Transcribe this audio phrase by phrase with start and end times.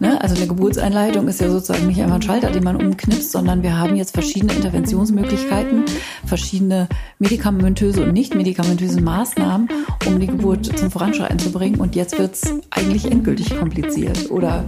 [0.00, 0.20] Ne?
[0.20, 3.78] Also eine Geburtseinleitung ist ja sozusagen nicht einfach ein Schalter, den man umknipst, sondern wir
[3.78, 5.84] haben jetzt verschiedene Interventionsmöglichkeiten,
[6.26, 9.68] verschiedene medikamentöse und nicht medikamentöse Maßnahmen,
[10.06, 11.80] um die Geburt zum Voranschreiten zu bringen.
[11.80, 14.64] Und jetzt wird es eigentlich endgültig kompliziert oder,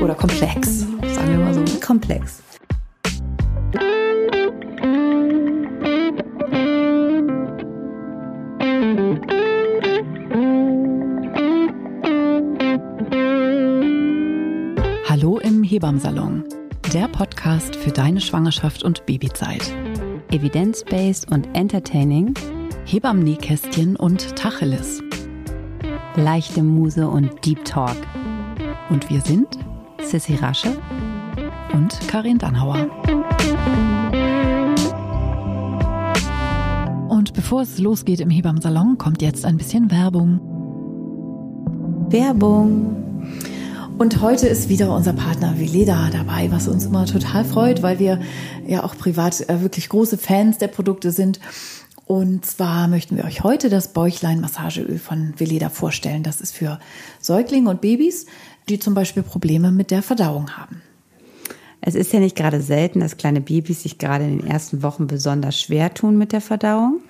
[0.00, 0.80] oder komplex,
[1.14, 1.64] sagen wir mal so.
[1.84, 2.42] Komplex.
[15.80, 16.44] Hebammsalon,
[16.92, 19.62] der Podcast für deine Schwangerschaft und Babyzeit.
[20.30, 22.34] Evidence-based und entertaining.
[22.84, 25.02] Hebammen-Nähkästchen und Tacheles.
[26.16, 27.96] Leichte Muse und Deep Talk.
[28.90, 29.48] Und wir sind
[30.02, 30.76] Sissy Rasche
[31.72, 32.86] und Karin Dannhauer.
[37.08, 40.40] Und bevor es losgeht im Hebammsalon, kommt jetzt ein bisschen Werbung.
[42.10, 43.09] Werbung.
[44.00, 48.18] Und heute ist wieder unser Partner Veleda dabei, was uns immer total freut, weil wir
[48.66, 51.38] ja auch privat äh, wirklich große Fans der Produkte sind.
[52.06, 56.22] Und zwar möchten wir euch heute das Bäuchlein-Massageöl von Veleda vorstellen.
[56.22, 56.80] Das ist für
[57.20, 58.24] Säuglinge und Babys,
[58.70, 60.80] die zum Beispiel Probleme mit der Verdauung haben.
[61.82, 65.08] Es ist ja nicht gerade selten, dass kleine Babys sich gerade in den ersten Wochen
[65.08, 67.02] besonders schwer tun mit der Verdauung.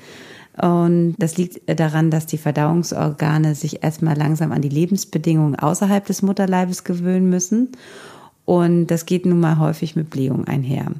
[0.56, 6.22] Und das liegt daran, dass die Verdauungsorgane sich erstmal langsam an die Lebensbedingungen außerhalb des
[6.22, 7.68] Mutterleibes gewöhnen müssen.
[8.44, 10.92] Und das geht nun mal häufig mit Blähung einher.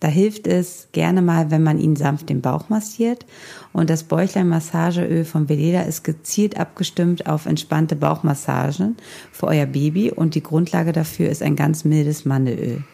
[0.00, 3.24] Da hilft es gerne mal, wenn man ihnen sanft den Bauch massiert.
[3.72, 8.96] Und das Bäuchlein-Massageöl von Veleda ist gezielt abgestimmt auf entspannte Bauchmassagen
[9.32, 10.10] für euer Baby.
[10.10, 12.84] Und die Grundlage dafür ist ein ganz mildes Mandelöl.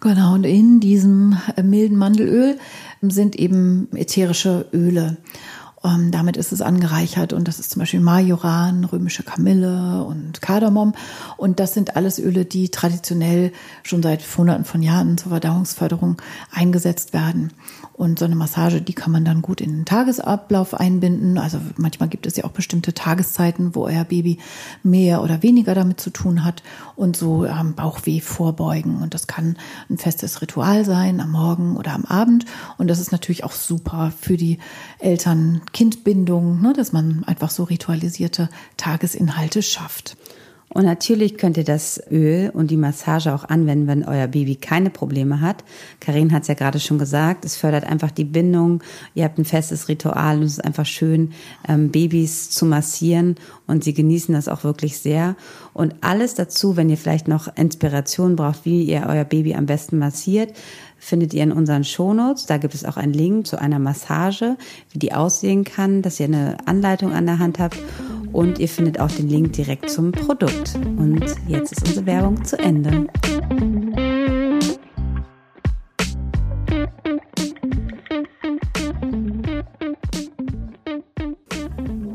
[0.00, 2.58] Genau, und in diesem milden Mandelöl
[3.02, 5.16] sind eben ätherische Öle.
[5.84, 10.94] Ähm, damit ist es angereichert und das ist zum Beispiel Majoran, römische Kamille und Kardamom.
[11.36, 13.52] Und das sind alles Öle, die traditionell
[13.82, 16.20] schon seit hunderten von Jahren zur Verdauungsförderung
[16.52, 17.52] eingesetzt werden.
[17.98, 21.36] Und so eine Massage, die kann man dann gut in den Tagesablauf einbinden.
[21.36, 24.38] Also manchmal gibt es ja auch bestimmte Tageszeiten, wo euer Baby
[24.84, 26.62] mehr oder weniger damit zu tun hat
[26.94, 29.02] und so ähm, Bauchweh vorbeugen.
[29.02, 29.56] Und das kann
[29.90, 32.44] ein festes Ritual sein, am Morgen oder am Abend.
[32.76, 34.58] Und das ist natürlich auch super für die
[35.00, 40.16] Eltern-Kind-Bindung, ne, dass man einfach so ritualisierte Tagesinhalte schafft.
[40.70, 44.90] Und natürlich könnt ihr das Öl und die Massage auch anwenden, wenn euer Baby keine
[44.90, 45.64] Probleme hat.
[45.98, 48.82] Karin hat es ja gerade schon gesagt, es fördert einfach die Bindung.
[49.14, 51.32] Ihr habt ein festes Ritual und es ist einfach schön,
[51.66, 53.36] ähm, Babys zu massieren
[53.66, 55.36] und sie genießen das auch wirklich sehr.
[55.72, 59.98] Und alles dazu, wenn ihr vielleicht noch Inspiration braucht, wie ihr euer Baby am besten
[59.98, 60.52] massiert,
[60.98, 62.46] findet ihr in unseren Shownotes.
[62.46, 64.56] Da gibt es auch einen Link zu einer Massage,
[64.90, 67.78] wie die aussehen kann, dass ihr eine Anleitung an der Hand habt
[68.32, 70.74] und ihr findet auch den Link direkt zum Produkt.
[70.74, 73.06] Und jetzt ist unsere Werbung zu Ende.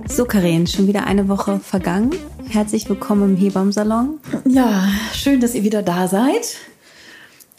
[0.07, 2.12] So, Karin, schon wieder eine Woche vergangen.
[2.47, 4.19] Herzlich willkommen im Hebammsalon.
[4.45, 6.57] Ja, schön, dass ihr wieder da seid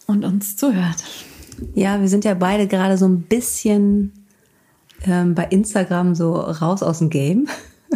[0.07, 1.03] und uns zuhört.
[1.75, 4.13] Ja, wir sind ja beide gerade so ein bisschen
[5.05, 7.49] ähm, bei Instagram so raus aus dem Game.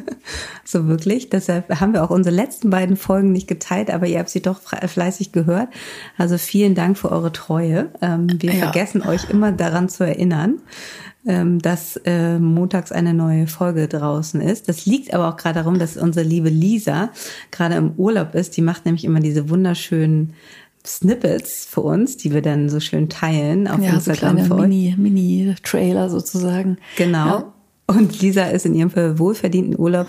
[0.65, 1.31] so wirklich.
[1.31, 4.61] Deshalb haben wir auch unsere letzten beiden Folgen nicht geteilt, aber ihr habt sie doch
[4.61, 5.69] fleißig gehört.
[6.17, 7.91] Also vielen Dank für eure Treue.
[8.01, 8.71] Ähm, wir ja.
[8.71, 10.61] vergessen euch immer daran zu erinnern,
[11.27, 14.69] ähm, dass äh, montags eine neue Folge draußen ist.
[14.69, 17.11] Das liegt aber auch gerade darum, dass unsere liebe Lisa
[17.51, 18.57] gerade im Urlaub ist.
[18.57, 20.35] Die macht nämlich immer diese wunderschönen
[20.87, 24.45] Snippets für uns, die wir dann so schön teilen auf ja, Instagram.
[24.45, 26.79] So Mini, Mini-Trailer sozusagen.
[26.97, 27.27] Genau.
[27.27, 27.53] Ja.
[27.89, 30.09] Und Lisa ist in ihrem wohlverdienten Urlaub.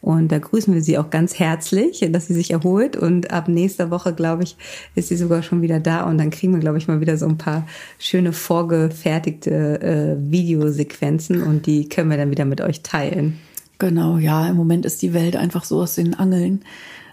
[0.00, 2.96] Und da grüßen wir sie auch ganz herzlich, dass sie sich erholt.
[2.96, 4.56] Und ab nächster Woche, glaube ich,
[4.96, 6.02] ist sie sogar schon wieder da.
[6.02, 7.68] Und dann kriegen wir, glaube ich, mal wieder so ein paar
[8.00, 11.44] schöne vorgefertigte äh, Videosequenzen.
[11.44, 13.38] Und die können wir dann wieder mit euch teilen.
[13.78, 14.48] Genau, ja.
[14.48, 16.64] Im Moment ist die Welt einfach so aus den Angeln.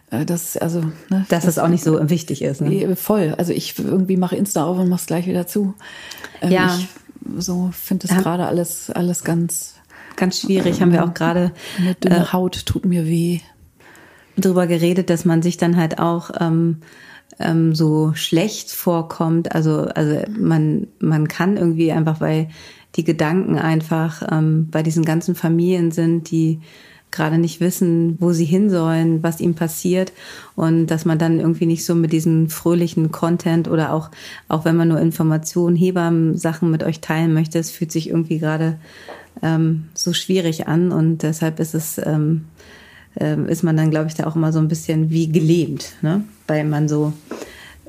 [0.09, 2.61] Äh, das, also, ne, Dass das, es auch nicht so wichtig ist.
[2.61, 2.95] Ne?
[2.95, 3.35] Voll.
[3.37, 5.75] Also ich irgendwie mache Insta auf und mach's gleich wieder zu.
[6.41, 6.75] Ähm, ja.
[6.75, 6.87] Ich
[7.37, 9.75] so finde das gerade alles, alles ganz
[10.19, 10.81] ganz schwierig.
[10.81, 11.51] Haben wir auch gerade.
[11.79, 13.39] Eine dünne äh, Haut tut mir weh.
[14.37, 16.77] Drüber geredet, dass man sich dann halt auch ähm,
[17.39, 19.53] ähm, so schlecht vorkommt.
[19.55, 22.49] Also, also man, man kann irgendwie einfach, weil
[22.95, 26.59] die Gedanken einfach ähm, bei diesen ganzen Familien sind, die
[27.11, 30.13] gerade nicht wissen, wo sie hin sollen, was ihnen passiert
[30.55, 34.11] und dass man dann irgendwie nicht so mit diesem fröhlichen Content oder auch
[34.47, 38.37] auch wenn man nur Informationen, Hebammen Sachen mit euch teilen möchte, es fühlt sich irgendwie
[38.37, 38.77] gerade
[39.41, 42.45] ähm, so schwierig an und deshalb ist es ähm,
[43.19, 46.23] äh, ist man dann, glaube ich, da auch immer so ein bisschen wie gelähmt, ne?
[46.47, 47.13] weil man so,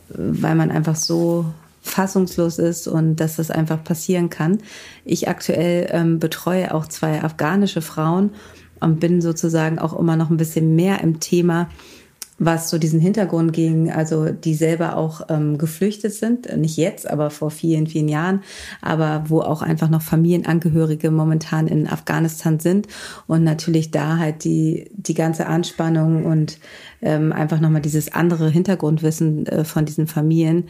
[0.09, 1.47] weil man einfach so
[1.83, 4.59] fassungslos ist und dass das einfach passieren kann.
[5.05, 8.31] Ich aktuell ähm, betreue auch zwei afghanische Frauen
[8.81, 11.71] und bin sozusagen auch immer noch ein bisschen mehr im Thema,
[12.43, 17.29] was so diesen Hintergrund ging, also die selber auch ähm, geflüchtet sind, nicht jetzt, aber
[17.29, 18.43] vor vielen, vielen Jahren,
[18.81, 22.89] aber wo auch einfach noch Familienangehörige momentan in Afghanistan sind
[23.27, 26.59] und natürlich da halt die, die ganze Anspannung und
[27.03, 30.65] ähm, einfach nochmal dieses andere Hintergrundwissen äh, von diesen Familien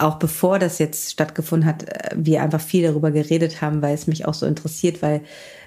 [0.00, 4.06] auch bevor das jetzt stattgefunden hat, äh, wir einfach viel darüber geredet haben, weil es
[4.06, 5.22] mich auch so interessiert, weil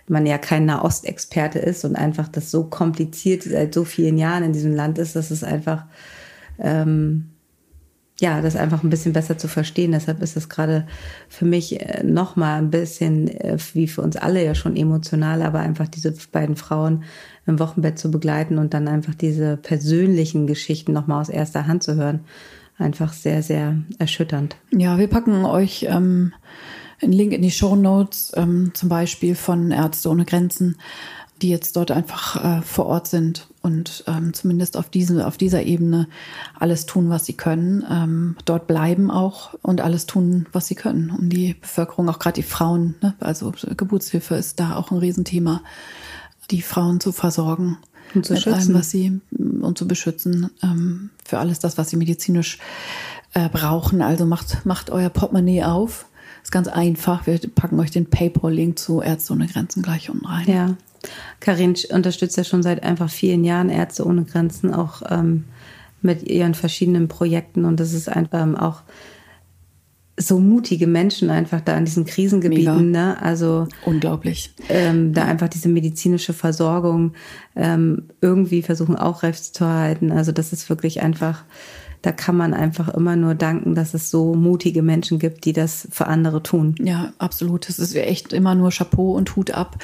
[0.07, 4.53] man ja kein Nahostexperte ist und einfach das so kompliziert seit so vielen Jahren in
[4.53, 5.85] diesem Land ist, dass es einfach,
[6.59, 7.29] ähm,
[8.19, 9.93] ja, das einfach ein bisschen besser zu verstehen.
[9.93, 10.85] Deshalb ist es gerade
[11.27, 15.41] für mich äh, noch mal ein bisschen, äh, wie für uns alle ja schon emotional,
[15.41, 17.03] aber einfach diese beiden Frauen
[17.47, 21.83] im Wochenbett zu begleiten und dann einfach diese persönlichen Geschichten noch mal aus erster Hand
[21.83, 22.21] zu hören,
[22.77, 24.55] einfach sehr, sehr erschütternd.
[24.71, 26.33] Ja, wir packen euch ähm,
[27.01, 30.77] einen Link in die Show Notes, ähm, zum Beispiel von Ärzte ohne Grenzen,
[31.41, 35.63] die jetzt dort einfach äh, vor Ort sind und ähm, zumindest auf, diese, auf dieser
[35.63, 36.07] Ebene
[36.59, 41.09] alles tun, was sie können, ähm, dort bleiben auch und alles tun, was sie können,
[41.09, 43.15] um die Bevölkerung, auch gerade die Frauen, ne?
[43.19, 45.61] also Geburtshilfe ist da auch ein Riesenthema,
[46.51, 47.77] die Frauen zu versorgen.
[48.13, 48.53] Und zu schützen.
[48.53, 49.21] allem, was sie
[49.61, 52.59] und zu beschützen ähm, für alles das, was sie medizinisch
[53.33, 54.01] äh, brauchen.
[54.01, 56.07] Also macht, macht euer Portemonnaie auf
[56.43, 57.27] ist ganz einfach.
[57.27, 60.47] Wir packen euch den PayPal-Link zu Ärzte ohne Grenzen gleich unten rein.
[60.47, 60.75] Ja.
[61.39, 65.45] Karin unterstützt ja schon seit einfach vielen Jahren Ärzte ohne Grenzen, auch ähm,
[66.01, 67.65] mit ihren verschiedenen Projekten.
[67.65, 68.83] Und das ist einfach ähm, auch
[70.17, 72.91] so mutige Menschen einfach da in diesen Krisengebieten.
[72.91, 73.21] Ne?
[73.21, 74.53] Also unglaublich.
[74.69, 77.13] Ähm, da einfach diese medizinische Versorgung
[77.55, 80.11] ähm, irgendwie versuchen auch recht zu halten.
[80.11, 81.43] Also das ist wirklich einfach
[82.01, 85.87] da kann man einfach immer nur danken, dass es so mutige Menschen gibt, die das
[85.91, 86.75] für andere tun.
[86.79, 87.69] Ja, absolut.
[87.69, 89.77] Das ist echt immer nur Chapeau und Hut ab.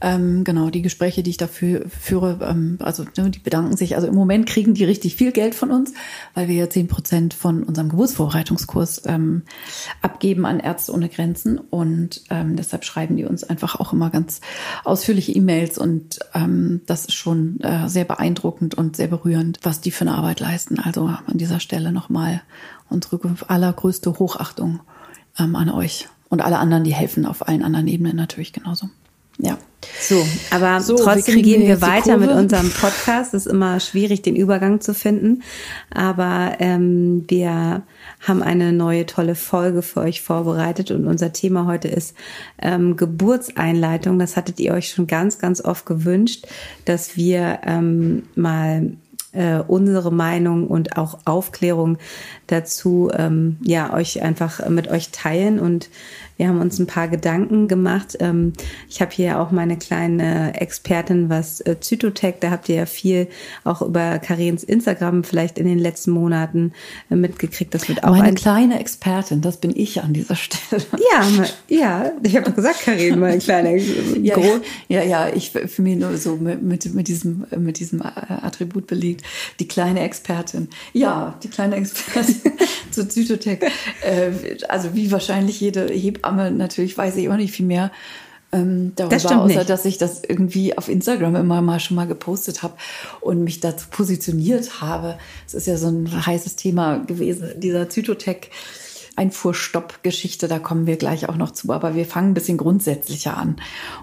[0.00, 3.94] Ähm, genau, die Gespräche, die ich dafür führe, ähm, also ne, die bedanken sich.
[3.94, 5.92] Also im Moment kriegen die richtig viel Geld von uns,
[6.34, 9.42] weil wir ja zehn Prozent von unserem Geburtsvorbereitungskurs ähm,
[10.02, 11.58] abgeben an Ärzte ohne Grenzen.
[11.58, 14.40] Und ähm, deshalb schreiben die uns einfach auch immer ganz
[14.84, 15.78] ausführliche E-Mails.
[15.78, 20.14] Und ähm, das ist schon äh, sehr beeindruckend und sehr berührend, was die für eine
[20.14, 20.80] Arbeit leisten.
[20.80, 22.42] Also an dieser Stelle nochmal
[22.88, 24.80] unsere allergrößte Hochachtung
[25.38, 28.88] ähm, an euch und alle anderen, die helfen auf allen anderen Ebenen natürlich genauso.
[29.42, 29.58] Ja.
[29.98, 33.32] So, aber so, trotzdem wir gehen wir weiter mit unserem Podcast.
[33.32, 35.42] Es ist immer schwierig, den Übergang zu finden.
[35.90, 37.82] Aber ähm, wir
[38.20, 42.14] haben eine neue tolle Folge für euch vorbereitet und unser Thema heute ist
[42.60, 44.18] ähm, Geburtseinleitung.
[44.18, 46.46] Das hattet ihr euch schon ganz, ganz oft gewünscht,
[46.84, 48.92] dass wir ähm, mal
[49.32, 51.98] äh, unsere Meinung und auch Aufklärung
[52.46, 55.88] dazu ähm, ja euch einfach mit euch teilen und
[56.40, 58.16] wir haben uns ein paar Gedanken gemacht.
[58.18, 58.54] Ähm,
[58.88, 63.28] ich habe hier auch meine kleine Expertin, was äh, Zytotech, da habt ihr ja viel
[63.62, 66.72] auch über Karins Instagram vielleicht in den letzten Monaten
[67.10, 67.74] äh, mitgekriegt.
[67.74, 70.82] Das wird auch meine kleine Expertin, das bin ich an dieser Stelle.
[71.12, 73.76] Ja, ja, ich habe gesagt, Karin, meine kleine.
[73.76, 74.38] ja,
[74.88, 78.86] ja, ja, ich für mich nur so mit, mit, mit diesem mit diesem äh, Attribut
[78.86, 79.19] belegt.
[79.58, 80.68] Die kleine Expertin.
[80.92, 82.40] Ja, die kleine Expertin
[82.90, 83.60] zu Zytotech.
[84.68, 87.90] also wie wahrscheinlich jede Hebamme Hebamme, natürlich weiß ich auch nicht viel mehr
[88.52, 89.70] ähm, darüber, das außer nicht.
[89.70, 92.74] dass ich das irgendwie auf Instagram immer mal schon mal gepostet habe
[93.20, 95.18] und mich dazu positioniert habe.
[95.46, 98.50] Es ist ja so ein heißes Thema gewesen, dieser Zytotech.
[99.16, 103.56] Einfuhrstopp-Geschichte, da kommen wir gleich auch noch zu, aber wir fangen ein bisschen grundsätzlicher an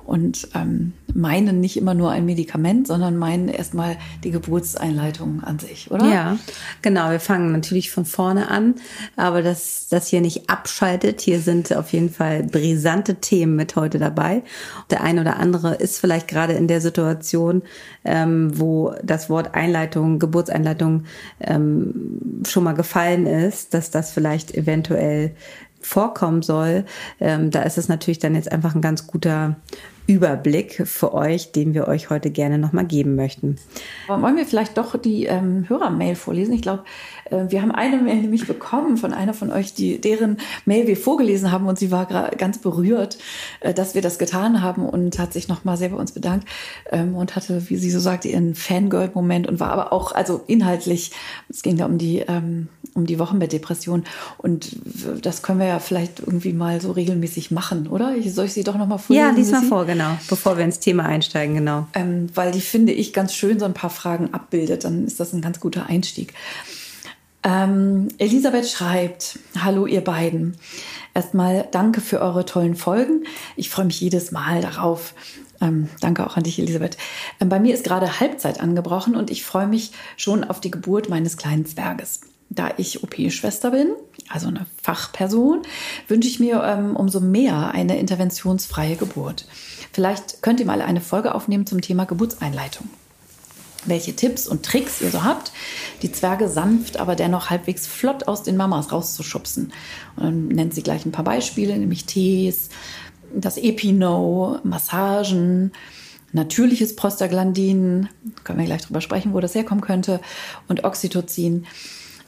[0.06, 5.90] und ähm, meinen nicht immer nur ein Medikament, sondern meinen erstmal die Geburtseinleitung an sich,
[5.90, 6.06] oder?
[6.06, 6.38] Ja,
[6.84, 7.10] genau.
[7.10, 8.76] Wir fangen natürlich von vorne an,
[9.16, 11.22] aber das, das hier nicht abschaltet.
[11.22, 14.44] Hier sind auf jeden Fall brisante Themen mit heute dabei.
[14.92, 17.64] Der eine oder andere ist vielleicht gerade in der Situation,
[18.06, 21.06] ähm, wo das Wort Einleitung, Geburtseinleitung
[21.40, 25.32] ähm, schon mal gefallen ist, dass das vielleicht eventuell
[25.82, 26.86] vorkommen soll.
[27.20, 29.56] Ähm, da ist es natürlich dann jetzt einfach ein ganz guter
[30.08, 33.58] Überblick für euch, den wir euch heute gerne nochmal geben möchten.
[34.08, 36.54] wollen wir vielleicht doch die ähm, Hörermail vorlesen?
[36.54, 36.84] Ich glaube,
[37.30, 41.52] wir haben eine Mail nämlich bekommen von einer von euch, die deren Mail wir vorgelesen
[41.52, 42.06] haben und sie war
[42.38, 43.18] ganz berührt,
[43.60, 46.48] äh, dass wir das getan haben und hat sich nochmal sehr bei uns bedankt
[46.92, 51.12] ähm, und hatte, wie sie so sagte, ihren Fangirl-Moment und war aber auch, also inhaltlich,
[51.50, 54.06] es ging da um die ähm, um die Wochenbettdepression.
[54.40, 54.76] Und
[55.22, 58.16] das können wir ja vielleicht irgendwie mal so regelmäßig machen, oder?
[58.26, 59.28] Soll ich sie doch nochmal vorlesen?
[59.28, 60.18] Ja, lies mal vor, genau genau.
[60.30, 61.88] Bevor wir ins Thema einsteigen, genau.
[61.94, 64.84] Ähm, weil die finde ich ganz schön so ein paar Fragen abbildet.
[64.84, 66.34] Dann ist das ein ganz guter Einstieg.
[67.48, 70.58] Ähm, Elisabeth schreibt, hallo ihr beiden.
[71.14, 73.24] Erstmal danke für eure tollen Folgen.
[73.56, 75.14] Ich freue mich jedes Mal darauf.
[75.62, 76.98] Ähm, danke auch an dich, Elisabeth.
[77.40, 81.08] Ähm, bei mir ist gerade Halbzeit angebrochen und ich freue mich schon auf die Geburt
[81.08, 82.20] meines kleinen Zwerges.
[82.50, 83.94] Da ich OP-Schwester bin,
[84.28, 85.62] also eine Fachperson,
[86.10, 89.48] wünsche ich mir ähm, umso mehr eine interventionsfreie Geburt.
[89.94, 92.90] Vielleicht könnt ihr mal eine Folge aufnehmen zum Thema Geburtseinleitung.
[93.88, 95.52] Welche Tipps und Tricks ihr so habt,
[96.02, 99.74] die Zwerge sanft, aber dennoch halbwegs flott aus den Mamas rauszuschubsen.
[100.16, 102.70] Und dann nennt sie gleich ein paar Beispiele, nämlich Tees,
[103.34, 105.72] das Epino, Massagen,
[106.32, 108.10] natürliches Prostaglandin,
[108.44, 110.20] können wir gleich drüber sprechen, wo das herkommen könnte,
[110.68, 111.66] und Oxytocin.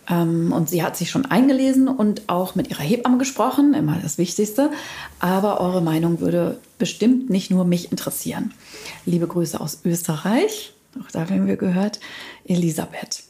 [0.10, 4.18] Ähm, und sie hat sich schon eingelesen und auch mit ihrer Hebamme gesprochen, immer das
[4.18, 4.72] Wichtigste.
[5.20, 8.54] Aber eure Meinung würde bestimmt nicht nur mich interessieren.
[9.06, 10.74] Liebe Grüße aus Österreich.
[11.02, 12.00] Auch da haben wir gehört,
[12.46, 13.24] Elisabeth.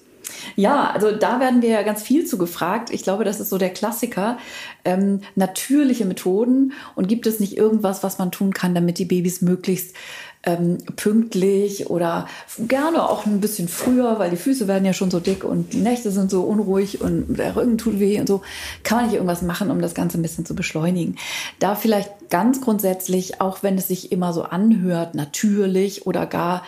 [0.56, 2.90] Ja, also da werden wir ja ganz viel zu gefragt.
[2.92, 4.38] Ich glaube, das ist so der Klassiker.
[4.86, 9.42] Ähm, natürliche Methoden und gibt es nicht irgendwas, was man tun kann, damit die Babys
[9.42, 9.96] möglichst
[10.44, 12.28] ähm, pünktlich oder
[12.60, 15.82] gerne auch ein bisschen früher, weil die Füße werden ja schon so dick und die
[15.82, 18.42] Nächte sind so unruhig und der Rücken tut weh und so.
[18.84, 21.18] Kann man nicht irgendwas machen, um das Ganze ein bisschen zu beschleunigen?
[21.60, 26.64] Da vielleicht ganz grundsätzlich, auch wenn es sich immer so anhört, natürlich oder gar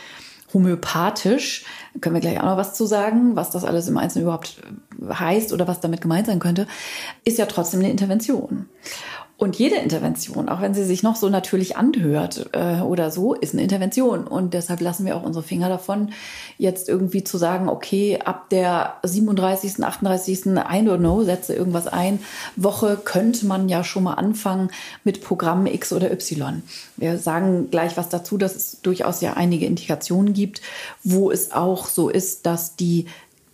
[0.54, 1.66] homöopathisch,
[2.00, 4.62] können wir gleich auch noch was zu sagen, was das alles im Einzelnen überhaupt
[5.10, 6.68] heißt oder was damit gemeint sein könnte,
[7.24, 8.70] ist ja trotzdem eine Intervention.
[9.42, 13.56] Und jede Intervention, auch wenn sie sich noch so natürlich anhört äh, oder so, ist
[13.56, 14.28] eine Intervention.
[14.28, 16.12] Und deshalb lassen wir auch unsere Finger davon,
[16.60, 22.20] jetzt irgendwie zu sagen, okay, ab der 37., 38., I don't know, setze irgendwas ein,
[22.56, 24.70] Woche könnte man ja schon mal anfangen
[25.04, 26.62] mit Programm X oder Y.
[26.98, 30.62] Wir sagen gleich was dazu, dass es durchaus ja einige Indikationen gibt,
[31.04, 33.08] wo es auch so ist, dass die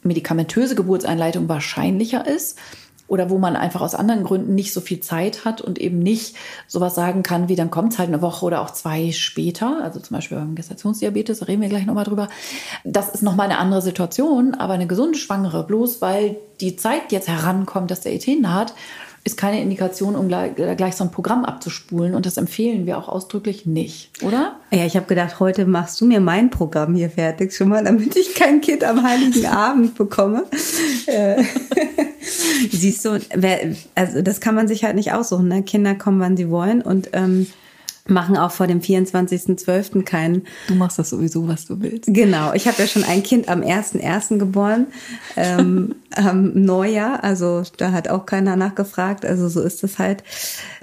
[0.04, 2.58] medikamentöse Geburtseinleitung wahrscheinlicher ist
[3.08, 6.36] oder wo man einfach aus anderen Gründen nicht so viel Zeit hat und eben nicht
[6.68, 10.00] sowas sagen kann, wie dann kommt es halt eine Woche oder auch zwei später, also
[10.00, 12.30] zum Beispiel beim Gestationsdiabetes, da reden wir gleich nochmal drüber.
[12.84, 17.28] Das ist nochmal eine andere Situation, aber eine gesunde Schwangere, bloß weil die Zeit jetzt
[17.28, 18.74] herankommt, dass der ET naht,
[19.28, 22.16] ist keine Indikation, um gleich, gleich, so ein Programm abzuspulen.
[22.16, 24.56] Und das empfehlen wir auch ausdrücklich nicht, oder?
[24.72, 28.16] Ja, ich habe gedacht, heute machst du mir mein Programm hier fertig schon mal, damit
[28.16, 30.46] ich kein Kind am Heiligen Abend bekomme.
[31.08, 31.44] Äh,
[32.72, 33.20] siehst du,
[33.96, 35.50] also das kann man sich halt nicht aussuchen.
[35.50, 35.62] Ne?
[35.62, 36.82] Kinder kommen, wann sie wollen.
[36.82, 37.48] Und ähm,
[38.10, 40.04] machen auch vor dem 24.12.
[40.04, 40.44] keinen.
[40.68, 42.06] Du machst das sowieso, was du willst.
[42.08, 42.54] Genau.
[42.54, 44.38] Ich habe ja schon ein Kind am 1.1.
[44.38, 44.88] geboren,
[45.36, 47.24] ähm, am Neujahr.
[47.24, 49.26] Also da hat auch keiner nachgefragt.
[49.26, 50.24] Also so ist es halt.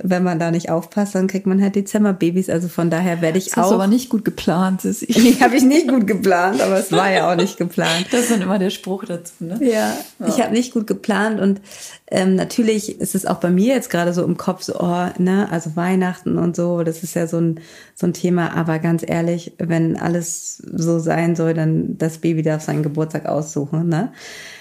[0.02, 2.50] Wenn man da nicht aufpasst, dann kriegt man halt Dezemberbabys.
[2.50, 3.62] Also von daher werde ich das auch.
[3.62, 5.06] Das aber nicht gut geplant, Sissi.
[5.16, 8.06] Nee, habe ich nicht gut geplant, aber es war ja auch nicht geplant.
[8.14, 9.58] Das ist dann immer der Spruch dazu, ne?
[9.60, 10.26] Ja, ja.
[10.28, 11.60] ich habe nicht gut geplant und
[12.10, 15.48] ähm, natürlich ist es auch bei mir jetzt gerade so im Kopf so, oh, ne,
[15.50, 17.60] also Weihnachten und so, das ist ja so ein,
[17.94, 18.54] so ein Thema.
[18.54, 23.88] Aber ganz ehrlich, wenn alles so sein soll, dann das Baby darf seinen Geburtstag aussuchen,
[23.88, 24.12] ne?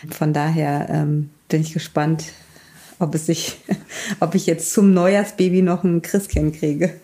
[0.10, 2.26] Von daher ähm, bin ich gespannt,
[3.00, 3.58] ob es sich,
[4.20, 6.94] ob ich jetzt zum Neujahrsbaby noch ein Christkind kriege.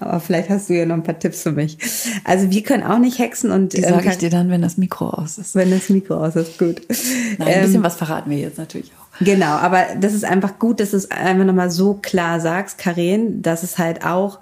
[0.00, 1.76] Aber vielleicht hast du ja noch ein paar Tipps für mich.
[2.22, 4.76] Also wir können auch nicht hexen und die sage ähm, ich dir dann, wenn das
[4.76, 5.56] Mikro aus ist.
[5.56, 6.82] Wenn das Mikro aus ist, gut.
[7.38, 9.24] Nein, ein bisschen ähm, was verraten wir jetzt natürlich auch.
[9.24, 13.42] Genau, aber das ist einfach gut, dass du es einfach nochmal so klar sagst, Karen,
[13.42, 14.38] dass es halt auch,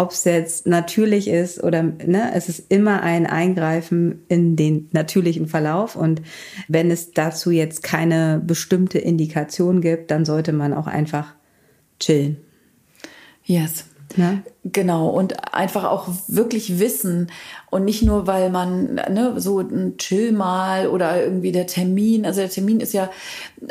[0.00, 5.46] ob es jetzt natürlich ist oder, ne, es ist immer ein Eingreifen in den natürlichen
[5.46, 6.22] Verlauf und
[6.68, 11.34] wenn es dazu jetzt keine bestimmte Indikation gibt, dann sollte man auch einfach
[11.98, 12.38] chillen.
[13.44, 13.89] Yes.
[14.16, 14.42] Ne?
[14.64, 17.30] Genau, und einfach auch wirklich wissen
[17.70, 22.40] und nicht nur, weil man ne, so ein Chill mal oder irgendwie der Termin, also
[22.40, 23.10] der Termin ist ja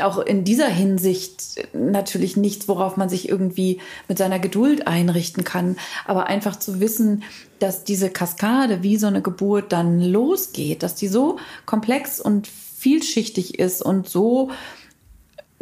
[0.01, 5.75] auch in dieser Hinsicht natürlich nichts, worauf man sich irgendwie mit seiner Geduld einrichten kann,
[6.05, 7.23] aber einfach zu wissen,
[7.59, 13.59] dass diese Kaskade, wie so eine Geburt dann losgeht, dass die so komplex und vielschichtig
[13.59, 14.51] ist und so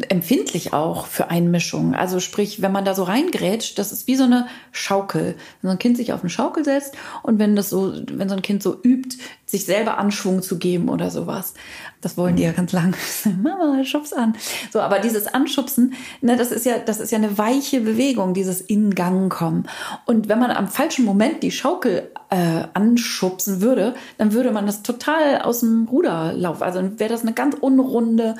[0.10, 1.96] empfindlich auch für Einmischungen.
[1.96, 5.36] Also sprich, wenn man da so reingrätscht, das ist wie so eine Schaukel.
[5.62, 8.36] Wenn so ein Kind sich auf eine Schaukel setzt und wenn das so, wenn so
[8.36, 11.54] ein Kind so übt, sich selber Anschwung zu geben oder sowas.
[12.02, 12.96] Das wollen die ja ganz lang.
[13.42, 14.36] Mama, schub's an.
[14.74, 18.60] So, aber dieses Anschubsen, ne, das ist ja, das ist ja eine weiche Bewegung, dieses
[18.60, 19.68] in Gang kommen.
[20.06, 24.84] Und wenn man am falschen Moment die Schaukel äh, anschubsen würde, dann würde man das
[24.84, 26.64] total aus dem Ruder laufen.
[26.64, 28.36] Also wäre das eine ganz unrunde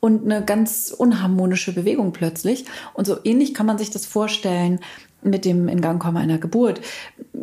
[0.00, 2.64] und eine ganz unharmonische Bewegung plötzlich.
[2.94, 4.80] Und so ähnlich kann man sich das vorstellen
[5.22, 6.80] mit dem Ingangkommen einer Geburt.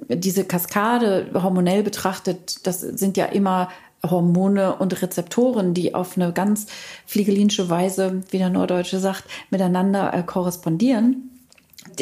[0.07, 3.69] Diese Kaskade hormonell betrachtet, das sind ja immer
[4.03, 6.67] Hormone und Rezeptoren, die auf eine ganz
[7.05, 11.31] fliegelinsche Weise, wie der Norddeutsche sagt, miteinander äh, korrespondieren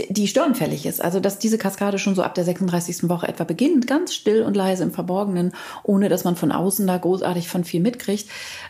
[0.10, 1.04] die störenfällig ist.
[1.04, 3.10] Also, dass diese Kaskade schon so ab der 36.
[3.10, 5.52] Woche etwa beginnt, ganz still und leise im Verborgenen,
[5.84, 8.30] ohne dass man von außen da großartig von viel mitkriegt.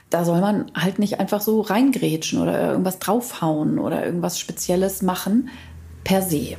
[0.10, 5.50] Da soll man halt nicht einfach so reingrätschen oder irgendwas draufhauen oder irgendwas Spezielles machen,
[6.03, 6.57] per se.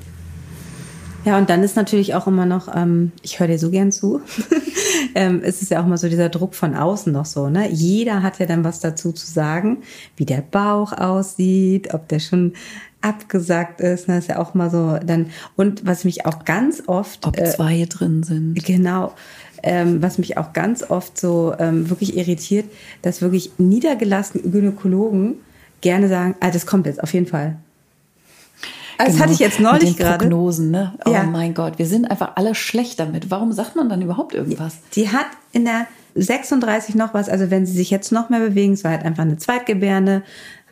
[1.25, 4.21] Ja, und dann ist natürlich auch immer noch, ähm, ich höre dir so gern zu,
[5.15, 7.71] ähm, es ist ja auch immer so dieser Druck von außen noch so, ne?
[7.71, 9.79] Jeder hat ja dann was dazu zu sagen,
[10.17, 12.53] wie der Bauch aussieht, ob der schon
[13.01, 14.19] abgesagt ist, ne?
[14.19, 15.27] ist ja auch mal so dann,
[15.57, 17.27] und was mich auch ganz oft.
[17.27, 18.65] Ob äh, zwei drin sind.
[18.65, 19.13] Genau.
[19.63, 22.67] Ähm, was mich auch ganz oft so ähm, wirklich irritiert,
[23.03, 25.37] dass wirklich niedergelassene Gynäkologen
[25.81, 27.57] gerne sagen, ah, das kommt jetzt auf jeden Fall.
[28.99, 29.13] Also genau.
[29.13, 30.19] Das hatte ich jetzt neulich gerade.
[30.19, 30.95] Prognosen, ne?
[31.05, 31.25] Oh ja.
[31.25, 33.31] mein Gott, wir sind einfach alle schlecht damit.
[33.31, 34.79] Warum sagt man dann überhaupt irgendwas?
[34.95, 38.75] Die hat in der 36 noch was, also wenn sie sich jetzt noch mehr bewegen,
[38.75, 40.23] es war halt einfach eine Zweitgebärde,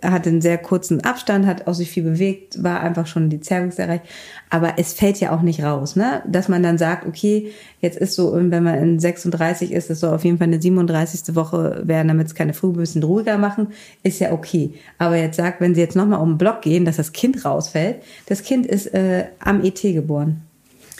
[0.02, 3.78] hat einen sehr kurzen Abstand, hat auch sich viel bewegt, war einfach schon die Zervix
[3.78, 4.04] erreicht.
[4.50, 6.22] Aber es fällt ja auch nicht raus, ne?
[6.26, 10.14] Dass man dann sagt, okay, jetzt ist so, wenn man in 36 ist, es soll
[10.14, 11.34] auf jeden Fall eine 37.
[11.34, 13.68] Woche werden, damit es keine Früh ein bisschen ruhiger machen,
[14.02, 14.74] ist ja okay.
[14.98, 18.02] Aber jetzt sagt, wenn sie jetzt nochmal um den Block gehen, dass das Kind rausfällt,
[18.26, 20.42] das Kind ist äh, am ET geboren.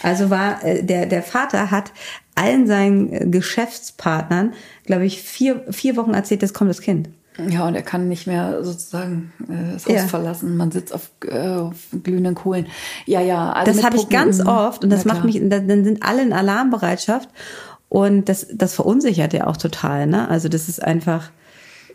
[0.01, 1.91] Also war äh, der der Vater hat
[2.35, 4.53] allen seinen Geschäftspartnern,
[4.85, 7.09] glaube ich, vier vier Wochen erzählt, es kommt das Kind.
[7.49, 10.07] Ja, und er kann nicht mehr sozusagen äh, das Haus ja.
[10.07, 10.55] verlassen.
[10.55, 12.67] Man sitzt auf, äh, auf glühenden Kohlen.
[13.05, 13.51] Ja, ja.
[13.51, 17.29] Also das habe ich ganz oft und das macht mich, dann sind alle in Alarmbereitschaft
[17.89, 20.07] und das, das verunsichert ja auch total.
[20.07, 20.27] Ne?
[20.29, 21.31] Also das ist einfach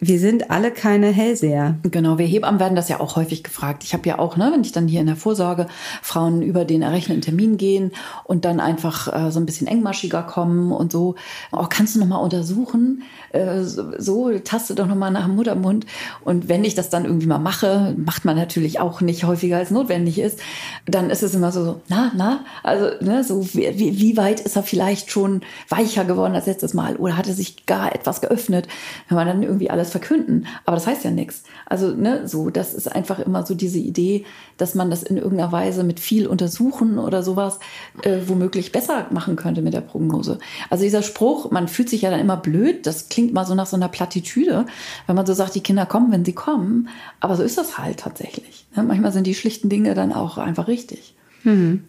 [0.01, 1.77] wir sind alle keine Hellseher.
[1.83, 3.83] Genau, wir Hebammen werden das ja auch häufig gefragt.
[3.85, 5.67] Ich habe ja auch, ne, wenn ich dann hier in der Vorsorge
[6.03, 7.93] Frauen über den errechneten Termin gehen
[8.25, 11.17] und dann einfach äh, so ein bisschen engmaschiger kommen und so,
[11.53, 13.03] oh, kannst du noch mal untersuchen?
[13.33, 15.87] Äh, so, so, taste doch noch mal nach dem Muttermund.
[16.25, 19.71] Und wenn ich das dann irgendwie mal mache, macht man natürlich auch nicht häufiger als
[19.71, 20.39] notwendig ist,
[20.87, 24.63] dann ist es immer so, na, na, also ne, so wie, wie weit ist er
[24.63, 28.69] vielleicht schon weicher geworden als letztes Mal oder hat er sich gar etwas geöffnet?
[29.09, 30.47] Wenn man dann irgendwie alles das verkünden.
[30.65, 31.43] Aber das heißt ja nichts.
[31.67, 34.25] Also, ne, so, das ist einfach immer so diese Idee,
[34.57, 37.59] dass man das in irgendeiner Weise mit viel Untersuchen oder sowas
[38.03, 40.39] äh, womöglich besser machen könnte mit der Prognose.
[40.71, 43.67] Also dieser Spruch, man fühlt sich ja dann immer blöd, das klingt mal so nach
[43.67, 44.67] so einer Plattitüde,
[45.07, 46.89] wenn man so sagt, die Kinder kommen, wenn sie kommen.
[47.21, 48.67] Aber so ist das halt tatsächlich.
[48.77, 48.83] Ne?
[48.83, 51.15] Manchmal sind die schlichten Dinge dann auch einfach richtig.
[51.43, 51.85] Hm.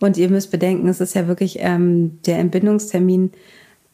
[0.00, 3.32] Und ihr müsst bedenken, es ist ja wirklich ähm, der Entbindungstermin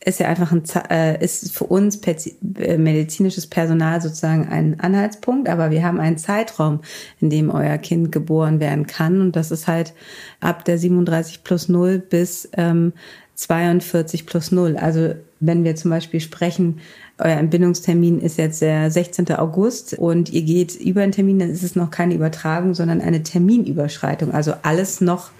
[0.02, 5.70] ist ja einfach ein, äh, ist für uns äh, medizinisches Personal sozusagen ein Anhaltspunkt, aber
[5.70, 6.80] wir haben einen Zeitraum,
[7.20, 9.92] in dem euer Kind geboren werden kann und das ist halt
[10.40, 12.92] ab der 37 plus 0 bis ähm,
[13.34, 14.76] 42 plus 0.
[14.76, 16.80] Also wenn wir zum Beispiel sprechen,
[17.18, 19.32] euer Entbindungstermin ist jetzt der 16.
[19.32, 23.22] August und ihr geht über den Termin, dann ist es noch keine Übertragung, sondern eine
[23.22, 24.32] Terminüberschreitung.
[24.32, 25.30] Also alles noch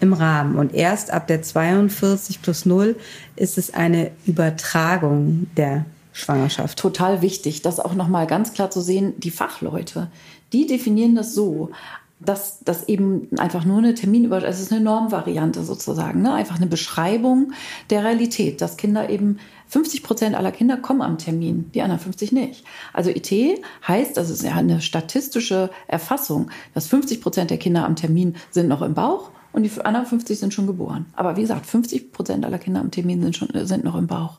[0.00, 0.56] im Rahmen.
[0.56, 2.96] Und erst ab der 42 plus 0
[3.36, 6.78] ist es eine Übertragung der Schwangerschaft.
[6.78, 9.14] Total wichtig, das auch nochmal ganz klar zu sehen.
[9.18, 10.08] Die Fachleute,
[10.52, 11.70] die definieren das so,
[12.20, 16.34] dass das eben einfach nur eine Terminüberschreitung, es ist eine Normvariante sozusagen, ne?
[16.34, 17.52] einfach eine Beschreibung
[17.90, 22.32] der Realität, dass Kinder eben 50 Prozent aller Kinder kommen am Termin, die anderen 50
[22.32, 22.64] nicht.
[22.92, 23.30] Also IT
[23.86, 28.66] heißt, das ist ja eine statistische Erfassung, dass 50 Prozent der Kinder am Termin sind
[28.66, 31.06] noch im Bauch und die anderen 50 sind schon geboren.
[31.16, 34.38] Aber wie gesagt, 50 Prozent aller Kinder am Termin sind, schon, sind noch im Bauch.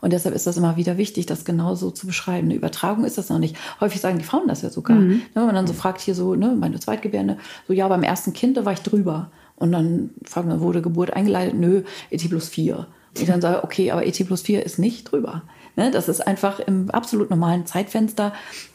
[0.00, 2.46] Und deshalb ist das immer wieder wichtig, das genau so zu beschreiben.
[2.46, 3.56] Eine Übertragung ist das noch nicht.
[3.80, 4.96] Häufig sagen die Frauen das ja sogar.
[4.96, 5.08] Mhm.
[5.10, 8.32] Ne, wenn man dann so fragt, hier so, ne, meine Zweitgebärde, so, ja, beim ersten
[8.32, 9.32] Kind, da war ich drüber.
[9.56, 11.58] Und dann fragen wir, wurde Geburt eingeleitet?
[11.58, 12.86] Nö, ET plus 4.
[13.18, 15.42] Und dann sage okay, aber ET plus 4 ist nicht drüber.
[15.74, 18.32] Ne, das ist einfach im absolut normalen Zeitfenster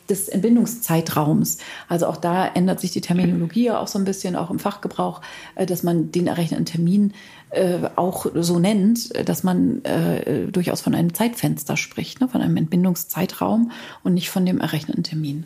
[0.09, 1.57] des Entbindungszeitraums.
[1.89, 5.21] Also auch da ändert sich die Terminologie auch so ein bisschen, auch im Fachgebrauch,
[5.55, 7.13] äh, dass man den errechneten Termin
[7.51, 12.57] äh, auch so nennt, dass man äh, durchaus von einem Zeitfenster spricht, ne, von einem
[12.57, 13.71] Entbindungszeitraum
[14.03, 15.45] und nicht von dem errechneten Termin.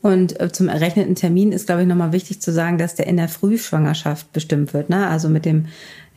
[0.00, 3.28] Und zum errechneten Termin ist, glaube ich, nochmal wichtig zu sagen, dass der in der
[3.28, 4.90] Frühschwangerschaft bestimmt wird.
[4.90, 5.08] Ne?
[5.08, 5.66] Also mit dem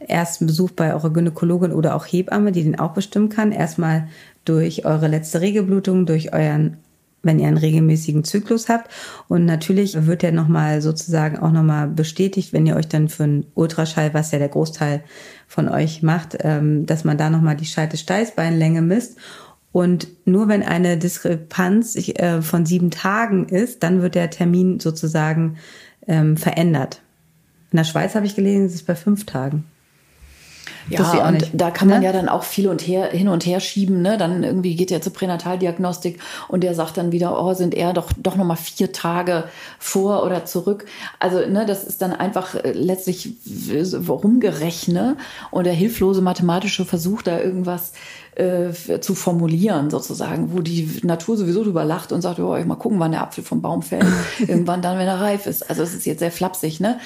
[0.08, 3.52] ersten Besuch bei eurer Gynäkologin oder auch Hebamme, die den auch bestimmen kann.
[3.52, 4.08] Erstmal
[4.46, 6.78] durch eure letzte Regelblutung, durch euren
[7.24, 8.92] wenn ihr einen regelmäßigen Zyklus habt.
[9.28, 13.46] Und natürlich wird der nochmal sozusagen auch nochmal bestätigt, wenn ihr euch dann für einen
[13.54, 15.04] Ultraschall, was ja der Großteil
[15.48, 19.18] von euch macht, ähm, dass man da nochmal die Scheite-Steißbeinlänge misst.
[19.72, 25.58] Und nur wenn eine Diskrepanz äh, von sieben Tagen ist, dann wird der Termin sozusagen
[26.08, 27.02] ähm, verändert.
[27.72, 29.66] In der Schweiz habe ich gelesen, es ist bei fünf Tagen.
[30.90, 31.52] Ja, und nicht.
[31.54, 32.06] da kann man ne?
[32.06, 34.02] ja dann auch viel und her, hin und her schieben.
[34.02, 34.18] Ne?
[34.18, 38.12] Dann irgendwie geht er zur Pränataldiagnostik und der sagt dann wieder, oh, sind er doch,
[38.18, 39.46] doch nochmal vier Tage
[39.80, 40.86] vor oder zurück.
[41.20, 43.34] Also ne, das ist dann einfach äh, letztlich
[44.08, 45.18] rumgerechnet
[45.52, 47.94] und der hilflose mathematische Versuch, da irgendwas
[48.42, 53.00] äh, zu formulieren, sozusagen, wo die Natur sowieso drüber lacht und sagt, oh, mal gucken,
[53.00, 54.06] wann der Apfel vom Baum fällt.
[54.40, 55.70] Irgendwann dann, wenn er reif ist.
[55.70, 56.98] Also es ist jetzt sehr flapsig, ne?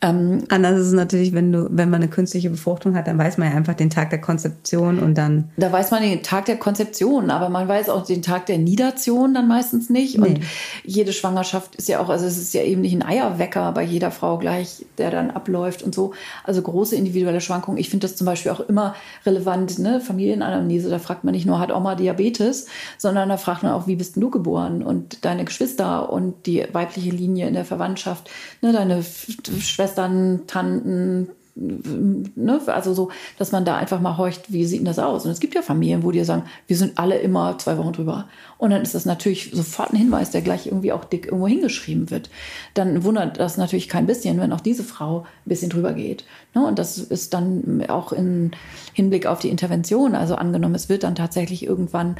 [0.00, 3.38] Ähm, Anders ist es natürlich, wenn du, wenn man eine künstliche Befruchtung hat, dann weiß
[3.38, 5.50] man ja einfach den Tag der Konzeption und dann.
[5.56, 9.34] Da weiß man den Tag der Konzeption, aber man weiß auch den Tag der Nidation
[9.34, 10.18] dann meistens nicht.
[10.18, 10.28] Nee.
[10.28, 10.40] Und
[10.84, 14.12] jede Schwangerschaft ist ja auch, also es ist ja eben nicht ein Eierwecker bei jeder
[14.12, 16.12] Frau gleich, der dann abläuft und so.
[16.44, 17.78] Also große individuelle Schwankungen.
[17.78, 18.94] Ich finde das zum Beispiel auch immer
[19.26, 20.00] relevant, ne?
[20.00, 20.90] Familienanamnese Anamnese.
[20.90, 22.66] Da fragt man nicht nur, hat Oma Diabetes,
[22.98, 27.10] sondern da fragt man auch, wie bist du geboren und deine Geschwister und die weibliche
[27.10, 28.30] Linie in der Verwandtschaft,
[28.62, 32.60] ne, deine Schwestern, Tanten, Ne?
[32.66, 35.24] Also so, dass man da einfach mal horcht, wie sieht denn das aus?
[35.24, 38.28] Und es gibt ja Familien, wo die sagen, wir sind alle immer zwei Wochen drüber.
[38.58, 42.10] Und dann ist das natürlich sofort ein Hinweis, der gleich irgendwie auch dick irgendwo hingeschrieben
[42.10, 42.28] wird.
[42.74, 46.24] Dann wundert das natürlich kein bisschen, wenn auch diese Frau ein bisschen drüber geht.
[46.54, 46.66] Ne?
[46.66, 48.50] Und das ist dann auch im
[48.92, 52.16] Hinblick auf die Intervention, also angenommen, es wird dann tatsächlich irgendwann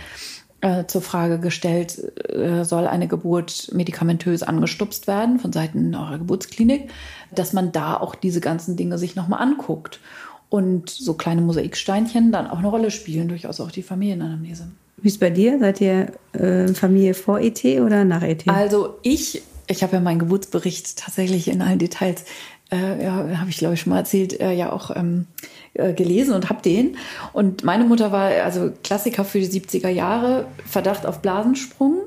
[0.64, 1.98] äh, zur Frage gestellt,
[2.30, 6.88] äh, soll eine Geburt medikamentös angestupst werden von Seiten eurer Geburtsklinik,
[7.34, 10.00] dass man da auch diese ganzen Dinge sich nochmal anguckt
[10.48, 14.68] und so kleine Mosaiksteinchen dann auch eine Rolle spielen, durchaus auch die Familienanamnese.
[14.96, 15.58] Wie ist bei dir?
[15.58, 18.48] Seid ihr äh, Familie vor ET oder nach ET?
[18.48, 22.24] Also ich, ich habe ja meinen Geburtsbericht tatsächlich in allen Details,
[22.72, 25.26] äh, ja, habe ich glaube ich schon mal erzählt, äh, ja auch ähm,
[25.74, 26.96] äh, gelesen und habe den.
[27.32, 32.02] Und meine Mutter war also Klassiker für die 70er Jahre, Verdacht auf Blasensprung.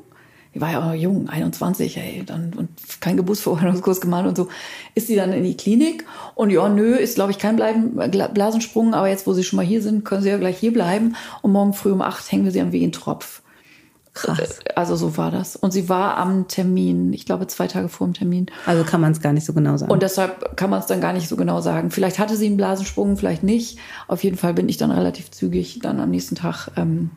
[0.56, 4.48] Die war ja auch jung, 21, ey, dann, und kein Geburtsverordnungskurs gemacht und so.
[4.96, 7.96] Ist sie dann in die Klinik und ja, nö, ist glaube ich kein Bleiben,
[8.34, 11.16] Blasensprung, aber jetzt, wo sie schon mal hier sind, können sie ja gleich hier bleiben
[11.42, 13.44] und morgen früh um acht hängen wir sie am Wehentropf.
[14.18, 14.60] Krass.
[14.76, 15.56] Also so war das.
[15.56, 18.48] Und sie war am Termin, ich glaube zwei Tage vor dem Termin.
[18.66, 19.92] Also kann man es gar nicht so genau sagen.
[19.92, 21.92] Und deshalb kann man es dann gar nicht so genau sagen.
[21.92, 23.80] Vielleicht hatte sie einen Blasensprung, vielleicht nicht.
[24.08, 27.12] Auf jeden Fall bin ich dann relativ zügig dann am nächsten Tag ähm,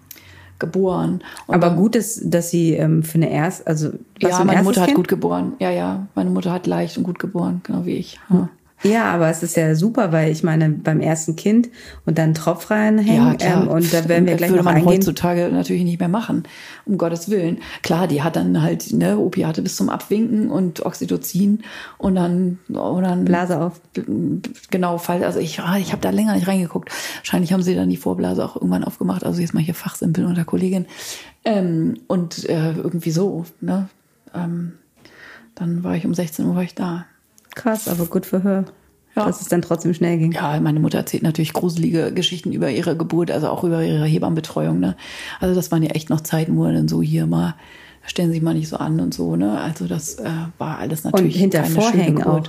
[0.58, 1.22] geboren.
[1.46, 4.82] Und Aber dann, gut ist, dass sie ähm, für eine erst, also ja, meine Mutter
[4.82, 4.90] kind?
[4.90, 5.54] hat gut geboren.
[5.58, 8.20] Ja, ja, meine Mutter hat leicht und gut geboren, genau wie ich.
[8.30, 8.48] Ja.
[8.82, 11.68] Ja, aber es ist ja super, weil ich meine, beim ersten Kind
[12.06, 13.62] und dann Tropf reinhängen ja.
[13.62, 14.94] Ähm, und da werden wir gleich würde noch man eingehen.
[14.94, 16.44] heutzutage natürlich nicht mehr machen,
[16.86, 17.58] um Gottes Willen.
[17.82, 21.62] Klar, die hat dann halt ne, Opiate bis zum Abwinken und Oxytocin
[21.98, 23.80] und dann, und dann Blase auf.
[24.70, 25.24] Genau, Fall.
[25.24, 26.90] Also ich, ah, ich habe da länger nicht reingeguckt.
[27.18, 29.24] Wahrscheinlich haben sie dann die Vorblase auch irgendwann aufgemacht.
[29.24, 30.86] Also jetzt mal hier Fachsimpeln unter Kollegin
[31.44, 33.44] ähm, und äh, irgendwie so.
[33.60, 33.88] Ne?
[34.34, 34.72] Ähm,
[35.54, 37.04] dann war ich um 16 Uhr war ich da.
[37.60, 38.64] Krass, aber gut für her.
[39.16, 39.26] Ja.
[39.26, 40.32] Dass es dann trotzdem schnell ging.
[40.32, 44.78] Ja, meine Mutter erzählt natürlich gruselige Geschichten über ihre Geburt, also auch über ihre Hebammenbetreuung.
[44.78, 44.96] Ne?
[45.40, 47.56] Also das waren ja echt noch Zeiten, wo dann so hier mal,
[48.06, 49.34] stellen Sie sich mal nicht so an und so.
[49.34, 49.60] Ne?
[49.60, 52.44] Also das äh, war alles natürlich und hinter keine Vorhängen auch.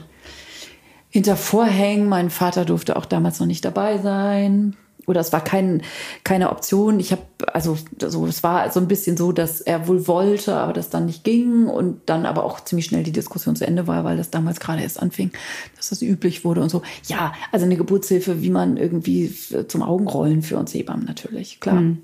[1.10, 2.08] Hinter Vorhängen.
[2.08, 4.78] Mein Vater durfte auch damals noch nicht dabei sein
[5.12, 5.84] oder es war kein,
[6.24, 7.00] keine Option.
[7.00, 7.21] Ich habe,
[7.54, 11.06] also so, es war so ein bisschen so, dass er wohl wollte, aber das dann
[11.06, 14.32] nicht ging und dann aber auch ziemlich schnell die Diskussion zu Ende war, weil das
[14.32, 15.32] damals gerade erst anfing,
[15.76, 16.82] dass das üblich wurde und so.
[17.06, 19.34] Ja, also eine Geburtshilfe, wie man irgendwie
[19.67, 21.78] zum Augenrollen für uns Hebammen natürlich, klar.
[21.78, 22.00] Hm.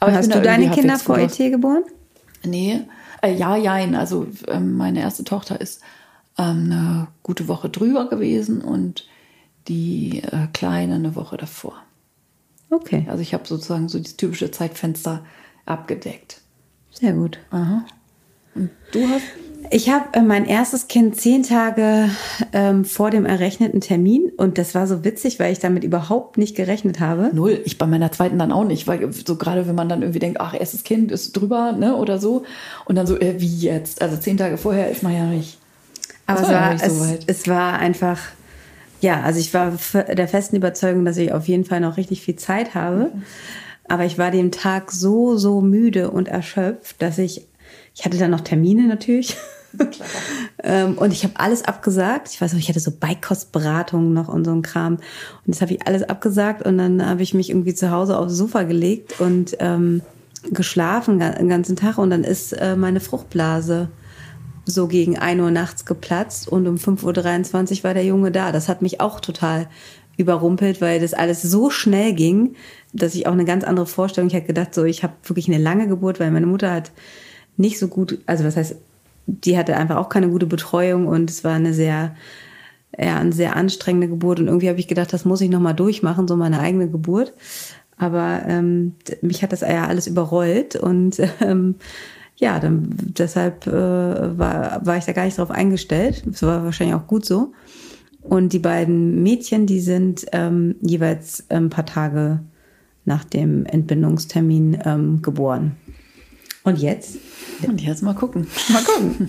[0.00, 1.84] Aber hast du deine Kinder vor ET geboren?
[2.44, 2.80] Nee,
[3.22, 3.94] äh, ja, jein.
[3.94, 5.80] Also ähm, meine erste Tochter ist
[6.38, 9.06] ähm, eine gute Woche drüber gewesen und
[9.68, 11.74] die äh, Kleine eine Woche davor.
[12.72, 13.06] Okay.
[13.08, 15.24] Also ich habe sozusagen so das typische Zeitfenster
[15.66, 16.40] abgedeckt.
[16.90, 17.38] Sehr gut.
[17.50, 17.84] Aha.
[18.54, 19.22] Und du hast?
[19.70, 22.10] Ich habe äh, mein erstes Kind zehn Tage
[22.52, 26.56] ähm, vor dem errechneten Termin und das war so witzig, weil ich damit überhaupt nicht
[26.56, 27.30] gerechnet habe.
[27.32, 27.60] Null.
[27.64, 30.40] Ich bei meiner zweiten dann auch nicht, weil so gerade wenn man dann irgendwie denkt,
[30.40, 32.44] ach, erstes Kind ist drüber, ne, oder so
[32.86, 34.02] und dann so, äh, wie jetzt?
[34.02, 35.58] Also zehn Tage vorher ist man ja nicht.
[36.26, 38.18] Aber es war, ja nicht so es, es war einfach
[39.02, 42.36] ja, also ich war der festen Überzeugung, dass ich auf jeden Fall noch richtig viel
[42.36, 43.10] Zeit habe.
[43.88, 47.46] Aber ich war dem Tag so, so müde und erschöpft, dass ich,
[47.94, 49.36] ich hatte dann noch Termine natürlich.
[50.62, 52.28] ähm, und ich habe alles abgesagt.
[52.30, 54.94] Ich weiß noch, ich hatte so Beikostberatungen noch und so ein Kram.
[54.94, 55.02] Und
[55.46, 58.62] das habe ich alles abgesagt und dann habe ich mich irgendwie zu Hause aufs Sofa
[58.62, 60.02] gelegt und ähm,
[60.52, 61.98] geschlafen den ganzen Tag.
[61.98, 63.88] Und dann ist äh, meine Fruchtblase
[64.64, 68.52] so gegen 1 Uhr nachts geplatzt und um 5.23 Uhr war der Junge da.
[68.52, 69.68] Das hat mich auch total
[70.16, 72.54] überrumpelt, weil das alles so schnell ging,
[72.92, 75.58] dass ich auch eine ganz andere Vorstellung, ich hatte gedacht, so ich habe wirklich eine
[75.58, 76.92] lange Geburt, weil meine Mutter hat
[77.56, 78.76] nicht so gut, also was heißt,
[79.26, 82.14] die hatte einfach auch keine gute Betreuung und es war eine sehr
[82.98, 86.28] ja, eine sehr anstrengende Geburt und irgendwie habe ich gedacht, das muss ich nochmal durchmachen,
[86.28, 87.32] so meine eigene Geburt.
[87.96, 91.76] Aber ähm, mich hat das ja alles überrollt und ähm,
[92.42, 96.24] ja, dann deshalb äh, war, war ich da gar nicht drauf eingestellt.
[96.26, 97.52] Das war wahrscheinlich auch gut so.
[98.20, 102.40] Und die beiden Mädchen, die sind ähm, jeweils ein paar Tage
[103.04, 105.76] nach dem Entbindungstermin ähm, geboren.
[106.64, 107.16] Und jetzt?
[107.66, 108.46] Und jetzt mal gucken.
[108.68, 109.28] Mal gucken.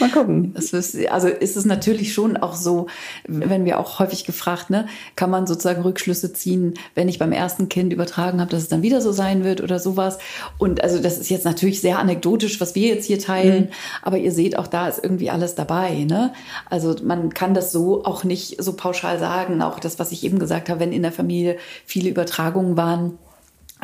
[0.00, 0.54] mal gucken.
[0.56, 0.74] Ist,
[1.08, 2.88] also ist es natürlich schon auch so,
[3.26, 7.68] wenn wir auch häufig gefragt, ne, kann man sozusagen Rückschlüsse ziehen, wenn ich beim ersten
[7.68, 10.18] Kind übertragen habe, dass es dann wieder so sein wird oder sowas.
[10.58, 13.68] Und also das ist jetzt natürlich sehr anekdotisch, was wir jetzt hier teilen, mhm.
[14.02, 16.04] aber ihr seht auch da ist irgendwie alles dabei.
[16.04, 16.32] Ne?
[16.70, 19.62] Also man kann das so auch nicht so pauschal sagen.
[19.62, 21.56] Auch das, was ich eben gesagt habe, wenn in der Familie
[21.86, 23.18] viele Übertragungen waren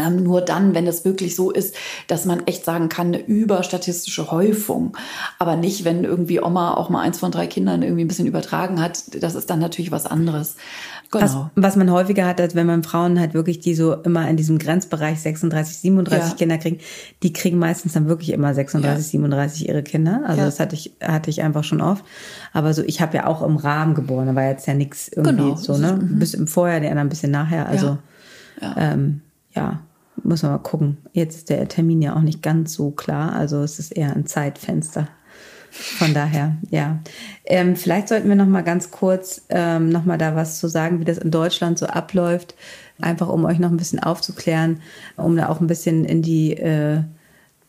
[0.00, 1.74] ähm, nur dann, wenn es wirklich so ist,
[2.06, 4.96] dass man echt sagen kann, eine überstatistische Häufung.
[5.38, 8.80] Aber nicht, wenn irgendwie Oma auch mal eins von drei Kindern irgendwie ein bisschen übertragen
[8.80, 9.22] hat.
[9.22, 10.56] Das ist dann natürlich was anderes.
[11.10, 11.24] Genau.
[11.24, 14.36] Was, was man häufiger hat, als wenn man Frauen halt wirklich, die so immer in
[14.36, 16.36] diesem Grenzbereich 36, 37 ja.
[16.36, 16.78] Kinder kriegen,
[17.22, 19.10] die kriegen meistens dann wirklich immer 36, ja.
[19.10, 20.22] 37 ihre Kinder.
[20.24, 20.46] Also ja.
[20.46, 22.04] das hatte ich, hatte ich einfach schon oft.
[22.52, 25.42] Aber so, ich habe ja auch im Rahmen geboren, da war jetzt ja nichts irgendwie
[25.42, 25.56] genau.
[25.56, 25.98] so, ne?
[26.00, 26.20] Mhm.
[26.20, 27.68] Bis im Vorjahr, die anderen ein bisschen nachher.
[27.68, 27.98] Also
[28.60, 28.74] ja.
[28.76, 29.22] Ähm,
[29.54, 29.80] ja,
[30.22, 30.98] muss man mal gucken.
[31.12, 33.32] Jetzt ist der Termin ja auch nicht ganz so klar.
[33.32, 35.08] Also es ist eher ein Zeitfenster.
[35.70, 36.98] Von daher, ja.
[37.44, 40.98] Ähm, vielleicht sollten wir noch mal ganz kurz ähm, noch mal da was zu sagen,
[40.98, 42.56] wie das in Deutschland so abläuft,
[43.00, 44.80] einfach um euch noch ein bisschen aufzuklären,
[45.16, 47.02] um da auch ein bisschen in die äh,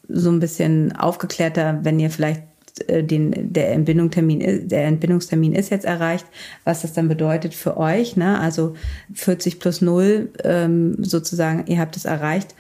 [0.08, 2.42] so ein bisschen aufgeklärter, wenn ihr vielleicht
[2.88, 6.26] äh, den, der, Entbindungstermin, der Entbindungstermin ist jetzt erreicht,
[6.64, 8.16] was das dann bedeutet für euch.
[8.16, 8.40] Ne?
[8.40, 8.76] Also
[9.14, 12.56] 40 plus 0 ähm, sozusagen, ihr habt es erreicht.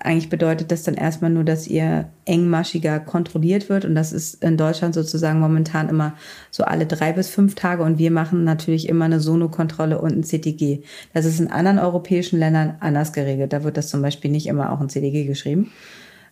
[0.00, 3.84] Eigentlich bedeutet das dann erstmal nur, dass ihr engmaschiger kontrolliert wird.
[3.84, 6.14] Und das ist in Deutschland sozusagen momentan immer
[6.50, 7.82] so alle drei bis fünf Tage.
[7.82, 10.82] Und wir machen natürlich immer eine Sono-Kontrolle und ein CTG.
[11.14, 13.52] Das ist in anderen europäischen Ländern anders geregelt.
[13.52, 15.72] Da wird das zum Beispiel nicht immer auch ein CTG geschrieben.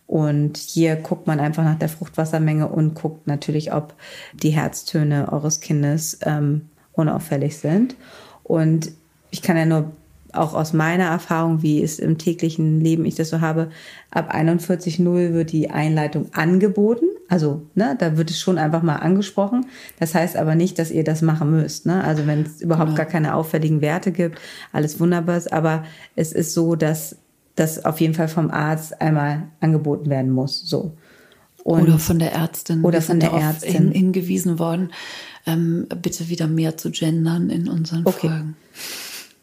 [0.07, 3.93] Und hier guckt man einfach nach der Fruchtwassermenge und guckt natürlich, ob
[4.33, 7.95] die Herztöne eures Kindes ähm, unauffällig sind.
[8.43, 8.91] Und
[9.31, 9.91] ich kann ja nur
[10.33, 13.69] auch aus meiner Erfahrung, wie es im täglichen Leben ich das so habe,
[14.11, 17.05] ab 41.0 wird die Einleitung angeboten.
[17.29, 19.65] Also, ne, da wird es schon einfach mal angesprochen.
[19.99, 21.85] Das heißt aber nicht, dass ihr das machen müsst.
[21.85, 22.03] Ne?
[22.03, 22.97] Also, wenn es überhaupt genau.
[22.97, 24.39] gar keine auffälligen Werte gibt,
[24.71, 25.51] alles wunderbar ist.
[25.51, 25.83] Aber
[26.15, 27.17] es ist so, dass
[27.57, 30.61] das auf jeden Fall vom Arzt einmal angeboten werden muss.
[30.61, 30.93] So.
[31.63, 32.83] Und oder von der Ärztin.
[32.83, 33.73] Oder von der Ärztin.
[33.73, 34.93] Hin, hingewiesen worden,
[35.45, 38.29] ähm, bitte wieder mehr zu gendern in unseren okay.
[38.29, 38.55] Folgen.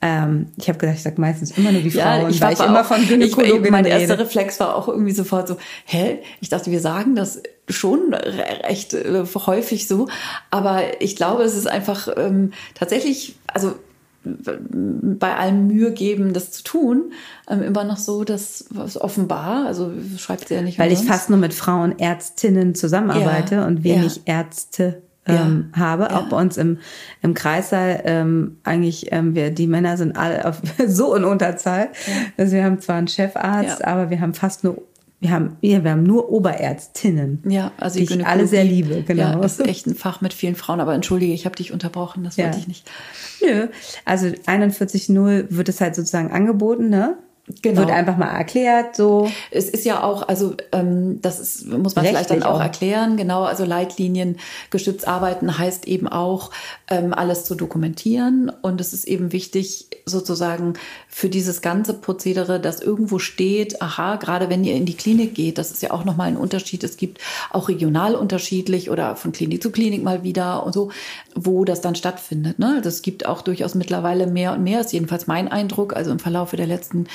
[0.00, 2.60] Ähm, ich habe gesagt, ich sage meistens immer nur die Frauen, ja, ich weil ich
[2.60, 6.18] immer von Gynäkologin Mein erster Reflex war auch irgendwie sofort so, hä?
[6.40, 10.08] Ich dachte, wir sagen das schon recht äh, häufig so,
[10.50, 13.74] aber ich glaube, es ist einfach ähm, tatsächlich, also
[14.24, 17.12] bei allem Mühe geben, das zu tun,
[17.48, 20.78] ähm, immer noch so, dass was offenbar, also schreibt sie ja nicht.
[20.78, 24.38] Weil ich fast nur mit Frauen Ärztinnen zusammenarbeite ja, und wenig ja.
[24.38, 26.14] Ärzte ähm, ja, habe.
[26.14, 26.78] Auch bei uns im,
[27.22, 31.88] im Kreissaal ähm, eigentlich, ähm, wir, die Männer sind alle auf, so in Unterzahl.
[32.36, 34.82] Also wir haben zwar einen Chefarzt, aber wir haben fast nur
[35.24, 37.42] wir haben, wir haben nur Oberärztinnen.
[37.48, 39.22] Ja, also die ich alle sehr liebe, genau.
[39.22, 40.80] Ja, das ist echt ein Fach mit vielen Frauen.
[40.80, 42.44] Aber entschuldige, ich habe dich unterbrochen, das ja.
[42.44, 42.90] wollte ich nicht.
[43.40, 43.68] Nö,
[44.04, 47.16] also 41.0 wird es halt sozusagen angeboten, ne?
[47.60, 47.80] Genau.
[47.80, 49.30] Wird einfach mal erklärt, so.
[49.50, 52.62] Es ist ja auch, also ähm, das ist, muss man Rechtlich vielleicht dann auch, auch,
[52.62, 53.18] erklären.
[53.18, 54.38] Genau, also Leitlinien
[54.70, 56.52] gestützt arbeiten heißt eben auch,
[56.88, 58.50] ähm, alles zu dokumentieren.
[58.62, 60.72] Und es ist eben wichtig, sozusagen
[61.06, 65.58] für dieses ganze Prozedere, dass irgendwo steht, aha, gerade wenn ihr in die Klinik geht,
[65.58, 66.82] das ist ja auch nochmal ein Unterschied.
[66.82, 70.90] Es gibt auch regional unterschiedlich oder von Klinik zu Klinik mal wieder und so,
[71.34, 72.58] wo das dann stattfindet.
[72.58, 72.80] Ne?
[72.82, 76.52] Das gibt auch durchaus mittlerweile mehr und mehr, ist jedenfalls mein Eindruck, also im Verlauf
[76.52, 77.06] der letzten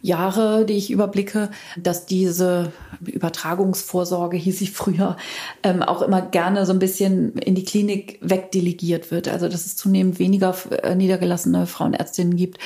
[0.00, 2.72] Jahre, die ich überblicke, dass diese
[3.04, 5.16] Übertragungsvorsorge, hieß sie früher,
[5.62, 9.28] ähm, auch immer gerne so ein bisschen in die Klinik wegdelegiert wird.
[9.28, 12.58] Also dass es zunehmend weniger äh, niedergelassene Frauenärztinnen gibt,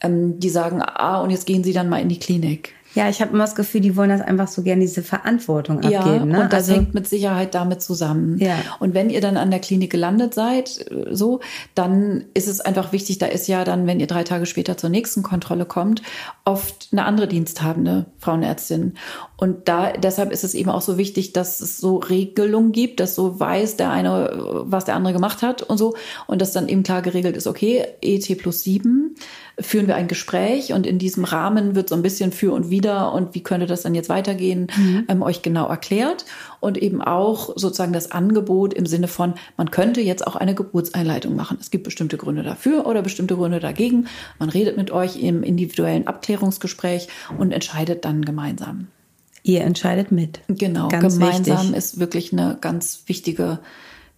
[0.00, 2.74] ähm, die sagen, ah, und jetzt gehen sie dann mal in die Klinik.
[2.94, 5.94] Ja, ich habe immer das Gefühl, die wollen das einfach so gerne diese Verantwortung abgeben.
[5.94, 6.40] Ja, ne?
[6.42, 8.38] und das also, hängt mit Sicherheit damit zusammen.
[8.38, 8.56] Ja.
[8.80, 11.40] Und wenn ihr dann an der Klinik gelandet seid, so,
[11.74, 14.90] dann ist es einfach wichtig, da ist ja dann, wenn ihr drei Tage später zur
[14.90, 16.02] nächsten Kontrolle kommt,
[16.44, 18.94] oft eine andere diensthabende Frauenärztin.
[19.36, 23.14] Und da, deshalb ist es eben auch so wichtig, dass es so Regelungen gibt, dass
[23.14, 24.32] so weiß der eine,
[24.64, 25.94] was der andere gemacht hat und so.
[26.26, 29.14] Und dass dann eben klar geregelt ist, okay, ET plus sieben
[29.60, 33.12] führen wir ein Gespräch und in diesem Rahmen wird so ein bisschen für und wieder
[33.12, 35.04] und wie könnte das dann jetzt weitergehen, mhm.
[35.08, 36.24] ähm, euch genau erklärt
[36.60, 41.36] und eben auch sozusagen das Angebot im Sinne von, man könnte jetzt auch eine Geburtseinleitung
[41.36, 41.58] machen.
[41.60, 44.06] Es gibt bestimmte Gründe dafür oder bestimmte Gründe dagegen.
[44.38, 48.88] Man redet mit euch im individuellen Abklärungsgespräch und entscheidet dann gemeinsam.
[49.42, 50.40] Ihr entscheidet mit.
[50.48, 51.76] Genau, ganz gemeinsam wichtig.
[51.76, 53.60] ist wirklich eine ganz wichtige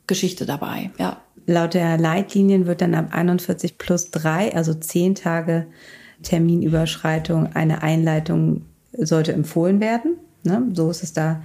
[0.07, 0.91] Geschichte dabei.
[0.99, 1.19] Ja.
[1.47, 5.67] Laut der Leitlinien wird dann ab 41 plus 3, also 10 Tage
[6.23, 8.63] Terminüberschreitung, eine Einleitung
[8.97, 10.17] sollte empfohlen werden.
[10.45, 10.63] Ne?
[10.73, 11.43] So ist es da.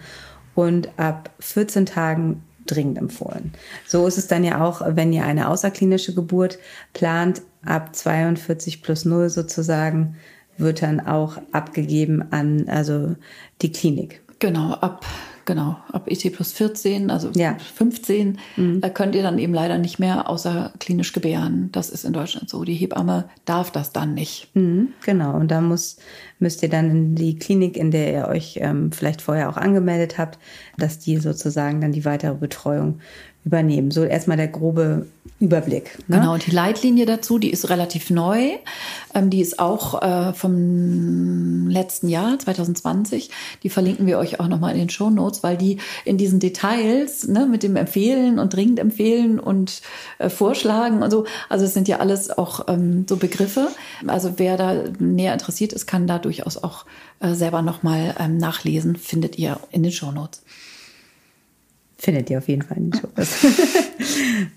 [0.55, 3.53] Und ab 14 Tagen dringend empfohlen.
[3.87, 6.59] So ist es dann ja auch, wenn ihr eine außerklinische Geburt
[6.93, 10.15] plant, ab 42 plus 0 sozusagen,
[10.57, 13.15] wird dann auch abgegeben an also
[13.61, 14.21] die Klinik.
[14.39, 15.05] Genau, ab
[15.47, 17.57] genau, ab ET plus 14, also ja.
[17.75, 18.81] 15, mhm.
[18.81, 21.69] da könnt ihr dann eben leider nicht mehr außerklinisch gebären.
[21.71, 22.63] Das ist in Deutschland so.
[22.63, 24.51] Die Hebamme darf das dann nicht.
[24.53, 25.97] Mhm, genau, und da muss,
[26.37, 30.19] müsst ihr dann in die Klinik, in der ihr euch ähm, vielleicht vorher auch angemeldet
[30.19, 30.37] habt,
[30.77, 32.99] dass die sozusagen dann die weitere Betreuung
[33.47, 33.91] übernehmen.
[33.91, 35.07] So erstmal der grobe
[35.39, 35.97] Überblick.
[36.07, 36.17] Ne?
[36.17, 38.49] Genau, und die Leitlinie dazu, die ist relativ neu.
[39.13, 43.29] Ähm, die ist auch äh, vom letzten Jahr, 2020.
[43.63, 47.27] Die verlinken wir euch auch nochmal in den Show Notes, weil die in diesen Details
[47.27, 49.81] ne, mit dem Empfehlen und dringend empfehlen und
[50.17, 53.69] äh, vorschlagen und so, also es sind ja alles auch ähm, so Begriffe.
[54.07, 56.85] Also wer da näher interessiert ist, kann da durchaus auch
[57.21, 60.41] äh, selber nochmal ähm, nachlesen, findet ihr in den Show Notes.
[61.99, 63.45] Findet ihr auf jeden Fall in den Shows.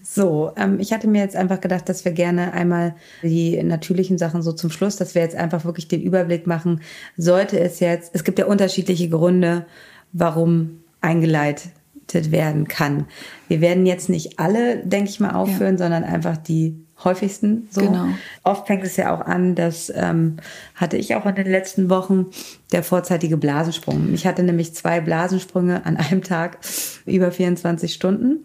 [0.03, 4.42] so, ähm, ich hatte mir jetzt einfach gedacht, dass wir gerne einmal die natürlichen Sachen
[4.42, 6.83] so zum Schluss, dass wir jetzt einfach wirklich den Überblick machen.
[7.16, 9.64] Sollte es jetzt, es gibt ja unterschiedliche Gründe,
[10.12, 11.72] warum eingeleitet
[12.12, 13.07] werden kann.
[13.48, 15.79] Wir werden jetzt nicht alle, denke ich mal, aufführen, ja.
[15.79, 17.69] sondern einfach die häufigsten.
[17.71, 17.83] So.
[17.83, 18.09] Genau.
[18.43, 20.37] Oft fängt es ja auch an, das ähm,
[20.75, 22.27] hatte ich auch in den letzten Wochen,
[22.73, 24.13] der vorzeitige Blasensprung.
[24.15, 26.59] Ich hatte nämlich zwei Blasensprünge an einem Tag
[27.07, 28.45] über 24 Stunden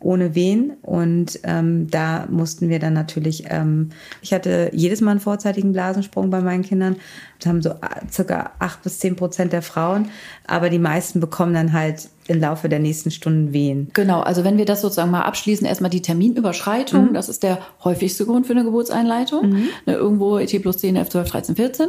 [0.00, 0.74] ohne Wehen.
[0.82, 3.90] Und ähm, da mussten wir dann natürlich, ähm,
[4.22, 6.96] ich hatte jedes Mal einen vorzeitigen Blasensprung bei meinen Kindern.
[7.38, 10.10] Das haben so äh, circa acht bis zehn Prozent der Frauen,
[10.46, 13.90] aber die meisten bekommen dann halt im Laufe der nächsten Stunden Wehen.
[13.94, 17.14] Genau, also wenn wir das sozusagen mal abschließen, erstmal die Terminüberschreitung, mhm.
[17.14, 19.48] das ist der häufigste Grund für eine Geburtseinleitung.
[19.48, 19.68] Mhm.
[19.86, 21.88] Ne, irgendwo ET plus 10, 11, 12, 13, 14.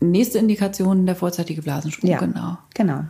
[0.00, 2.58] Nächste Indikation der vorzeitige Blasensprung, ja, genau.
[2.74, 3.04] Genau.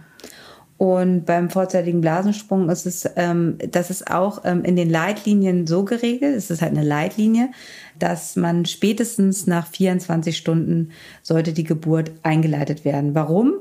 [0.78, 5.84] Und beim vorzeitigen Blasensprung ist es, ähm, das ist auch ähm, in den Leitlinien so
[5.84, 7.50] geregelt, es ist halt eine Leitlinie,
[7.98, 10.90] dass man spätestens nach 24 Stunden
[11.22, 13.14] sollte die Geburt eingeleitet werden.
[13.14, 13.54] Warum?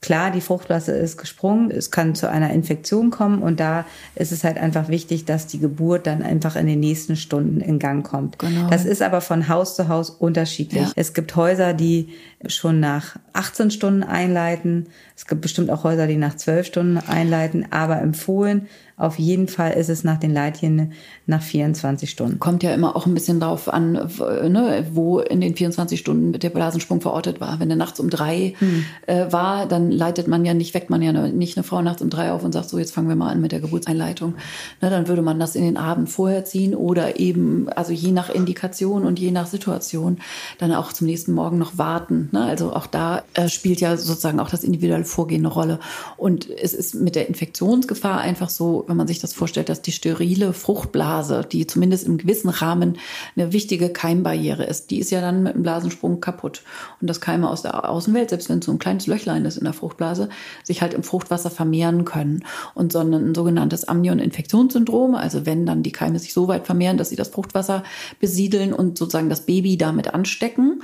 [0.00, 3.84] Klar, die Fruchtblase ist gesprungen, es kann zu einer Infektion kommen und da
[4.14, 7.80] ist es halt einfach wichtig, dass die Geburt dann einfach in den nächsten Stunden in
[7.80, 8.38] Gang kommt.
[8.38, 8.70] Genau.
[8.70, 10.86] Das ist aber von Haus zu Haus unterschiedlich.
[10.86, 10.92] Ja.
[10.94, 12.10] Es gibt Häuser, die
[12.46, 14.86] schon nach 18 Stunden einleiten.
[15.16, 19.72] Es gibt bestimmt auch Häuser, die nach 12 Stunden einleiten, aber empfohlen auf jeden Fall
[19.72, 20.92] ist es nach den Leitlinien
[21.26, 22.38] nach 24 Stunden.
[22.40, 26.50] Kommt ja immer auch ein bisschen drauf an, ne, wo in den 24 Stunden der
[26.50, 27.60] Blasensprung verortet war.
[27.60, 28.84] Wenn er nachts um drei hm.
[29.06, 32.10] äh, war, dann leitet man ja nicht, weckt man ja nicht eine Frau nachts um
[32.10, 34.34] drei auf und sagt, so jetzt fangen wir mal an mit der Geburtseinleitung.
[34.80, 38.30] Ne, dann würde man das in den Abend vorher ziehen oder eben, also je nach
[38.30, 40.18] Indikation und je nach Situation,
[40.58, 42.30] dann auch zum nächsten Morgen noch warten.
[42.32, 42.42] Ne?
[42.44, 45.78] Also auch da äh, spielt ja sozusagen auch das individuelle Vorgehen eine Rolle.
[46.16, 49.92] Und es ist mit der Infektionsgefahr einfach so, wenn man sich das vorstellt, dass die
[49.92, 52.98] sterile Fruchtblase, die zumindest im gewissen Rahmen
[53.36, 56.62] eine wichtige Keimbarriere ist, die ist ja dann mit dem Blasensprung kaputt.
[57.00, 59.64] Und das Keime aus der Außenwelt, selbst wenn es so ein kleines Löchlein ist in
[59.64, 60.28] der Fruchtblase,
[60.64, 62.44] sich halt im Fruchtwasser vermehren können.
[62.74, 67.10] Und sondern ein sogenanntes Amnion-Infektionssyndrom, also wenn dann die Keime sich so weit vermehren, dass
[67.10, 67.82] sie das Fruchtwasser
[68.20, 70.82] besiedeln und sozusagen das Baby damit anstecken,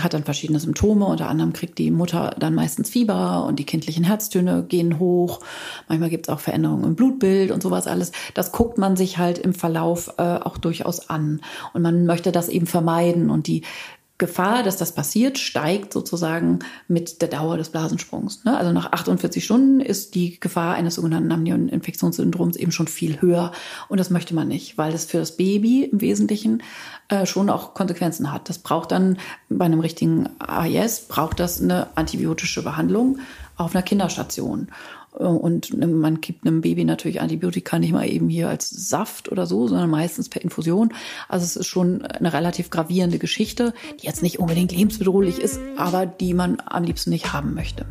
[0.00, 1.06] hat dann verschiedene Symptome.
[1.06, 5.40] Unter anderem kriegt die Mutter dann meistens Fieber und die kindlichen Herztöne gehen hoch.
[5.88, 8.12] Manchmal gibt es auch Veränderungen im Blutbild und sowas alles.
[8.34, 11.40] Das guckt man sich halt im Verlauf äh, auch durchaus an.
[11.72, 13.30] Und man möchte das eben vermeiden.
[13.30, 13.62] Und die
[14.18, 18.44] Gefahr, dass das passiert, steigt sozusagen mit der Dauer des Blasensprungs.
[18.44, 18.56] Ne?
[18.56, 23.52] Also nach 48 Stunden ist die Gefahr eines sogenannten Amnion-Infektionssyndroms eben schon viel höher.
[23.88, 26.62] Und das möchte man nicht, weil es für das Baby im Wesentlichen
[27.08, 28.48] äh, schon auch Konsequenzen hat.
[28.48, 29.18] Das braucht dann
[29.50, 33.18] bei einem richtigen AIS, braucht das eine antibiotische Behandlung
[33.56, 34.68] auf einer Kinderstation.
[35.12, 39.66] Und man gibt einem Baby natürlich Antibiotika nicht mal eben hier als Saft oder so,
[39.66, 40.92] sondern meistens per Infusion.
[41.26, 46.04] Also es ist schon eine relativ gravierende Geschichte, die jetzt nicht unbedingt lebensbedrohlich ist, aber
[46.04, 47.86] die man am liebsten nicht haben möchte.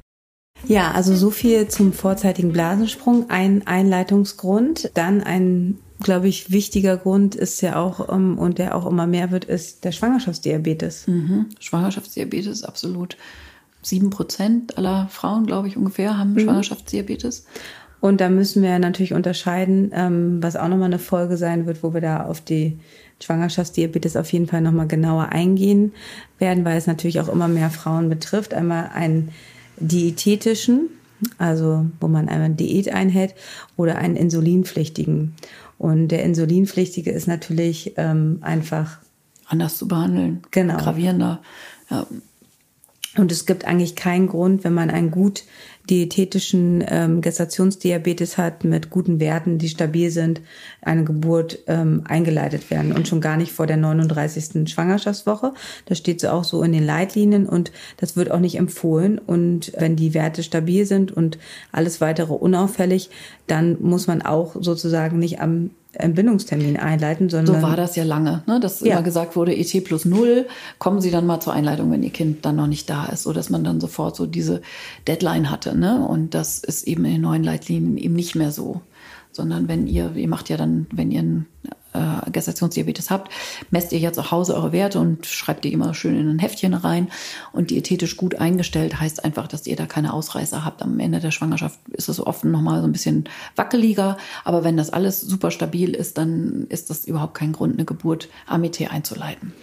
[0.68, 3.30] Ja, also so viel zum vorzeitigen Blasensprung.
[3.32, 4.91] Ein Einleitungsgrund.
[4.93, 9.32] Dann ein, glaube ich, wichtiger Grund ist ja auch, um, und der auch immer mehr
[9.32, 11.07] wird, ist der Schwangerschaftsdiabetes.
[11.07, 11.47] Mhm.
[11.59, 13.18] Schwangerschaftsdiabetes, absolut
[13.86, 16.40] sieben Prozent aller Frauen, glaube ich, ungefähr, haben mhm.
[16.40, 17.46] Schwangerschaftsdiabetes.
[18.02, 21.94] Und da müssen wir natürlich unterscheiden, ähm, was auch nochmal eine Folge sein wird, wo
[21.94, 22.78] wir da auf die
[23.22, 25.94] Schwangerschaftsdiabetes auf jeden Fall nochmal genauer eingehen
[26.38, 28.54] werden, weil es natürlich auch immer mehr Frauen betrifft.
[28.54, 29.30] Einmal einen
[29.78, 30.90] diätetischen,
[31.38, 33.34] also wo man einmal eine Diät einhält,
[33.78, 35.34] oder einen insulinpflichtigen.
[35.78, 38.98] Und der insulinpflichtige ist natürlich ähm, einfach
[39.48, 40.78] anders zu behandeln, genau.
[40.78, 41.42] gravierender.
[41.90, 42.06] Ja.
[43.18, 45.43] Und es gibt eigentlich keinen Grund, wenn man einen gut
[45.89, 50.41] diätetischen ähm, Gestationsdiabetes hat mit guten Werten, die stabil sind,
[50.82, 54.70] eine Geburt ähm, eingeleitet werden und schon gar nicht vor der 39.
[54.70, 55.53] Schwangerschaftswoche.
[55.86, 59.20] Das steht so auch so in den Leitlinien und das wird auch nicht empfohlen.
[59.20, 61.38] Und wenn die Werte stabil sind und
[61.72, 63.09] alles weitere unauffällig,
[63.47, 67.56] dann muss man auch sozusagen nicht am Entbindungstermin einleiten, sondern.
[67.56, 68.60] So war das ja lange, ne?
[68.60, 68.93] dass ja.
[68.93, 70.48] immer gesagt wurde, ET plus null,
[70.80, 73.34] kommen Sie dann mal zur Einleitung, wenn Ihr Kind dann noch nicht da ist, so
[73.34, 74.62] dass man dann sofort so diese
[75.08, 75.78] Deadline hatte.
[75.78, 76.06] Ne?
[76.06, 78.82] Und das ist eben in den neuen Leitlinien eben nicht mehr so
[79.36, 81.46] sondern wenn ihr, ihr macht ja dann, wenn ihr einen
[81.96, 83.32] äh, Gestationsdiabetes habt,
[83.72, 86.74] messt ihr ja zu Hause eure Werte und schreibt die immer schön in ein Heftchen
[86.74, 87.10] rein.
[87.54, 90.82] Und diätetisch gut eingestellt heißt einfach, dass ihr da keine Ausreißer habt.
[90.82, 93.26] Am Ende der Schwangerschaft ist es oft nochmal so ein bisschen
[93.56, 94.18] wackeliger.
[94.44, 98.30] Aber wenn das alles super stabil ist, dann ist das überhaupt kein Grund, eine Geburt
[98.48, 99.54] AMT einzuleiten.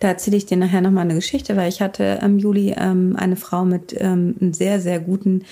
[0.00, 3.34] Da erzähle ich dir nachher nochmal eine Geschichte, weil ich hatte im Juli ähm, eine
[3.34, 5.42] Frau mit ähm, einem sehr, sehr guten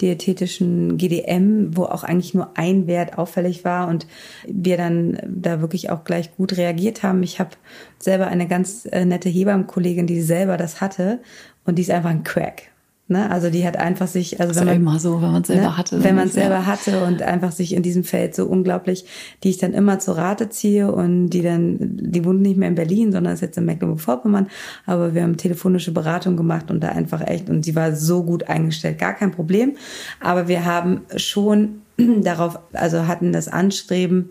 [0.00, 4.06] diätetischen GDM, wo auch eigentlich nur ein Wert auffällig war und
[4.46, 7.22] wir dann da wirklich auch gleich gut reagiert haben.
[7.22, 7.50] Ich habe
[7.98, 11.20] selber eine ganz äh, nette Hebammenkollegin, die selber das hatte
[11.64, 12.70] und die ist einfach ein Crack.
[13.08, 13.30] Ne?
[13.30, 15.76] Also die hat einfach sich, also das wenn man immer so, wenn man selber ne?
[15.76, 16.66] hatte, wenn man selber ja.
[16.66, 19.04] hatte und einfach sich in diesem Feld so unglaublich,
[19.44, 22.74] die ich dann immer zur Rate ziehe und die dann, die wohnt nicht mehr in
[22.74, 24.48] Berlin, sondern ist jetzt in Mecklenburg-Vorpommern,
[24.86, 28.48] aber wir haben telefonische Beratung gemacht und da einfach echt und sie war so gut
[28.48, 29.76] eingestellt, gar kein Problem,
[30.18, 31.82] aber wir haben schon
[32.22, 34.30] darauf, also hatten das Anstreben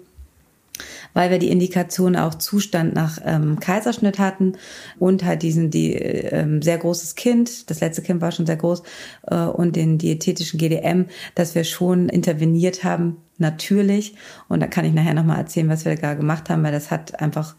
[1.16, 4.54] weil wir die Indikation auch Zustand nach ähm, Kaiserschnitt hatten
[5.00, 8.84] und halt diesen die ähm, sehr großes Kind, das letzte Kind war schon sehr groß
[9.28, 14.16] äh, und den diätetischen GDM, dass wir schon interveniert haben, natürlich.
[14.48, 17.20] Und da kann ich nachher nochmal erzählen, was wir da gemacht haben, weil das hat
[17.20, 17.56] einfach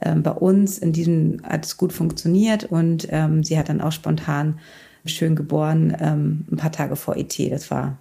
[0.00, 3.92] ähm, bei uns in diesem hat es gut funktioniert und ähm, sie hat dann auch
[3.92, 4.60] spontan
[5.06, 7.38] schön geboren, ähm, ein paar Tage vor ET.
[7.50, 7.96] Das war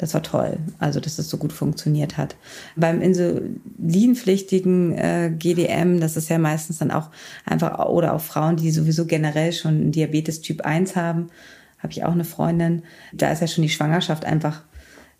[0.00, 2.36] das war toll, also dass das so gut funktioniert hat.
[2.74, 7.10] Beim insulinpflichtigen äh, GDM, das ist ja meistens dann auch
[7.44, 11.26] einfach, oder auch Frauen, die sowieso generell schon Diabetes Typ 1 haben,
[11.78, 12.82] habe ich auch eine Freundin,
[13.12, 14.62] da ist ja schon die Schwangerschaft einfach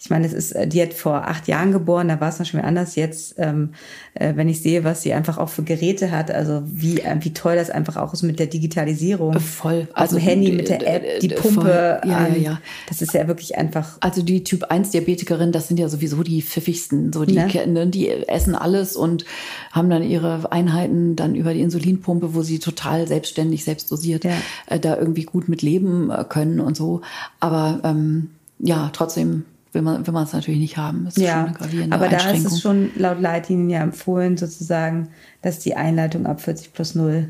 [0.03, 2.59] ich meine, es ist, die hat vor acht Jahren geboren, da war es noch schon
[2.59, 2.97] wieder anders.
[2.97, 3.75] Jetzt, ähm,
[4.15, 7.35] äh, wenn ich sehe, was sie einfach auch für Geräte hat, also wie, äh, wie
[7.35, 9.39] toll das einfach auch ist mit der Digitalisierung.
[9.39, 9.89] Voll.
[9.93, 11.61] Also Handy mit der App, die Pumpe.
[11.61, 12.11] Voll.
[12.11, 12.61] Ja, ja, ja.
[12.89, 13.99] Das ist ja wirklich einfach.
[14.01, 17.13] Also die Typ 1 Diabetikerin, das sind ja sowieso die pfiffigsten.
[17.13, 17.67] So die, ne?
[17.67, 17.87] ne?
[17.87, 19.27] die essen alles und
[19.71, 24.33] haben dann ihre Einheiten dann über die Insulinpumpe, wo sie total selbstständig, selbst dosiert, ja.
[24.65, 27.03] äh, da irgendwie gut mit leben äh, können und so.
[27.39, 31.05] Aber ähm, ja, trotzdem will man will man es natürlich nicht haben.
[31.05, 31.53] Das ist ja,
[31.91, 35.09] aber da ist es schon laut Leitlinien ja empfohlen sozusagen,
[35.43, 37.29] dass die Einleitung ab 40 plus 0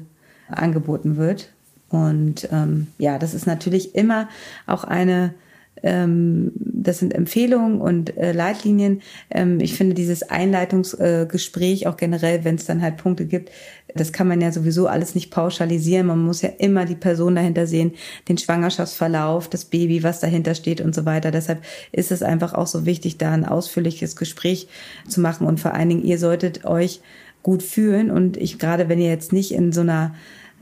[0.49, 1.53] angeboten wird.
[1.91, 4.28] Und ähm, ja, das ist natürlich immer
[4.66, 5.34] auch eine
[5.82, 9.03] ähm, das sind Empfehlungen und äh, Leitlinien.
[9.30, 13.51] Ähm, ich finde dieses Einleitungsgespräch äh, auch generell, wenn es dann halt Punkte gibt,
[13.95, 16.07] das kann man ja sowieso alles nicht pauschalisieren.
[16.07, 17.93] Man muss ja immer die Person dahinter sehen,
[18.28, 21.30] den Schwangerschaftsverlauf, das Baby, was dahinter steht und so weiter.
[21.30, 21.62] Deshalb
[21.93, 24.68] ist es einfach auch so wichtig, da ein ausführliches Gespräch
[25.09, 25.47] zu machen.
[25.47, 27.01] Und vor allen Dingen, ihr solltet euch
[27.43, 28.11] gut fühlen.
[28.11, 30.14] Und ich, gerade wenn ihr jetzt nicht in so einer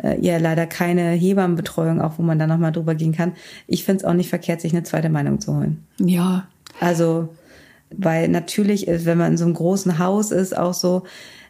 [0.02, 3.32] äh, ja leider keine Hebammenbetreuung, auch wo man da nochmal drüber gehen kann.
[3.66, 5.84] Ich finde es auch nicht verkehrt, sich eine zweite Meinung zu holen.
[5.98, 6.46] Ja.
[6.80, 7.28] Also,
[7.90, 11.04] weil natürlich ist, wenn man in so einem großen Haus ist, auch so,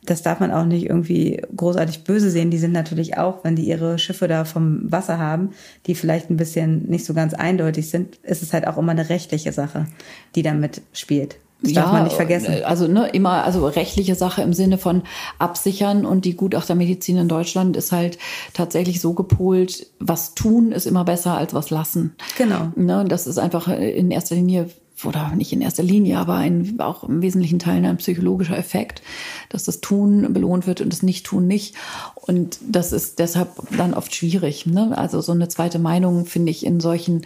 [0.05, 2.51] das darf man auch nicht irgendwie großartig böse sehen.
[2.51, 5.51] Die sind natürlich auch, wenn die ihre Schiffe da vom Wasser haben,
[5.87, 9.09] die vielleicht ein bisschen nicht so ganz eindeutig sind, ist es halt auch immer eine
[9.09, 9.87] rechtliche Sache,
[10.35, 11.37] die damit spielt.
[11.61, 12.63] Das ja, darf man nicht vergessen.
[12.65, 15.03] Also ne, immer, also rechtliche Sache im Sinne von
[15.41, 18.19] absichern und die Gutachtermedizin in Deutschland ist halt
[18.55, 22.15] tatsächlich so gepolt, was tun ist immer besser als was lassen.
[22.37, 22.71] Genau.
[22.77, 24.71] Ne, das ist einfach in erster Linie
[25.05, 29.03] oder nicht in erster Linie, aber ein, auch im wesentlichen Teil ein psychologischer Effekt,
[29.49, 31.75] dass das Tun belohnt wird und das Nicht-Tun nicht.
[32.15, 34.67] Und das ist deshalb dann oft schwierig.
[34.67, 34.97] Ne?
[34.97, 37.23] Also so eine zweite Meinung finde ich in solchen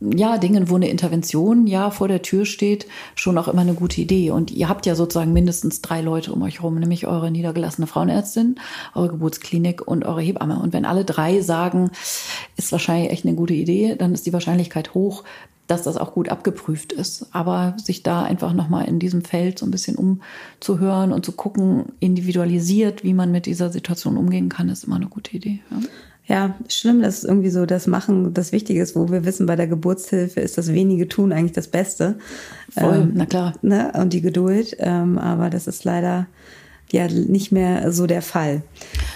[0.00, 4.00] ja, Dingen, wo eine Intervention ja vor der Tür steht, schon auch immer eine gute
[4.00, 4.30] Idee.
[4.30, 8.56] Und ihr habt ja sozusagen mindestens drei Leute um euch herum, nämlich eure niedergelassene Frauenärztin,
[8.94, 10.58] eure Geburtsklinik und eure Hebamme.
[10.58, 11.90] Und wenn alle drei sagen,
[12.56, 15.24] ist wahrscheinlich echt eine gute Idee, dann ist die Wahrscheinlichkeit hoch,
[15.66, 17.26] dass das auch gut abgeprüft ist.
[17.32, 21.86] Aber sich da einfach nochmal in diesem Feld so ein bisschen umzuhören und zu gucken,
[22.00, 25.60] individualisiert, wie man mit dieser Situation umgehen kann, ist immer eine gute Idee.
[25.70, 25.78] Ja.
[26.26, 29.56] Ja, schlimm, dass es irgendwie so das Machen das Wichtige ist, wo wir wissen, bei
[29.56, 32.16] der Geburtshilfe ist das wenige tun eigentlich das Beste.
[32.70, 33.52] Voll, ähm, na klar.
[33.60, 33.92] Ne?
[33.94, 34.74] Und die Geduld.
[34.78, 36.26] Ähm, aber das ist leider
[36.94, 38.62] ja nicht mehr so der Fall.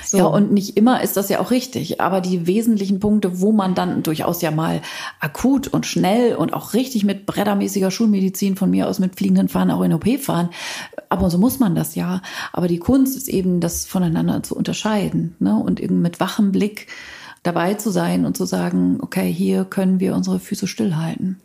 [0.05, 0.19] So.
[0.19, 2.01] Ja, und nicht immer ist das ja auch richtig.
[2.01, 4.83] Aber die wesentlichen Punkte, wo man dann durchaus ja mal
[5.21, 9.71] akut und schnell und auch richtig mit brettermäßiger Schulmedizin von mir aus mit fliegenden Fahnen
[9.71, 10.51] auch in OP fahren,
[11.09, 12.23] aber so muss man das ja.
[12.53, 15.57] Aber die Kunst ist eben, das voneinander zu unterscheiden ne?
[15.57, 16.89] und eben mit wachem Blick
[17.43, 21.41] dabei zu sein und zu sagen, okay, hier können wir unsere Füße stillhalten.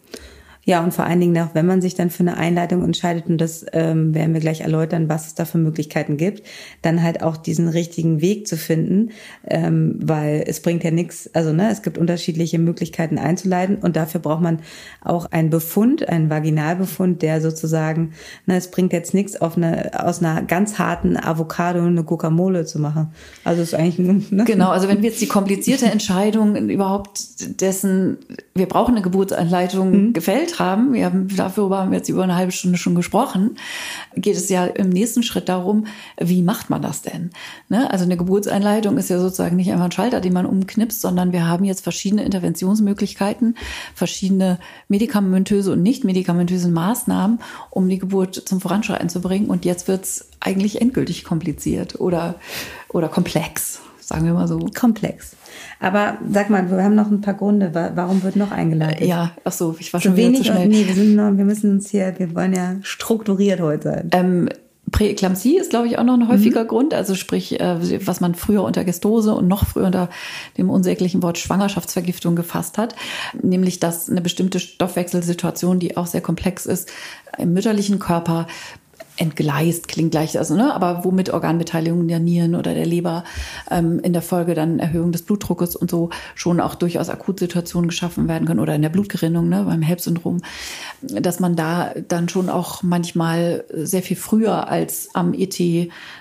[0.65, 3.39] Ja, und vor allen Dingen auch, wenn man sich dann für eine Einleitung entscheidet, und
[3.39, 6.43] das ähm, werden wir gleich erläutern, was es da für Möglichkeiten gibt,
[6.81, 9.11] dann halt auch diesen richtigen Weg zu finden,
[9.45, 14.21] ähm, weil es bringt ja nichts, also ne, es gibt unterschiedliche Möglichkeiten einzuleiten und dafür
[14.21, 14.59] braucht man
[15.01, 18.13] auch einen Befund, einen Vaginalbefund, der sozusagen,
[18.45, 22.79] ne, es bringt jetzt nichts, auf eine, aus einer ganz harten Avocado eine Guacamole zu
[22.79, 23.11] machen.
[23.43, 23.99] Also es ist eigentlich
[24.31, 24.45] ne?
[24.45, 28.17] Genau, also wenn wir jetzt die komplizierte Entscheidung überhaupt dessen,
[28.55, 30.13] wir brauchen eine Geburtsanleitung, mhm.
[30.13, 33.57] gefällt haben, wir haben, darüber haben wir jetzt über eine halbe Stunde schon gesprochen,
[34.15, 35.85] geht es ja im nächsten Schritt darum,
[36.19, 37.31] wie macht man das denn?
[37.69, 37.89] Ne?
[37.91, 41.47] Also eine Geburtseinleitung ist ja sozusagen nicht einfach ein Schalter, den man umknipst, sondern wir
[41.47, 43.55] haben jetzt verschiedene Interventionsmöglichkeiten,
[43.95, 47.39] verschiedene medikamentöse und nicht medikamentöse Maßnahmen,
[47.69, 49.47] um die Geburt zum Voranschreiten zu bringen.
[49.47, 52.35] Und jetzt wird es eigentlich endgültig kompliziert oder,
[52.89, 54.59] oder komplex, sagen wir mal so.
[54.75, 55.35] Komplex.
[55.83, 57.71] Aber sag mal, wir haben noch ein paar Gründe.
[57.73, 59.05] Warum wird noch eingeleitet?
[59.05, 60.69] Ja, ach so, ich war schon so wenig zu schnell.
[60.69, 64.09] Nee, wir, sind noch, wir müssen uns hier, wir wollen ja strukturiert heute sein.
[64.13, 64.49] Ähm,
[64.91, 66.67] Präeklampsie ist, glaube ich, auch noch ein häufiger mhm.
[66.69, 66.93] Grund.
[66.93, 70.09] Also sprich, äh, was man früher unter Gestose und noch früher unter
[70.57, 72.95] dem unsäglichen Wort Schwangerschaftsvergiftung gefasst hat.
[73.41, 76.89] Nämlich, dass eine bestimmte Stoffwechselsituation, die auch sehr komplex ist,
[77.37, 78.47] im mütterlichen Körper
[79.17, 83.23] entgleist, klingt gleich, also, ne, aber womit Organbeteiligung der Nieren oder der Leber
[83.69, 88.27] ähm, in der Folge dann Erhöhung des Blutdruckes und so schon auch durchaus Akutsituationen geschaffen
[88.27, 90.41] werden können oder in der Blutgerinnung, ne, beim HELP-Syndrom,
[91.01, 95.59] dass man da dann schon auch manchmal sehr viel früher als am ET,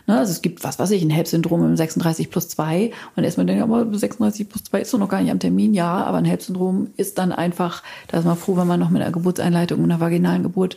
[0.07, 3.47] ne, also es gibt, was weiß ich, ein HELP-Syndrom im 36 plus 2 und erstmal
[3.47, 6.25] denkt, aber 36 plus 2 ist doch noch gar nicht am Termin, ja, aber ein
[6.25, 9.91] HELP-Syndrom ist dann einfach, da ist man froh, wenn man noch mit einer Geburtseinleitung und
[9.91, 10.77] einer vaginalen Geburt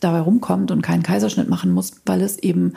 [0.00, 2.74] dabei rumkommt und keinen Kaiserschnitt machen muss, weil es eben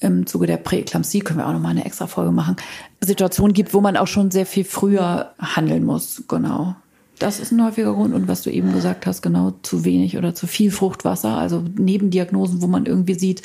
[0.00, 2.56] im Zuge der Präeklampsie, können wir auch nochmal eine extra Folge machen,
[3.00, 6.24] Situationen gibt, wo man auch schon sehr viel früher handeln muss.
[6.28, 6.74] Genau.
[7.18, 8.14] Das ist ein häufiger Grund.
[8.14, 11.36] Und was du eben gesagt hast, genau zu wenig oder zu viel Fruchtwasser.
[11.36, 13.42] Also Nebendiagnosen, wo man irgendwie sieht,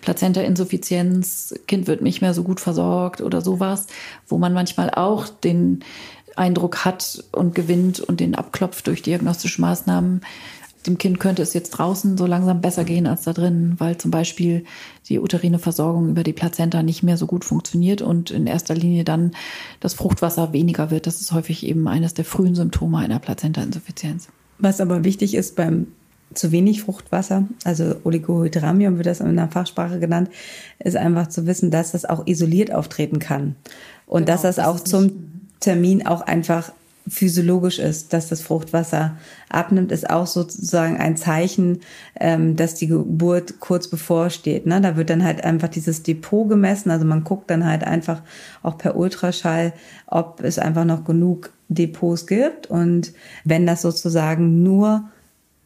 [0.00, 3.86] Plazenta-Insuffizienz, Kind wird nicht mehr so gut versorgt oder sowas,
[4.26, 5.84] wo man manchmal auch den
[6.36, 10.22] Eindruck hat und gewinnt und den abklopft durch diagnostische Maßnahmen,
[10.86, 14.10] dem Kind könnte es jetzt draußen so langsam besser gehen als da drin, weil zum
[14.10, 14.64] Beispiel
[15.08, 19.04] die uterine Versorgung über die Plazenta nicht mehr so gut funktioniert und in erster Linie
[19.04, 19.32] dann
[19.80, 21.06] das Fruchtwasser weniger wird.
[21.06, 24.28] Das ist häufig eben eines der frühen Symptome einer Plazenta-Insuffizienz.
[24.58, 25.88] Was aber wichtig ist beim
[26.34, 30.30] zu wenig Fruchtwasser, also Oligohydramium wird das in der Fachsprache genannt,
[30.78, 33.56] ist einfach zu wissen, dass das auch isoliert auftreten kann.
[34.06, 35.12] Und genau, dass das, das auch zum
[35.60, 36.72] Termin auch einfach
[37.08, 39.16] physiologisch ist, dass das Fruchtwasser
[39.48, 41.80] abnimmt, ist auch sozusagen ein Zeichen,
[42.18, 44.66] ähm, dass die Geburt kurz bevorsteht.
[44.66, 44.80] Ne?
[44.80, 46.90] Da wird dann halt einfach dieses Depot gemessen.
[46.90, 48.22] Also man guckt dann halt einfach
[48.62, 49.72] auch per Ultraschall,
[50.06, 52.68] ob es einfach noch genug Depots gibt.
[52.68, 53.12] Und
[53.44, 55.04] wenn das sozusagen nur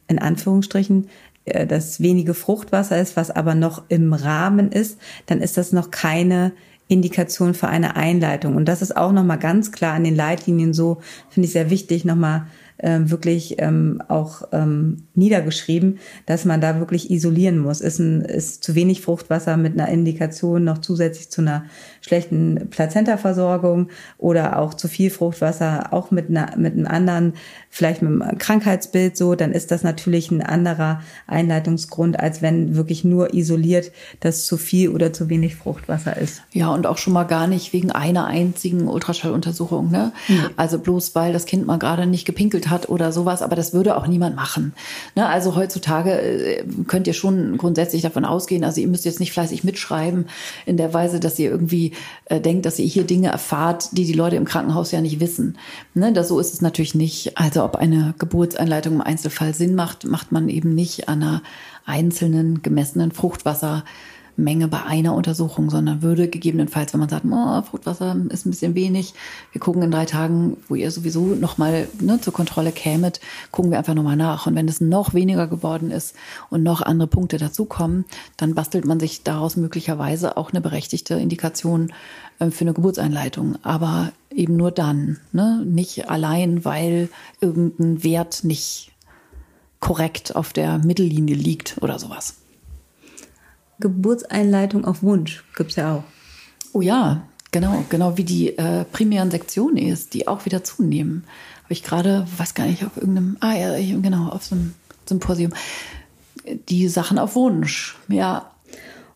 [0.09, 1.09] in Anführungsstrichen
[1.45, 5.91] äh, das wenige Fruchtwasser ist, was aber noch im Rahmen ist, dann ist das noch
[5.91, 6.53] keine
[6.89, 8.57] Indikation für eine Einleitung.
[8.57, 12.05] Und das ist auch nochmal ganz klar in den Leitlinien so, finde ich sehr wichtig,
[12.05, 12.47] nochmal
[12.79, 17.81] ähm, wirklich ähm, auch ähm, niedergeschrieben, dass man da wirklich isolieren muss.
[17.81, 21.65] Ist, ein, ist zu wenig Fruchtwasser mit einer Indikation noch zusätzlich zu einer
[22.01, 27.33] schlechten Plazentaversorgung oder auch zu viel Fruchtwasser, auch mit, einer, mit einem anderen,
[27.71, 33.05] vielleicht mit einem Krankheitsbild so, dann ist das natürlich ein anderer Einleitungsgrund, als wenn wirklich
[33.05, 36.43] nur isoliert das zu viel oder zu wenig Fruchtwasser ist.
[36.53, 39.91] Ja, und auch schon mal gar nicht wegen einer einzigen Ultraschalluntersuchung.
[39.91, 40.13] Ne?
[40.29, 40.51] Mhm.
[40.57, 43.97] Also bloß weil das Kind mal gerade nicht gepinkelt hat oder sowas, aber das würde
[43.97, 44.73] auch niemand machen.
[45.15, 45.27] Ne?
[45.27, 49.65] Also heutzutage äh, könnt ihr schon grundsätzlich davon ausgehen, also ihr müsst jetzt nicht fleißig
[49.65, 50.27] mitschreiben
[50.65, 51.93] in der Weise, dass ihr irgendwie
[52.27, 55.59] äh, denkt, dass ihr hier Dinge erfahrt, die die Leute im Krankenhaus ja nicht wissen.
[55.95, 56.13] Ne?
[56.13, 57.39] Das, so ist es natürlich nicht.
[57.39, 61.43] Also ob eine Geburtseinleitung im Einzelfall Sinn macht, macht man eben nicht an einer
[61.87, 63.85] einzelnen gemessenen Fruchtwasser
[64.37, 68.75] Menge bei einer Untersuchung, sondern würde gegebenenfalls, wenn man sagt, oh, Fruchtwasser ist ein bisschen
[68.75, 69.15] wenig,
[69.53, 73.21] wir gucken in drei Tagen, wo ihr sowieso nochmal ne, zur Kontrolle kämet,
[73.51, 74.47] gucken wir einfach nochmal nach.
[74.47, 76.15] Und wenn es noch weniger geworden ist
[76.51, 78.05] und noch andere Punkte dazukommen,
[78.37, 81.93] dann bastelt man sich daraus möglicherweise auch eine berechtigte Indikation
[82.39, 83.57] äh, für eine Geburtseinleitung.
[83.63, 85.63] Aber eben nur dann, ne?
[85.65, 87.09] nicht allein, weil
[87.41, 88.93] irgendein Wert nicht
[89.81, 92.37] korrekt auf der Mittellinie liegt oder sowas.
[93.81, 96.05] Geburtseinleitung auf Wunsch gibt es ja auch.
[96.73, 101.25] Oh ja, genau, genau wie die äh, primären Sektionen ist, die auch wieder zunehmen.
[101.65, 104.75] Habe ich gerade, weiß gar nicht, auf irgendeinem, ah ja, genau, auf so einem
[105.07, 105.53] Symposium.
[106.69, 108.51] Die Sachen auf Wunsch, ja.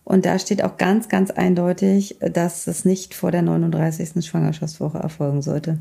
[0.05, 4.25] Und da steht auch ganz, ganz eindeutig, dass es nicht vor der 39.
[4.27, 5.79] Schwangerschaftswoche erfolgen sollte.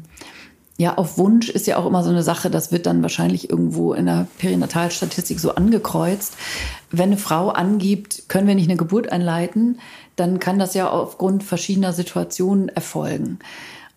[0.80, 3.92] Ja, auf Wunsch ist ja auch immer so eine Sache, das wird dann wahrscheinlich irgendwo
[3.94, 6.36] in der Perinatalstatistik so angekreuzt.
[6.90, 9.80] Wenn eine Frau angibt, können wir nicht eine Geburt einleiten,
[10.16, 13.40] dann kann das ja aufgrund verschiedener Situationen erfolgen.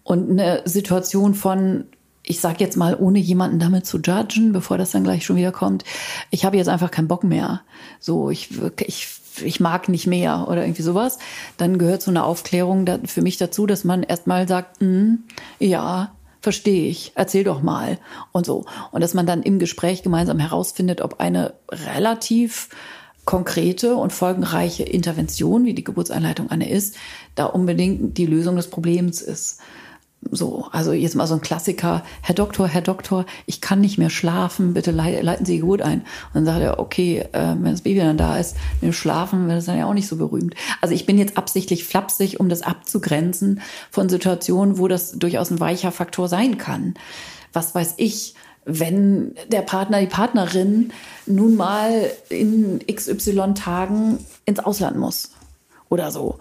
[0.02, 1.84] Und eine Situation von,
[2.24, 5.52] ich sage jetzt mal, ohne jemanden damit zu judgen, bevor das dann gleich schon wieder
[5.52, 5.84] kommt,
[6.30, 7.60] ich habe jetzt einfach keinen Bock mehr.
[8.00, 8.48] So, ich,
[8.80, 9.06] ich
[9.40, 11.18] ich mag nicht mehr oder irgendwie sowas,
[11.56, 15.14] dann gehört so eine Aufklärung für mich dazu, dass man erstmal sagt, mm,
[15.58, 16.12] ja,
[16.42, 17.98] verstehe ich, erzähl doch mal
[18.32, 18.66] und so.
[18.90, 22.68] Und dass man dann im Gespräch gemeinsam herausfindet, ob eine relativ
[23.24, 26.96] konkrete und folgenreiche Intervention, wie die Geburtseinleitung eine ist,
[27.36, 29.60] da unbedingt die Lösung des Problems ist.
[30.30, 32.04] So, also jetzt mal so ein Klassiker.
[32.22, 36.00] Herr Doktor, Herr Doktor, ich kann nicht mehr schlafen, bitte leiten Sie Geburt ein.
[36.00, 39.48] Und dann sagt er, okay, äh, wenn das Baby dann da ist, mit dem Schlafen
[39.48, 40.54] wird es dann ja auch nicht so berühmt.
[40.80, 43.60] Also ich bin jetzt absichtlich flapsig, um das abzugrenzen
[43.90, 46.94] von Situationen, wo das durchaus ein weicher Faktor sein kann.
[47.52, 50.92] Was weiß ich, wenn der Partner, die Partnerin
[51.26, 55.30] nun mal in XY Tagen ins Ausland muss
[55.88, 56.38] oder so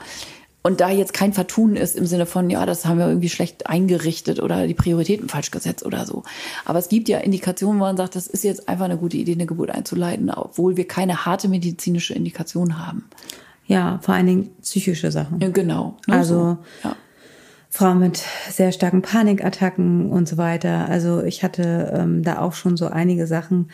[0.63, 3.67] und da jetzt kein Vertun ist im Sinne von, ja, das haben wir irgendwie schlecht
[3.67, 6.23] eingerichtet oder die Prioritäten falsch gesetzt oder so.
[6.65, 9.33] Aber es gibt ja Indikationen, wo man sagt, das ist jetzt einfach eine gute Idee,
[9.33, 13.09] eine Geburt einzuleiten, obwohl wir keine harte medizinische Indikation haben.
[13.65, 15.39] Ja, vor allen Dingen psychische Sachen.
[15.39, 15.97] Ja, genau.
[16.07, 16.57] Also so.
[16.83, 16.95] ja.
[17.73, 20.89] Frauen mit sehr starken Panikattacken und so weiter.
[20.89, 23.69] Also ich hatte ähm, da auch schon so einige Sachen,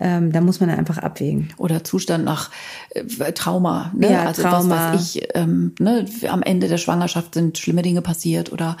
[0.00, 1.52] ähm, da muss man einfach abwägen.
[1.58, 2.50] Oder Zustand nach
[2.94, 3.92] äh, Trauma.
[3.94, 4.10] Ne?
[4.10, 4.56] Ja, also Trauma.
[4.56, 6.06] was weiß ich, ähm, ne?
[6.30, 8.78] am Ende der Schwangerschaft sind schlimme Dinge passiert oder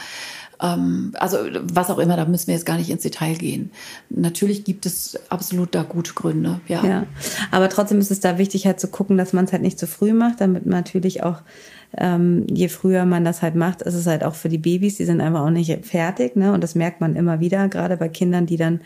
[0.62, 3.72] ähm, also was auch immer, da müssen wir jetzt gar nicht ins Detail gehen.
[4.08, 6.82] Natürlich gibt es absolut da gute Gründe, ja.
[6.82, 7.06] ja.
[7.50, 9.86] Aber trotzdem ist es da wichtig, halt zu gucken, dass man es halt nicht zu
[9.86, 11.42] früh macht, damit man natürlich auch
[11.98, 15.04] ähm, je früher man das halt macht, ist es halt auch für die Babys, die
[15.04, 16.52] sind einfach auch nicht fertig, ne?
[16.52, 18.80] Und das merkt man immer wieder, gerade bei Kindern, die dann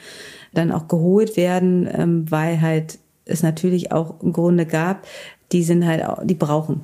[0.55, 5.07] dann auch geholt werden, ähm, weil halt es natürlich auch im Grunde gab,
[5.53, 6.83] die sind halt auch, die brauchen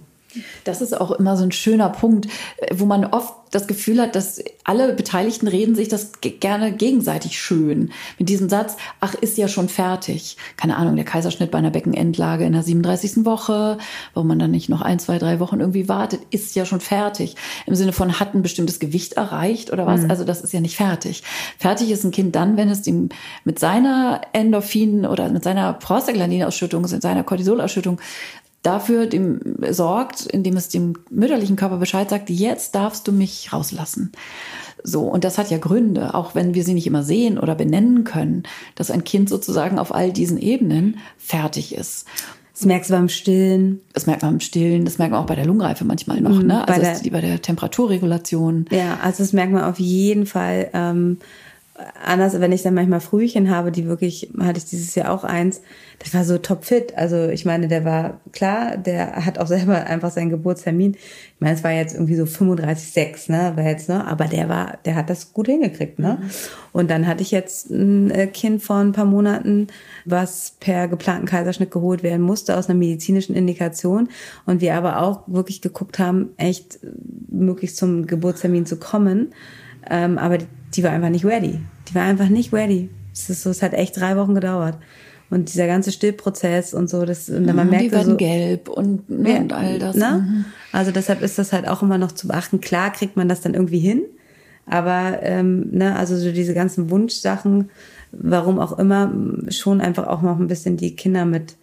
[0.65, 2.29] das ist auch immer so ein schöner Punkt,
[2.73, 7.91] wo man oft das Gefühl hat, dass alle Beteiligten reden sich das gerne gegenseitig schön.
[8.19, 10.39] Mit diesem Satz, ach, ist ja schon fertig.
[10.57, 13.27] Keine Ahnung, der Kaiserschnitt bei einer Beckenendlage in der 37.
[13.27, 13.77] Woche,
[14.15, 17.37] wo man dann nicht noch ein, zwei, drei Wochen irgendwie wartet, ist ja schon fertig.
[17.67, 20.01] Im Sinne von, hat ein bestimmtes Gewicht erreicht oder was?
[20.01, 20.11] Mhm.
[20.11, 21.23] Also das ist ja nicht fertig.
[21.59, 23.11] Fertig ist ein Kind dann, wenn es ihm
[23.45, 28.01] mit seiner Endorphin oder mit seiner Prostaglandinausschüttung, mit seiner Cortisolausschüttung
[28.63, 29.41] dafür dem,
[29.71, 34.13] sorgt, indem es dem mütterlichen Körper Bescheid sagt, jetzt darfst du mich rauslassen.
[34.85, 38.05] So, und das hat ja Gründe, auch wenn wir sie nicht immer sehen oder benennen
[38.05, 38.45] können,
[38.75, 42.07] dass ein Kind sozusagen auf all diesen Ebenen fertig ist.
[42.53, 43.81] Das merkst du beim Stillen.
[43.93, 46.47] Das merkt man beim Stillen, das merkt man auch bei der Lungenreife manchmal noch, mhm,
[46.47, 46.69] ne?
[46.69, 48.67] Also bei der, bei der Temperaturregulation.
[48.71, 50.69] Ja, also das merkt man auf jeden Fall.
[50.73, 51.19] Ähm,
[52.05, 55.61] anders, wenn ich dann manchmal Frühchen habe, die wirklich, hatte ich dieses Jahr auch eins,
[55.99, 56.97] das war so topfit.
[56.97, 60.95] Also ich meine, der war klar, der hat auch selber einfach seinen Geburtstermin.
[60.95, 64.79] Ich meine, es war jetzt irgendwie so 35,6, ne, war jetzt, ne, aber der war,
[64.85, 66.19] der hat das gut hingekriegt, ne.
[66.21, 66.31] Mhm.
[66.73, 69.67] Und dann hatte ich jetzt ein äh, Kind vor ein paar Monaten,
[70.05, 74.09] was per geplanten Kaiserschnitt geholt werden musste aus einer medizinischen Indikation
[74.47, 76.79] und wir aber auch wirklich geguckt haben, echt
[77.29, 79.33] möglichst zum Geburtstermin zu kommen.
[79.89, 81.61] Ähm, aber die, die war einfach nicht ready.
[81.93, 82.89] Die war einfach nicht ready.
[83.13, 84.79] Es ist so, es hat echt drei Wochen gedauert.
[85.29, 88.17] Und dieser ganze Stillprozess und so, das, und dann man mhm, merkt die werden so,
[88.17, 89.97] gelb und, ne, und all das.
[89.97, 90.27] Ne?
[90.27, 90.45] Mhm.
[90.73, 92.61] Also deshalb ist das halt auch immer noch zu beachten.
[92.61, 94.03] Klar kriegt man das dann irgendwie hin,
[94.67, 97.71] aber ähm, ne, also so diese ganzen Wunschsachen,
[98.13, 99.13] warum auch immer,
[99.49, 101.57] schon einfach auch noch ein bisschen die Kinder mit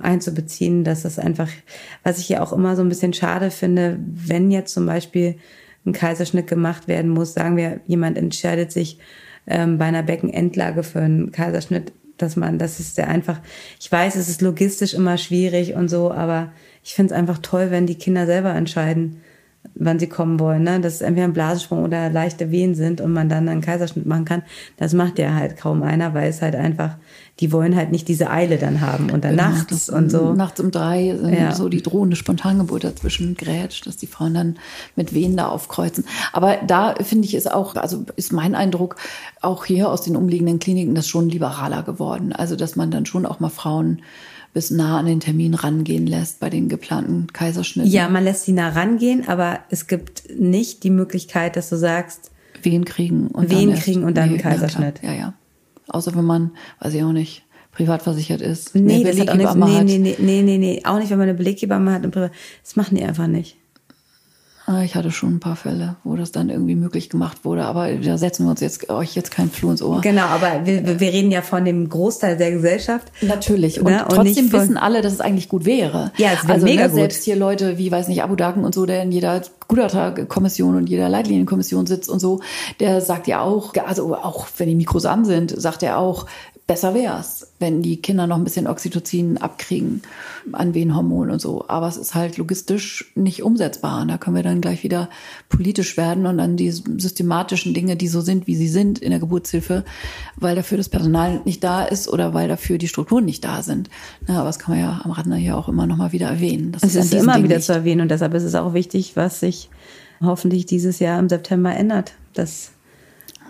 [0.00, 1.48] einzubeziehen, dass das einfach,
[2.04, 5.36] was ich ja auch immer so ein bisschen schade finde, wenn jetzt zum Beispiel
[5.84, 8.98] ein Kaiserschnitt gemacht werden muss, sagen wir, jemand entscheidet sich
[9.46, 13.40] ähm, bei einer Beckenendlage für einen Kaiserschnitt, dass man, das ist sehr einfach.
[13.80, 17.70] Ich weiß, es ist logistisch immer schwierig und so, aber ich finde es einfach toll,
[17.70, 19.20] wenn die Kinder selber entscheiden,
[19.78, 20.80] wann sie kommen wollen, ne?
[20.80, 24.24] dass es entweder ein Blasensprung oder leichte Wehen sind und man dann einen Kaiserschnitt machen
[24.24, 24.42] kann.
[24.76, 26.96] Das macht ja halt kaum einer, weil es halt einfach,
[27.40, 30.32] die wollen halt nicht diese Eile dann haben und dann genau, nachts und so.
[30.32, 31.54] Nachts um drei ja.
[31.54, 34.56] so die drohende Spontangeburt dazwischen grätscht, dass die Frauen dann
[34.96, 36.04] mit Wehen da aufkreuzen.
[36.32, 38.96] Aber da finde ich es auch, also ist mein Eindruck,
[39.42, 42.32] auch hier aus den umliegenden Kliniken das schon liberaler geworden.
[42.32, 44.00] Also dass man dann schon auch mal Frauen
[44.56, 47.92] bis nah an den Termin rangehen lässt bei den geplanten Kaiserschnitten.
[47.92, 52.30] Ja, man lässt sie nah rangehen, aber es gibt nicht die Möglichkeit, dass du sagst,
[52.62, 55.02] Wehen kriegen und Wehen dann kriegen und dann nee, Kaiserschnitt.
[55.02, 55.34] Ja, ja,
[55.88, 58.74] Außer wenn man, weiß ich auch nicht, privat versichert ist.
[58.74, 61.36] Nee, das hat auch nichts, nee, nee, nee, nee, nee, auch nicht, wenn man eine
[61.36, 62.06] Beleghebamme hat.
[62.06, 63.58] Das machen die einfach nicht.
[64.68, 67.88] Ah, ich hatte schon ein paar Fälle, wo das dann irgendwie möglich gemacht wurde, aber
[67.92, 70.00] da setzen wir uns jetzt euch jetzt kein Floh ins Ohr.
[70.00, 73.12] Genau, aber wir, wir reden ja von dem Großteil der Gesellschaft.
[73.22, 73.78] Natürlich.
[73.78, 74.04] Und, ne?
[74.04, 76.10] und trotzdem wissen alle, dass es eigentlich gut wäre.
[76.16, 76.98] Ja, es wäre also, mega ne, gut.
[76.98, 80.88] Selbst hier Leute wie, weiß nicht, Abu Dhaken und so, der in jeder Gutachterkommission und
[80.88, 82.40] jeder Leitlinienkommission sitzt und so,
[82.80, 86.26] der sagt ja auch, also auch wenn die Mikros an sind, sagt er auch,
[86.66, 90.02] besser wär's, wenn die Kinder noch ein bisschen Oxytocin abkriegen
[90.52, 91.64] an Wehenhormon und so.
[91.68, 94.02] Aber es ist halt logistisch nicht umsetzbar.
[94.02, 95.08] Und da können wir dann gleich wieder
[95.48, 99.20] politisch werden und an die systematischen Dinge, die so sind, wie sie sind in der
[99.20, 99.84] Geburtshilfe,
[100.36, 103.88] weil dafür das Personal nicht da ist oder weil dafür die Strukturen nicht da sind.
[104.26, 106.72] Ja, aber das kann man ja am Rande hier auch immer noch mal wieder erwähnen.
[106.72, 107.66] Das es ist, ist immer Ding wieder nicht.
[107.66, 109.70] zu erwähnen und deshalb ist es auch wichtig, was sich
[110.20, 112.14] hoffentlich dieses Jahr im September ändert.
[112.34, 112.72] Dass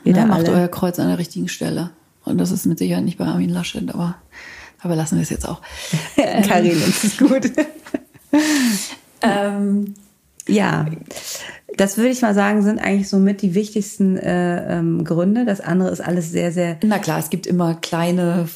[0.04, 1.90] wir Na, macht euer Kreuz an der richtigen Stelle.
[2.26, 4.16] Und das ist mit Sicherheit nicht bei Armin Laschet, aber,
[4.82, 5.62] aber lassen wir es jetzt auch.
[6.16, 7.50] Karin, uns ist gut.
[9.22, 9.94] ähm,
[10.48, 10.86] ja,
[11.76, 15.44] das würde ich mal sagen, sind eigentlich somit die wichtigsten äh, ähm, Gründe.
[15.44, 16.78] Das andere ist alles sehr, sehr.
[16.84, 18.48] Na klar, es gibt immer kleine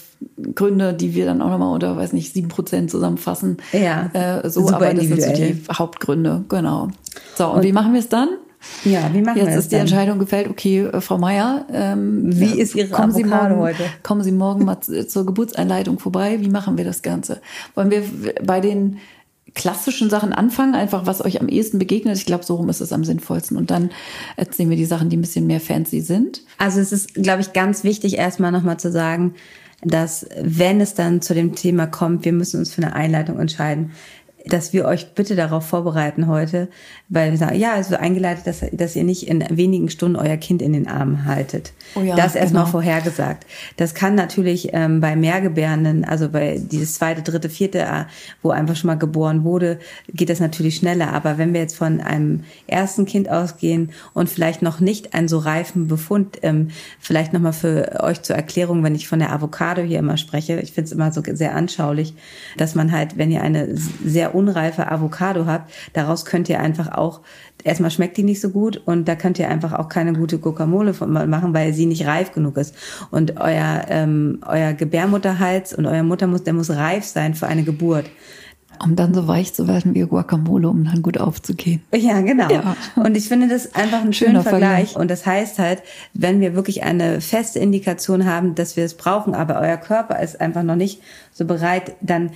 [0.55, 3.59] Gründe, die wir dann auch nochmal unter, weiß nicht, sieben Prozent zusammenfassen.
[3.73, 4.11] Ja.
[4.13, 6.89] Äh, so, aber das sind so die Hauptgründe, genau.
[7.37, 8.29] So, und, und wie machen wir es dann?
[8.85, 9.77] Ja, wie machen Jetzt wir ist die?
[9.77, 13.85] Entscheidung gefällt, okay, äh, Frau Meier, ähm, wie ist Ihre kommen Sie morgen, heute?
[14.03, 16.39] Kommen Sie morgen mal zur Geburtseinleitung vorbei.
[16.41, 17.41] Wie machen wir das Ganze?
[17.75, 18.03] Wollen wir
[18.45, 18.99] bei den
[19.55, 22.17] klassischen Sachen anfangen, einfach was euch am ehesten begegnet.
[22.17, 23.57] Ich glaube, so rum ist es am sinnvollsten.
[23.57, 23.91] Und dann
[24.37, 26.43] erzählen wir die Sachen, die ein bisschen mehr fancy sind.
[26.59, 29.35] Also es ist, glaube ich, ganz wichtig, erstmal nochmal zu sagen,
[29.83, 33.93] dass wenn es dann zu dem Thema kommt, wir müssen uns für eine Einleitung entscheiden,
[34.47, 36.69] dass wir euch bitte darauf vorbereiten heute,
[37.09, 40.37] weil wir sagen, ja, es wird eingeleitet, dass, dass ihr nicht in wenigen Stunden euer
[40.37, 41.73] Kind in den Armen haltet.
[41.95, 42.73] Oh ja, das erstmal genau.
[42.73, 43.47] vorhergesagt.
[43.77, 48.05] Das kann natürlich ähm, bei Mehrgebärenden, also bei dieses zweite, dritte, vierte, äh,
[48.43, 49.79] wo einfach schon mal geboren wurde,
[50.09, 51.13] geht das natürlich schneller.
[51.13, 55.39] Aber wenn wir jetzt von einem ersten Kind ausgehen und vielleicht noch nicht einen so
[55.39, 56.69] reifen Befund, ähm,
[56.99, 60.73] vielleicht nochmal für euch zur Erklärung, wenn ich von der Avocado hier immer spreche, ich
[60.73, 62.15] finde es immer so sehr anschaulich,
[62.57, 67.21] dass man halt, wenn ihr eine sehr unreife Avocado habt, daraus könnt ihr einfach auch,
[67.65, 70.95] erstmal schmeckt die nicht so gut und da könnt ihr einfach auch keine gute Guacamole
[70.95, 72.75] von machen, weil sie nicht reif genug ist.
[73.11, 78.07] Und euer, ähm, euer Gebärmutterhals und euer Muttermus, der muss reif sein für eine Geburt
[78.83, 81.83] um dann so weich zu werden wie Guacamole, um dann gut aufzugehen.
[81.95, 82.51] Ja, genau.
[82.51, 82.77] Ja.
[82.97, 84.93] Und ich finde das einfach ein schöner Vergleich.
[84.93, 84.97] Vergleich.
[84.97, 85.83] Und das heißt halt,
[86.15, 90.41] wenn wir wirklich eine feste Indikation haben, dass wir es brauchen, aber euer Körper ist
[90.41, 91.03] einfach noch nicht
[91.33, 92.31] so bereit, dann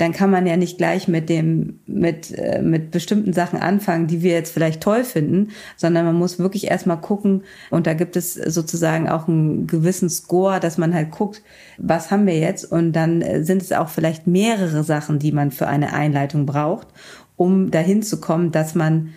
[0.00, 4.22] dann kann man ja nicht gleich mit dem, mit, äh, mit bestimmten Sachen anfangen, die
[4.22, 7.42] wir jetzt vielleicht toll finden, sondern man muss wirklich erstmal gucken.
[7.68, 11.42] Und da gibt es sozusagen auch einen gewissen Score, dass man halt guckt,
[11.76, 12.64] was haben wir jetzt?
[12.64, 16.88] Und dann äh, sind es auch vielleicht mehrere Sachen, die man für eine Einleitung braucht,
[17.36, 19.12] um dahin zu kommen, dass man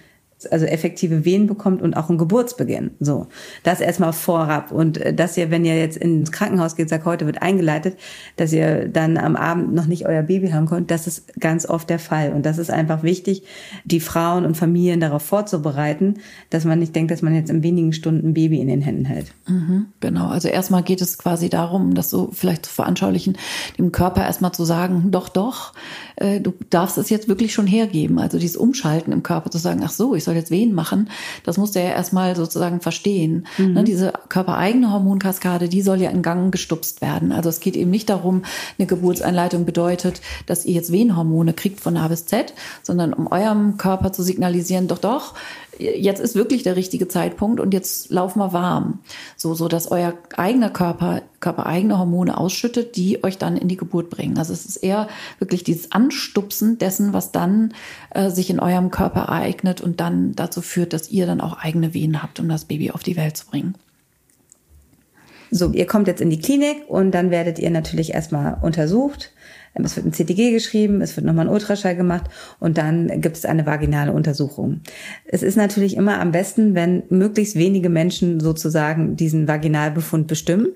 [0.51, 2.91] also effektive Wehen bekommt und auch einen Geburtsbeginn.
[2.99, 3.27] So,
[3.63, 4.71] das erstmal vorab.
[4.71, 7.97] Und äh, dass ihr, wenn ihr jetzt ins Krankenhaus geht, sagt, heute wird eingeleitet,
[8.35, 11.89] dass ihr dann am Abend noch nicht euer Baby haben könnt, das ist ganz oft
[11.89, 12.33] der Fall.
[12.33, 13.43] Und das ist einfach wichtig,
[13.85, 16.15] die Frauen und Familien darauf vorzubereiten,
[16.49, 19.05] dass man nicht denkt, dass man jetzt in wenigen Stunden ein Baby in den Händen
[19.05, 19.33] hält.
[19.47, 23.37] Mhm, genau, also erstmal geht es quasi darum, das so vielleicht zu veranschaulichen,
[23.77, 25.73] dem Körper erstmal zu sagen, doch, doch,
[26.15, 29.81] äh, du darfst es jetzt wirklich schon hergeben, also dieses Umschalten im Körper zu sagen,
[29.83, 31.09] ach so, ich soll soll jetzt Wehen machen,
[31.43, 33.47] das muss der ja erstmal sozusagen verstehen.
[33.57, 33.73] Mhm.
[33.73, 37.31] Ne, diese körpereigene Hormonkaskade, die soll ja in Gang gestupst werden.
[37.31, 38.43] Also es geht eben nicht darum,
[38.77, 43.77] eine Geburtseinleitung bedeutet, dass ihr jetzt Wehenhormone kriegt von A bis Z, sondern um eurem
[43.77, 45.35] Körper zu signalisieren, doch, doch,
[45.79, 48.99] jetzt ist wirklich der richtige Zeitpunkt und jetzt lauf mal warm.
[49.37, 53.77] So, so dass euer eigener Körper, Körper eigene Hormone ausschüttet, die euch dann in die
[53.77, 54.37] Geburt bringen.
[54.37, 55.07] Also es ist eher
[55.39, 57.73] wirklich dieses Anstupsen dessen, was dann
[58.11, 61.93] äh, sich in eurem Körper ereignet und dann dazu führt, dass ihr dann auch eigene
[61.93, 63.75] Wehen habt, um das Baby auf die Welt zu bringen.
[65.55, 69.31] So, ihr kommt jetzt in die Klinik und dann werdet ihr natürlich erstmal untersucht.
[69.75, 72.25] Ähm, es wird ein CTG geschrieben, es wird nochmal ein Ultraschall gemacht
[72.59, 74.81] und dann gibt es eine vaginale Untersuchung.
[75.25, 80.67] Es ist natürlich immer am besten, wenn möglichst wenige Menschen sozusagen diesen Vaginalbefund bestimmen.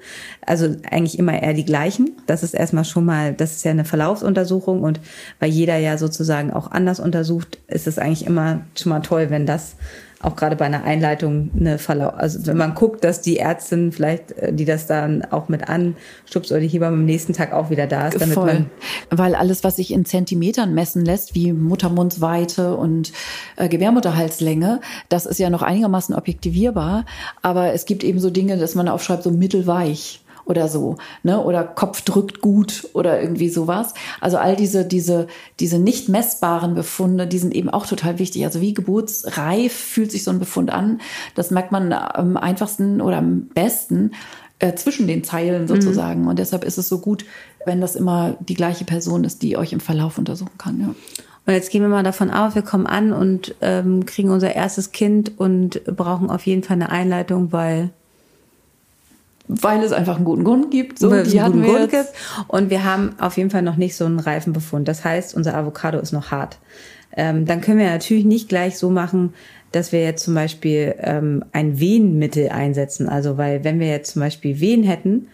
[0.42, 2.12] Also eigentlich immer eher die gleichen.
[2.26, 5.00] Das ist erstmal schon mal, das ist ja eine Verlaufsuntersuchung und
[5.40, 9.46] weil jeder ja sozusagen auch anders untersucht, ist es eigentlich immer schon mal toll, wenn
[9.46, 9.76] das
[10.22, 14.32] auch gerade bei einer Einleitung eine Verlauf, also wenn man guckt, dass die Ärztin vielleicht,
[14.32, 17.86] äh, die das dann auch mit anstupst oder die Hebamme am nächsten Tag auch wieder
[17.86, 18.46] da ist, damit Voll.
[18.46, 18.70] man
[19.12, 23.12] weil alles, was sich in Zentimetern messen lässt, wie Muttermundsweite und
[23.58, 27.06] äh, Gebärmutterhalslänge, das ist ja noch einigermaßen objektivierbar,
[27.42, 31.42] aber es gibt eben so Dinge, dass man aufschreibt so mittelweich oder so, ne?
[31.44, 33.94] Oder Kopf drückt gut oder irgendwie sowas.
[34.22, 35.28] Also all diese, diese,
[35.60, 38.46] diese nicht messbaren Befunde, die sind eben auch total wichtig.
[38.46, 41.02] Also wie geburtsreif fühlt sich so ein Befund an?
[41.36, 44.12] Das merkt man am einfachsten oder am besten
[44.60, 45.68] äh, zwischen den Zeilen mhm.
[45.68, 46.22] sozusagen.
[46.24, 46.28] Mhm.
[46.30, 47.26] Und deshalb ist es so gut,
[47.66, 50.80] wenn das immer die gleiche Person ist, die euch im Verlauf untersuchen kann.
[50.80, 50.88] Ja.
[51.46, 54.92] Und jetzt gehen wir mal davon aus, wir kommen an und ähm, kriegen unser erstes
[54.92, 57.92] Kind und brauchen auf jeden Fall eine Einleitung, weil
[59.48, 61.00] weil es einfach einen guten Grund gibt.
[61.00, 62.14] So, weil es einen guten Grund gibt.
[62.48, 64.88] Und wir haben auf jeden Fall noch nicht so einen reifen Befund.
[64.88, 66.58] Das heißt, unser Avocado ist noch hart.
[67.16, 69.34] Ähm, dann können wir natürlich nicht gleich so machen,
[69.72, 73.10] dass wir jetzt zum Beispiel ähm, ein Wehenmittel einsetzen.
[73.10, 75.28] Also, weil wenn wir jetzt zum Beispiel Wehen hätten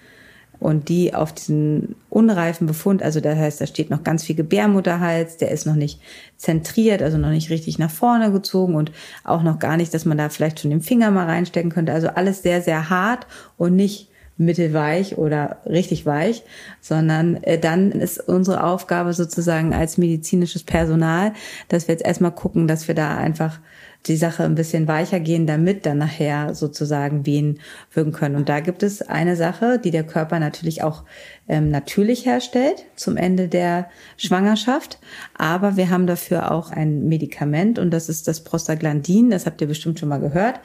[0.64, 5.36] und die auf diesen unreifen Befund, also das heißt, da steht noch ganz viel Gebärmutterhals,
[5.36, 6.00] der ist noch nicht
[6.38, 8.94] zentriert, also noch nicht richtig nach vorne gezogen und
[9.26, 11.92] auch noch gar nicht, dass man da vielleicht schon den Finger mal reinstecken könnte.
[11.92, 14.08] Also alles sehr, sehr hart und nicht
[14.38, 16.44] mittelweich oder richtig weich,
[16.80, 21.34] sondern äh, dann ist unsere Aufgabe sozusagen als medizinisches Personal,
[21.68, 23.60] dass wir jetzt erstmal gucken, dass wir da einfach
[24.06, 27.60] die Sache ein bisschen weicher gehen, damit dann nachher sozusagen Wehen
[27.94, 28.36] wirken können.
[28.36, 31.04] Und da gibt es eine Sache, die der Körper natürlich auch
[31.48, 35.00] ähm, natürlich herstellt zum Ende der Schwangerschaft.
[35.38, 39.30] Aber wir haben dafür auch ein Medikament und das ist das Prostaglandin.
[39.30, 40.60] Das habt ihr bestimmt schon mal gehört,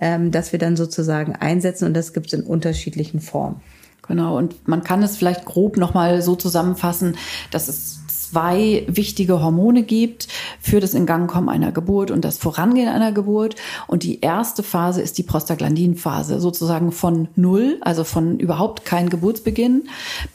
[0.00, 3.60] ähm, dass wir dann sozusagen einsetzen und das gibt es in unterschiedlichen Formen.
[4.06, 7.16] Genau, und man kann es vielleicht grob nochmal so zusammenfassen,
[7.50, 7.97] dass es
[8.30, 10.28] zwei wichtige Hormone gibt
[10.60, 13.56] für das Ingangkommen einer Geburt und das Vorangehen einer Geburt.
[13.86, 19.88] Und die erste Phase ist die Prostaglandinphase, sozusagen von null, also von überhaupt kein Geburtsbeginn,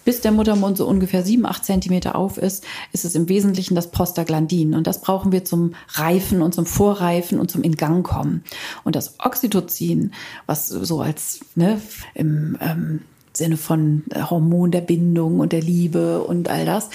[0.06, 3.92] bis der Muttermund so ungefähr sieben, acht Zentimeter auf ist, ist es im Wesentlichen das
[3.92, 4.74] Prostaglandin.
[4.74, 8.44] Und das brauchen wir zum Reifen und zum Vorreifen und zum Ingangkommen.
[8.84, 10.14] Und das Oxytocin,
[10.46, 11.80] was so als ne,
[12.16, 13.02] im ähm,
[13.36, 16.90] Sinne von äh, Hormon der Bindung und der Liebe und all das.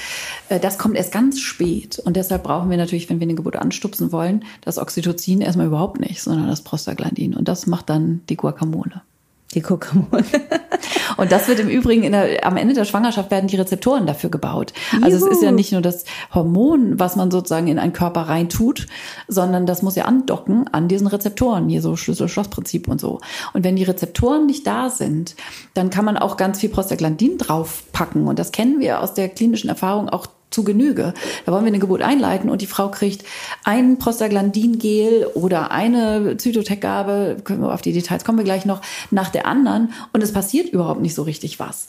[0.49, 1.99] Äh, das kommt erst ganz spät.
[1.99, 6.01] Und deshalb brauchen wir natürlich, wenn wir eine Geburt anstupsen wollen, das Oxytocin erstmal überhaupt
[6.01, 7.35] nicht, sondern das Prostaglandin.
[7.35, 9.03] Und das macht dann die Guacamole.
[9.55, 10.25] Die Guacamole.
[11.17, 14.73] Und das wird im Übrigen der, am Ende der Schwangerschaft werden die Rezeptoren dafür gebaut.
[14.93, 15.05] Juhu.
[15.05, 18.87] Also es ist ja nicht nur das Hormon, was man sozusagen in einen Körper reintut,
[19.27, 23.21] sondern das muss ja andocken an diesen Rezeptoren, hier so Schlüssel-Schloss-Prinzip und so.
[23.53, 25.35] Und wenn die Rezeptoren nicht da sind,
[25.75, 28.27] dann kann man auch ganz viel Prostaglandin draufpacken.
[28.27, 31.15] Und das kennen wir aus der klinischen Erfahrung auch zu Genüge.
[31.45, 33.25] Da wollen wir eine Geburt einleiten und die Frau kriegt
[33.65, 38.81] ein Prostaglandin-Gel oder eine Zytotec-Gabe, auf die Details kommen wir gleich noch,
[39.11, 41.89] nach der anderen und es passiert überhaupt nicht so richtig was,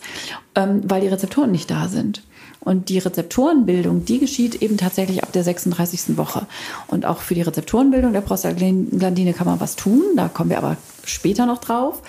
[0.56, 2.24] ähm, weil die Rezeptoren nicht da sind.
[2.62, 6.18] Und die Rezeptorenbildung, die geschieht eben tatsächlich ab der 36.
[6.18, 6.46] Woche.
[6.88, 10.04] Und auch für die Rezeptorenbildung der Prostaglandine kann man was tun.
[10.18, 12.02] Da kommen wir aber später noch drauf.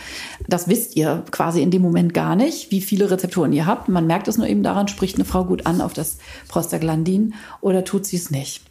[0.51, 3.88] Das wisst ihr quasi in dem Moment gar nicht, wie viele Rezeptoren ihr habt.
[3.88, 7.84] Man merkt es nur eben daran, spricht eine Frau gut an auf das Prostaglandin oder
[7.84, 8.62] tut sie es nicht.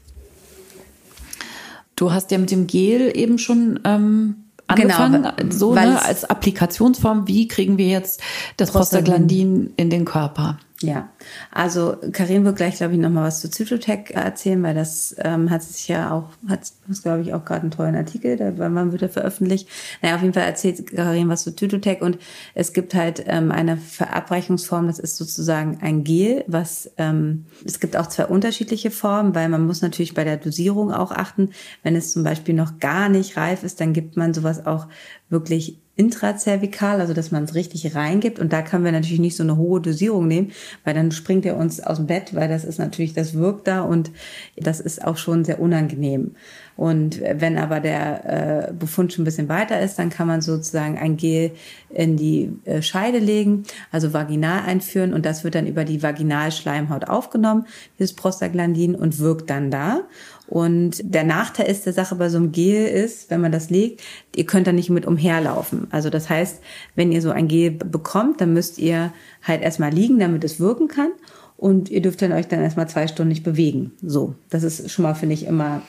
[1.95, 7.27] Du hast ja mit dem Gel eben schon ähm, angefangen, genau, so ne, als Applikationsform.
[7.27, 8.21] Wie kriegen wir jetzt
[8.57, 10.59] das Prostaglandin in den Körper?
[10.81, 11.09] Ja,
[11.51, 15.63] also Karin wird gleich, glaube ich, nochmal was zu Zytotec erzählen, weil das ähm, hat
[15.63, 16.71] sich ja auch, hat
[17.03, 19.67] glaube ich, auch gerade einen tollen Artikel, da, wann wird er veröffentlicht?
[20.01, 22.17] Naja, auf jeden Fall erzählt Karin was zu Zytotec und
[22.55, 27.95] es gibt halt ähm, eine Verabreichungsform, das ist sozusagen ein Gel, was, ähm, es gibt
[27.97, 31.49] auch zwei unterschiedliche Formen, weil man muss natürlich bei der Dosierung auch achten,
[31.83, 34.87] wenn es zum Beispiel noch gar nicht reif ist, dann gibt man sowas auch
[35.29, 38.39] wirklich intrazervikal, also dass man es richtig reingibt.
[38.39, 40.53] Und da können wir natürlich nicht so eine hohe Dosierung nehmen,
[40.85, 43.81] weil dann springt er uns aus dem Bett, weil das ist natürlich, das wirkt da
[43.81, 44.09] und
[44.57, 46.31] das ist auch schon sehr unangenehm.
[46.75, 50.97] Und wenn aber der äh, Befund schon ein bisschen weiter ist, dann kann man sozusagen
[50.97, 51.51] ein Gel
[51.89, 57.09] in die äh, Scheide legen, also vaginal einführen und das wird dann über die Vaginalschleimhaut
[57.09, 57.65] aufgenommen,
[57.99, 60.03] dieses Prostaglandin und wirkt dann da.
[60.49, 64.01] Und der Nachteil ist der Sache bei so einem Gel ist, wenn man das legt,
[64.35, 65.87] ihr könnt da nicht mit umherlaufen.
[65.91, 66.61] Also das heißt,
[66.95, 70.87] wenn ihr so ein Gel bekommt, dann müsst ihr halt erstmal liegen, damit es wirken
[70.87, 71.11] kann.
[71.55, 73.91] Und ihr dürft dann euch dann erstmal zwei Stunden nicht bewegen.
[74.01, 75.83] So, das ist schon mal, finde ich, immer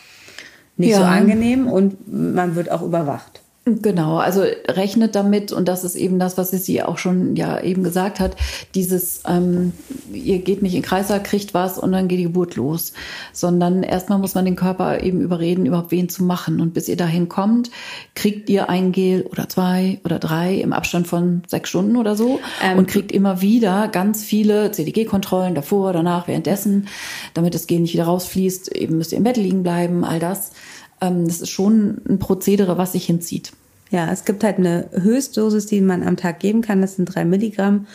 [0.77, 0.99] nicht ja.
[0.99, 3.41] so angenehm und man wird auch überwacht.
[3.67, 7.85] Genau, also rechnet damit und das ist eben das, was sie auch schon ja eben
[7.85, 8.35] gesagt hat,
[8.75, 9.75] dieses, ähm,
[10.11, 12.95] ihr geht nicht in Kreislauf, kriegt was und dann geht die Geburt los,
[13.35, 16.59] sondern erstmal muss man den Körper eben überreden, überhaupt wen zu machen.
[16.63, 17.71] Und bis ihr dahin kommt,
[18.15, 22.41] kriegt ihr ein Gel oder zwei oder drei im Abstand von sechs Stunden oder so
[22.65, 26.89] ähm, und kriegt immer wieder ganz viele CDG-Kontrollen davor, danach, währenddessen,
[27.35, 30.53] damit das Gel nicht wieder rausfließt, eben müsst ihr im Bett liegen bleiben, all das.
[31.01, 33.53] Ähm, das ist schon ein Prozedere, was sich hinzieht.
[33.91, 36.81] Ja, es gibt halt eine Höchstdosis, die man am Tag geben kann.
[36.81, 37.87] Das sind drei Milligramm.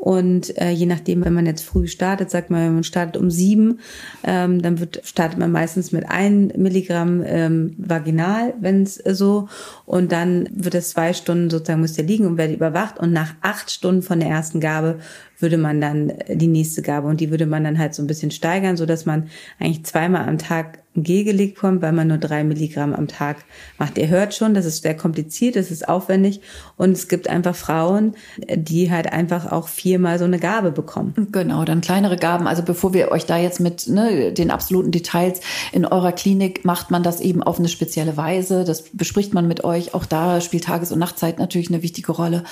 [0.00, 3.30] Und äh, je nachdem, wenn man jetzt früh startet, sagt man, wenn man startet um
[3.30, 3.80] sieben,
[4.24, 9.48] ähm, dann wird, startet man meistens mit ein Milligramm ähm, vaginal, wenn es so.
[9.84, 12.98] Und dann wird es zwei Stunden sozusagen, müsst ihr liegen und werdet überwacht.
[12.98, 15.00] Und nach acht Stunden von der ersten Gabe
[15.38, 18.30] würde man dann die nächste Gabe und die würde man dann halt so ein bisschen
[18.30, 22.94] steigern, so dass man eigentlich zweimal am Tag G gelegt weil man nur drei Milligramm
[22.94, 23.44] am Tag
[23.78, 23.96] macht.
[23.98, 26.40] Ihr hört schon, das ist sehr kompliziert, das ist aufwendig
[26.76, 28.14] und es gibt einfach Frauen,
[28.52, 31.28] die halt einfach auch viermal so eine Gabe bekommen.
[31.30, 32.46] Genau, dann kleinere Gaben.
[32.46, 35.40] Also bevor wir euch da jetzt mit ne, den absoluten Details
[35.72, 38.64] in eurer Klinik macht man das eben auf eine spezielle Weise.
[38.64, 39.94] Das bespricht man mit euch.
[39.94, 42.44] Auch da spielt Tages- und Nachtzeit natürlich eine wichtige Rolle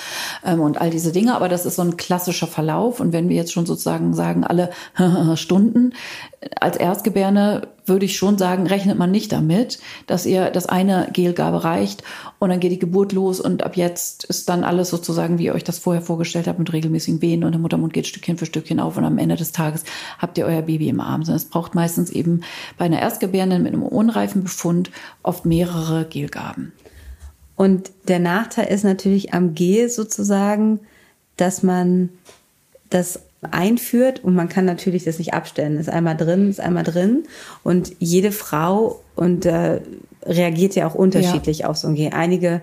[0.45, 1.35] ähm, und all diese Dinge.
[1.35, 2.99] Aber das ist so ein klassischer Verlauf.
[2.99, 4.69] Und wenn wir jetzt schon sozusagen sagen, alle
[5.35, 5.93] Stunden,
[6.59, 11.63] als Erstgebärne würde ich schon sagen, rechnet man nicht damit, dass ihr das eine Gelgabe
[11.63, 12.03] reicht
[12.37, 15.53] und dann geht die Geburt los und ab jetzt ist dann alles sozusagen, wie ihr
[15.53, 18.79] euch das vorher vorgestellt habt, mit regelmäßigen Wehen und der Muttermund geht Stückchen für Stückchen
[18.79, 19.83] auf und am Ende des Tages
[20.17, 21.21] habt ihr euer Baby im Arm.
[21.21, 22.41] Es braucht meistens eben
[22.77, 24.91] bei einer Erstgebärenden mit einem unreifen Befund
[25.23, 26.71] oft mehrere Gelgaben.
[27.57, 30.79] Und der Nachteil ist natürlich am Gel sozusagen,
[31.35, 32.09] dass man
[32.89, 35.77] das einführt und man kann natürlich das nicht abstellen.
[35.77, 37.23] Ist einmal drin, ist einmal drin
[37.63, 39.81] und jede Frau und äh,
[40.23, 41.67] reagiert ja auch unterschiedlich ja.
[41.67, 42.13] auf so ein Gen.
[42.13, 42.61] Einige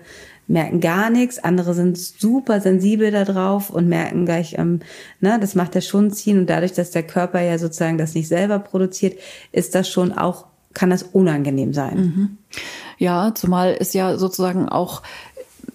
[0.49, 4.81] merken gar nichts, andere sind super sensibel darauf und merken gleich, ähm,
[5.21, 8.29] ne, das macht der schon ziehen und dadurch, dass der Körper ja sozusagen das nicht
[8.29, 9.19] selber produziert,
[9.53, 10.47] ist das schon auch
[10.77, 11.97] kann das unangenehm sein.
[11.97, 12.39] Mhm.
[12.99, 15.03] Ja, zumal ist ja sozusagen auch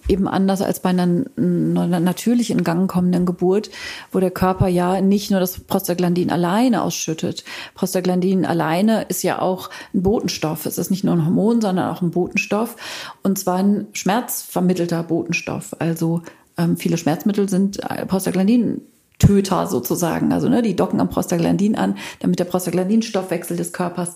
[0.08, 3.70] eben anders als bei einer, natürlich in Gang kommenden Geburt,
[4.10, 7.44] wo der Körper ja nicht nur das Prostaglandin alleine ausschüttet.
[7.74, 10.66] Prostaglandin alleine ist ja auch ein Botenstoff.
[10.66, 12.76] Es ist nicht nur ein Hormon, sondern auch ein Botenstoff.
[13.22, 15.76] Und zwar ein schmerzvermittelter Botenstoff.
[15.78, 16.22] Also
[16.58, 18.82] ähm, viele Schmerzmittel sind äh, Prostaglandin
[19.22, 20.32] Töter sozusagen.
[20.32, 24.14] Also ne, die docken am Prostaglandin an, damit der Prostaglandinstoffwechsel des Körpers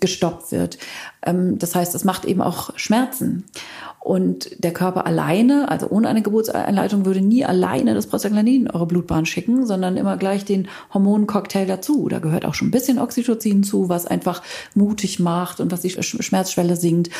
[0.00, 0.78] gestoppt wird.
[1.24, 3.44] Ähm, das heißt, es macht eben auch Schmerzen.
[4.00, 8.86] Und der Körper alleine, also ohne eine Geburtseinleitung, würde nie alleine das Prostaglandin in eure
[8.86, 12.08] Blutbahn schicken, sondern immer gleich den Hormoncocktail dazu.
[12.08, 14.42] Da gehört auch schon ein bisschen Oxytocin zu, was einfach
[14.74, 17.10] mutig macht und was die Schmerzschwelle sinkt.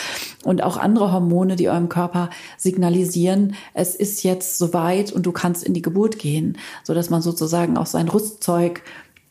[0.44, 5.64] Und auch andere Hormone, die eurem Körper signalisieren, es ist jetzt soweit und du kannst
[5.64, 8.82] in die Geburt gehen, so dass man sozusagen auch sein Rüstzeug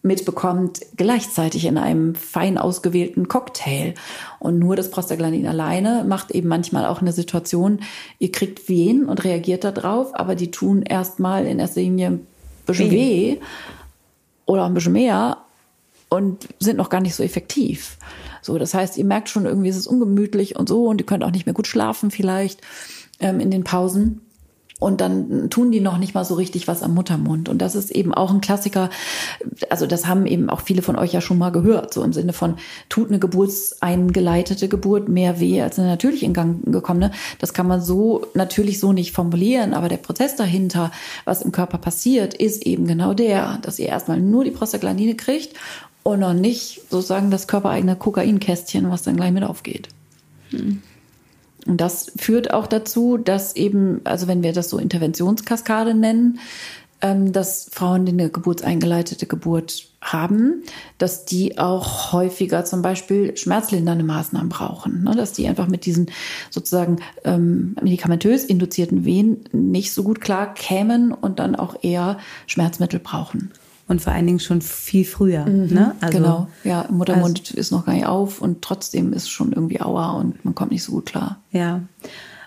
[0.07, 3.93] mitbekommt, gleichzeitig in einem fein ausgewählten Cocktail.
[4.39, 7.81] Und nur das Prostaglandin alleine macht eben manchmal auch eine Situation,
[8.19, 12.27] ihr kriegt Wehen und reagiert darauf, aber die tun erstmal in erster Linie ein
[12.65, 13.37] bisschen weh
[14.45, 15.37] oder ein bisschen mehr
[16.09, 17.97] und sind noch gar nicht so effektiv.
[18.41, 21.23] So, das heißt, ihr merkt schon irgendwie, ist es ungemütlich und so und ihr könnt
[21.23, 22.61] auch nicht mehr gut schlafen vielleicht
[23.19, 24.21] ähm, in den Pausen.
[24.79, 27.49] Und dann tun die noch nicht mal so richtig was am Muttermund.
[27.49, 28.91] Und das ist eben auch ein Klassiker.
[29.71, 31.95] Also das haben eben auch viele von euch ja schon mal gehört.
[31.95, 32.57] So im Sinne von,
[32.87, 37.11] tut eine geburtseingeleitete Geburt mehr weh als eine natürlich in Gang gekommene.
[37.39, 39.73] Das kann man so natürlich so nicht formulieren.
[39.73, 40.91] Aber der Prozess dahinter,
[41.25, 45.55] was im Körper passiert, ist eben genau der, dass ihr erstmal nur die Prostaglandine kriegt
[46.03, 49.89] und noch nicht sozusagen das körpereigene Kokainkästchen, was dann gleich mit aufgeht.
[50.51, 50.83] Hm.
[51.67, 56.39] Und das führt auch dazu, dass eben, also wenn wir das so Interventionskaskade nennen,
[57.01, 60.63] ähm, dass Frauen, die eine geburtseingeleitete Geburt haben,
[60.97, 65.03] dass die auch häufiger zum Beispiel schmerzlindernde Maßnahmen brauchen.
[65.03, 65.15] Ne?
[65.15, 66.09] Dass die einfach mit diesen
[66.49, 72.99] sozusagen ähm, medikamentös induzierten Wehen nicht so gut klar kämen und dann auch eher Schmerzmittel
[72.99, 73.51] brauchen.
[73.87, 75.45] Und vor allen Dingen schon viel früher.
[75.45, 75.95] Mhm, ne?
[76.01, 79.81] also, genau, ja, Muttermund also, ist noch gar nicht auf und trotzdem ist schon irgendwie
[79.81, 81.39] Aua und man kommt nicht so gut klar.
[81.51, 81.81] Ja.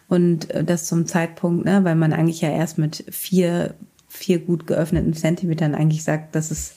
[0.09, 3.75] Und das zum Zeitpunkt, ne, weil man eigentlich ja erst mit vier,
[4.09, 6.73] vier gut geöffneten Zentimetern eigentlich sagt, dass es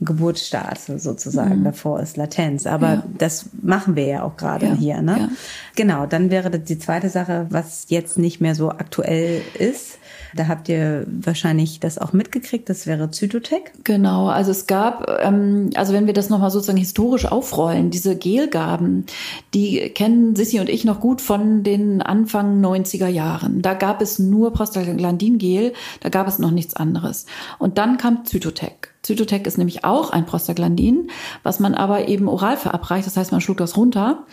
[0.00, 1.64] Geburtsstart sozusagen mhm.
[1.64, 2.66] davor ist Latenz.
[2.66, 3.04] Aber ja.
[3.18, 4.74] das machen wir ja auch gerade ja.
[4.74, 5.02] hier.
[5.02, 5.16] Ne?
[5.18, 5.28] Ja.
[5.76, 9.98] Genau, dann wäre die zweite Sache, was jetzt nicht mehr so aktuell ist,
[10.34, 12.68] da habt ihr wahrscheinlich das auch mitgekriegt.
[12.68, 13.72] Das wäre Zytotec.
[13.84, 14.28] Genau.
[14.28, 19.06] Also es gab, ähm, also wenn wir das nochmal sozusagen historisch aufrollen, diese Gelgaben,
[19.54, 23.62] die kennen Sissi und ich noch gut von den Anfang 90er Jahren.
[23.62, 27.26] Da gab es nur Prostaglandin-Gel, da gab es noch nichts anderes.
[27.58, 28.94] Und dann kam Zytotec.
[29.02, 31.10] Zytotec ist nämlich auch ein Prostaglandin,
[31.42, 33.06] was man aber eben oral verabreicht.
[33.06, 34.24] Das heißt, man schluckt das runter.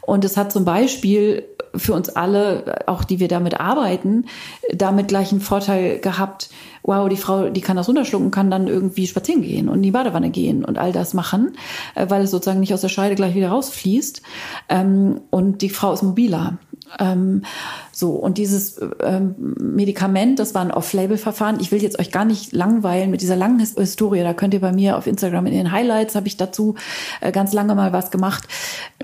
[0.00, 1.44] Und es hat zum Beispiel
[1.74, 4.26] für uns alle, auch die wir damit arbeiten,
[4.72, 6.50] damit gleich einen Vorteil gehabt.
[6.82, 9.90] Wow, die Frau, die kann das runterschlucken, kann dann irgendwie spazieren gehen und in die
[9.90, 11.56] Badewanne gehen und all das machen,
[11.94, 14.22] äh, weil es sozusagen nicht aus der Scheide gleich wieder rausfließt.
[14.68, 16.58] Ähm, und die Frau ist mobiler.
[16.98, 17.44] Ähm,
[17.92, 21.58] so, und dieses ähm, Medikament, das war ein Off-Label-Verfahren.
[21.60, 24.22] Ich will jetzt euch gar nicht langweilen mit dieser langen Historie.
[24.22, 26.74] Da könnt ihr bei mir auf Instagram in den Highlights, habe ich dazu
[27.20, 28.48] äh, ganz lange mal was gemacht,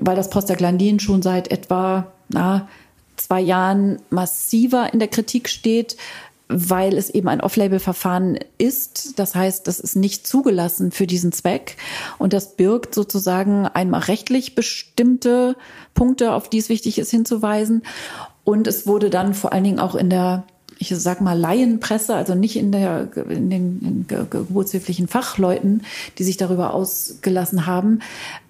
[0.00, 2.68] weil das Prostaglandin schon seit etwa na,
[3.16, 5.96] zwei Jahren massiver in der Kritik steht
[6.48, 9.18] weil es eben ein Off-Label-Verfahren ist.
[9.18, 11.76] Das heißt, das ist nicht zugelassen für diesen Zweck.
[12.18, 15.56] Und das birgt sozusagen einmal rechtlich bestimmte
[15.94, 17.82] Punkte, auf die es wichtig ist hinzuweisen.
[18.44, 20.44] Und es wurde dann vor allen Dingen auch in der
[20.78, 25.82] ich sag mal Laienpresse, also nicht in der in den geburtshilflichen Fachleuten,
[26.18, 28.00] die sich darüber ausgelassen haben,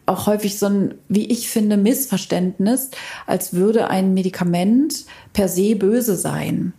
[0.07, 2.91] auch häufig so ein, wie ich finde, Missverständnis,
[3.27, 6.73] als würde ein Medikament per se böse sein.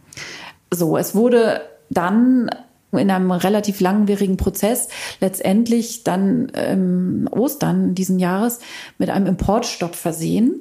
[0.72, 2.49] So, es wurde dann
[2.91, 4.88] in einem relativ langwierigen Prozess
[5.20, 8.59] letztendlich dann ähm, Ostern diesen Jahres
[8.97, 10.55] mit einem Importstopp versehen.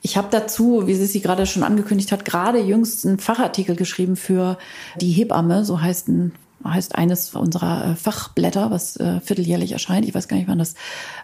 [0.00, 4.58] Ich habe dazu, wie sie gerade schon angekündigt hat, gerade jüngst einen Fachartikel geschrieben für
[5.00, 6.32] die Hebamme, so heißt ein
[6.64, 10.06] heißt eines unserer äh, Fachblätter, was äh, vierteljährlich erscheint.
[10.06, 10.74] Ich weiß gar nicht, wann das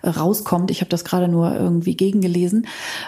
[0.02, 0.70] äh, rauskommt.
[0.70, 2.66] Ich habe das gerade nur irgendwie gegengelesen,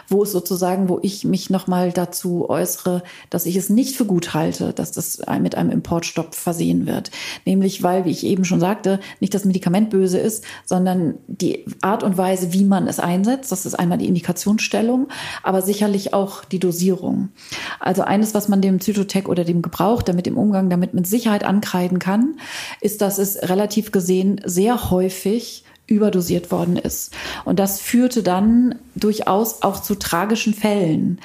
[0.08, 4.34] wo es sozusagen, wo ich mich nochmal dazu äußere, dass ich es nicht für gut
[4.34, 7.10] halte, dass das mit einem Importstopp versehen wird.
[7.44, 12.02] Nämlich, weil, wie ich eben schon sagte, nicht das Medikament böse ist, sondern die Art
[12.02, 13.52] und Weise, wie man es einsetzt.
[13.52, 15.08] Das ist einmal die Indikationsstellung,
[15.42, 17.30] aber sicherlich auch die Dosierung.
[17.80, 21.44] Also eines, was man dem Zytotec oder dem Gebrauch damit im Umgang damit mit Sicherheit
[21.44, 22.40] ankreiden kann, kann,
[22.80, 27.12] ist, dass es relativ gesehen sehr häufig überdosiert worden ist.
[27.44, 31.20] Und das führte dann durchaus auch zu tragischen Fällen.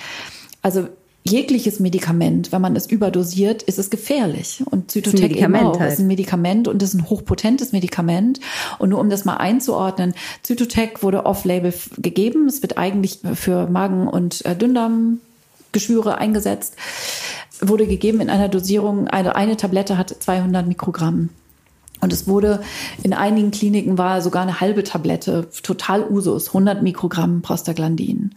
[0.61, 0.87] Also
[1.23, 4.63] jegliches Medikament, wenn man es überdosiert, ist es gefährlich.
[4.65, 5.93] Und Zytotec eben auch halt.
[5.93, 8.39] ist ein Medikament und ist ein hochpotentes Medikament.
[8.79, 12.47] Und nur um das mal einzuordnen, Zytotec wurde off-label gegeben.
[12.47, 16.75] Es wird eigentlich für Magen- und äh, Dünndarmgeschwüre eingesetzt
[17.61, 21.29] wurde gegeben in einer Dosierung, eine, eine Tablette hat 200 Mikrogramm.
[21.99, 22.61] Und es wurde
[23.01, 28.35] in einigen Kliniken war sogar eine halbe Tablette, total Usus, 100 Mikrogramm Prostaglandin.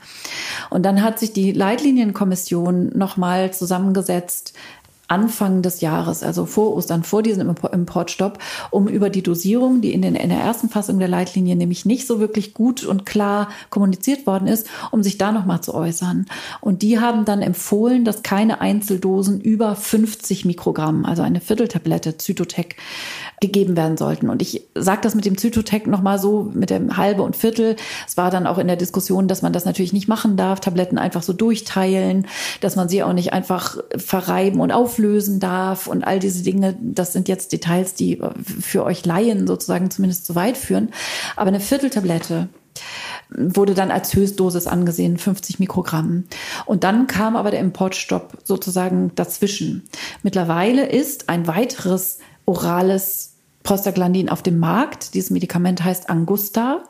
[0.71, 4.55] Und dann hat sich die Leitlinienkommission nochmal zusammengesetzt
[5.11, 8.39] Anfang des Jahres, also vor Ostern, vor diesem Importstopp,
[8.71, 12.07] um über die Dosierung, die in, den, in der ersten Fassung der Leitlinie nämlich nicht
[12.07, 16.27] so wirklich gut und klar kommuniziert worden ist, um sich da nochmal zu äußern.
[16.61, 22.77] Und die haben dann empfohlen, dass keine Einzeldosen über 50 Mikrogramm, also eine Vierteltablette Zytotec,
[23.41, 24.29] gegeben werden sollten.
[24.29, 27.75] Und ich sage das mit dem Zytotec nochmal so, mit dem halbe und Viertel.
[28.07, 30.99] Es war dann auch in der Diskussion, dass man das natürlich nicht machen darf, Tabletten
[30.99, 32.27] einfach so durchteilen,
[32.61, 35.00] dass man sie auch nicht einfach verreiben und auflösen
[35.41, 36.77] darf und all diese Dinge.
[36.81, 38.21] Das sind jetzt Details, die
[38.61, 40.91] für euch Laien sozusagen zumindest zu weit führen.
[41.37, 42.49] Aber eine Vierteltablette
[43.31, 46.25] wurde dann als Höchstdosis angesehen, 50 Mikrogramm.
[46.67, 49.89] Und dann kam aber der Importstopp sozusagen dazwischen.
[50.23, 55.15] Mittlerweile ist ein weiteres orales Prostaglandin auf dem Markt.
[55.15, 56.83] Dieses Medikament heißt Angusta.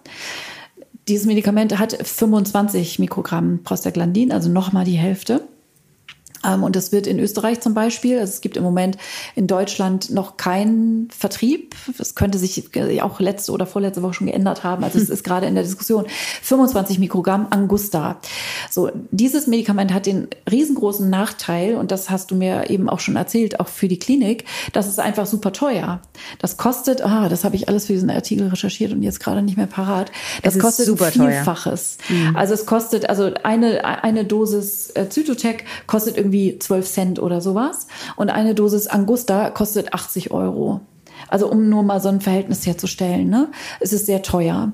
[1.08, 5.48] Dieses Medikament hat 25 Mikrogramm Prostaglandin, also nochmal die Hälfte.
[6.44, 8.96] Ähm, und das wird in Österreich zum Beispiel, also es gibt im Moment
[9.34, 11.74] in Deutschland noch keinen Vertrieb.
[11.98, 12.70] Das könnte sich
[13.02, 14.84] auch letzte oder vorletzte Woche schon geändert haben.
[14.84, 16.06] Also es ist gerade in der Diskussion.
[16.42, 18.18] 25 Mikrogramm Angusta.
[18.70, 23.16] So, dieses Medikament hat den riesengroßen Nachteil, und das hast du mir eben auch schon
[23.16, 26.00] erzählt, auch für die Klinik, das ist einfach super teuer.
[26.38, 29.56] Das kostet, ah, das habe ich alles für diesen Artikel recherchiert und jetzt gerade nicht
[29.56, 30.10] mehr parat.
[30.42, 31.98] Das kostet super Vielfaches.
[32.08, 32.36] Mhm.
[32.36, 37.40] Also es kostet, also eine, eine Dosis äh, Zytotec kostet irgendwie irgendwie 12 Cent oder
[37.40, 37.86] sowas.
[38.16, 40.80] Und eine Dosis Angusta kostet 80 Euro.
[41.28, 43.48] Also um nur mal so ein Verhältnis herzustellen, ne?
[43.78, 44.72] Es ist sehr teuer.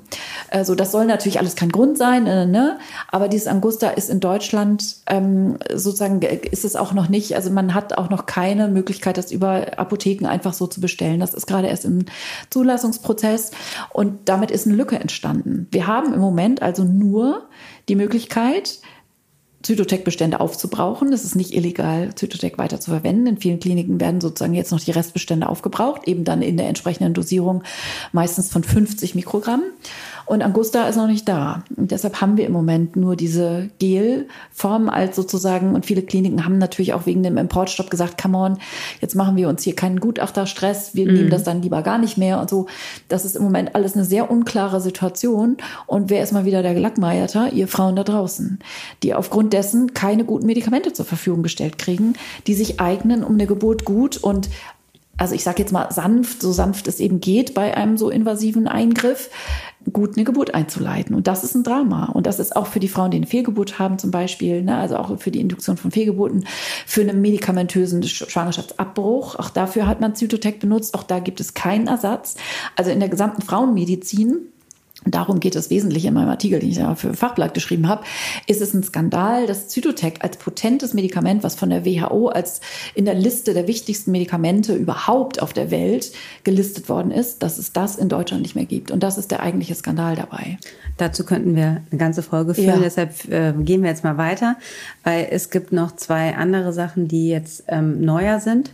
[0.49, 2.79] Also das soll natürlich alles kein Grund sein, äh, ne?
[3.11, 7.35] Aber dieses Angusta ist in Deutschland ähm, sozusagen ist es auch noch nicht.
[7.35, 11.19] Also man hat auch noch keine Möglichkeit, das über Apotheken einfach so zu bestellen.
[11.19, 12.05] Das ist gerade erst im
[12.51, 13.51] Zulassungsprozess
[13.93, 15.67] und damit ist eine Lücke entstanden.
[15.73, 17.49] Wir haben im Moment also nur
[17.89, 18.79] die Möglichkeit,
[19.67, 21.13] Zytotec-Bestände aufzubrauchen.
[21.13, 23.27] Es ist nicht illegal, Zytotec weiter zu verwenden.
[23.27, 27.15] In vielen Kliniken werden sozusagen jetzt noch die Restbestände aufgebraucht, eben dann in der entsprechenden
[27.15, 27.65] Dosierung
[28.13, 29.63] meistens von 50 Mikrogramm.
[30.27, 31.63] Und Angusta ist noch nicht da.
[31.77, 36.59] Und deshalb haben wir im Moment nur diese Gelform als sozusagen, und viele Kliniken haben
[36.59, 38.59] natürlich auch wegen dem Importstopp gesagt, come on,
[39.01, 41.15] jetzt machen wir uns hier keinen Gutachterstress, wir mhm.
[41.15, 42.67] nehmen das dann lieber gar nicht mehr und so.
[43.09, 45.59] Das ist im Moment alles eine sehr unklare Situation.
[45.87, 47.53] Und wer ist mal wieder der Gelackmeierter?
[47.53, 48.59] Ihr Frauen da draußen,
[49.05, 52.15] die aufgrund dessen keine guten Medikamente zur Verfügung gestellt kriegen,
[52.49, 54.49] die sich eignen, um eine Geburt gut und
[55.19, 58.69] also ich sage jetzt mal sanft, so sanft es eben geht bei einem so invasiven
[58.69, 59.31] Eingriff,
[59.93, 61.15] gut eine Geburt einzuleiten.
[61.15, 62.07] Und das ist ein Drama.
[62.07, 64.97] Und das ist auch für die Frauen, die eine Fehlgeburt haben zum Beispiel, ne, also
[64.97, 66.47] auch für die Induktion von Fehlgeburten,
[66.87, 69.37] für einen medikamentösen Schwangerschaftsabbruch.
[69.37, 70.95] Auch dafür hat man Zytotec benutzt.
[70.95, 72.37] Auch da gibt es keinen Ersatz.
[72.75, 74.53] Also in der gesamten Frauenmedizin
[75.07, 78.05] darum geht es wesentlich in meinem Artikel, den ich ja für Fachblatt geschrieben habe,
[78.47, 82.61] ist es ein Skandal, dass Zytotec als potentes Medikament, was von der WHO als
[82.95, 86.13] in der Liste der wichtigsten Medikamente überhaupt auf der Welt
[86.45, 88.91] gelistet worden ist, dass es das in Deutschland nicht mehr gibt.
[88.91, 90.59] Und das ist der eigentliche Skandal dabei.
[90.97, 92.81] Dazu könnten wir eine ganze Folge führen, ja.
[92.81, 94.57] deshalb äh, gehen wir jetzt mal weiter,
[95.05, 98.71] weil es gibt noch zwei andere Sachen, die jetzt ähm, neuer sind.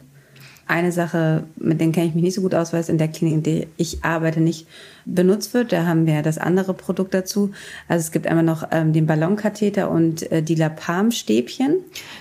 [0.66, 3.08] Eine Sache, mit denen kenne ich mich nicht so gut aus, weil es in der
[3.08, 4.66] Klinik, in der ich arbeite, nicht
[5.04, 5.72] benutzt wird.
[5.72, 7.50] Da haben wir das andere Produkt dazu.
[7.88, 11.76] Also es gibt einmal noch ähm, den Ballonkatheter und äh, die Lapam-Stäbchen.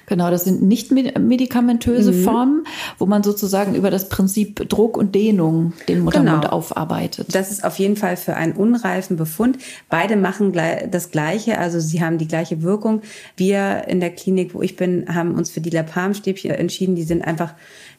[0.07, 2.23] Genau, das sind nicht medikamentöse mhm.
[2.23, 2.63] Formen,
[2.97, 6.53] wo man sozusagen über das Prinzip Druck und Dehnung den Muttermund genau.
[6.53, 7.33] aufarbeitet.
[7.33, 9.57] Das ist auf jeden Fall für einen unreifen Befund.
[9.89, 13.01] Beide machen das Gleiche, also sie haben die gleiche Wirkung.
[13.37, 16.95] Wir in der Klinik, wo ich bin, haben uns für die Lapam-Stäbchen entschieden.
[16.95, 17.53] Die sind einfach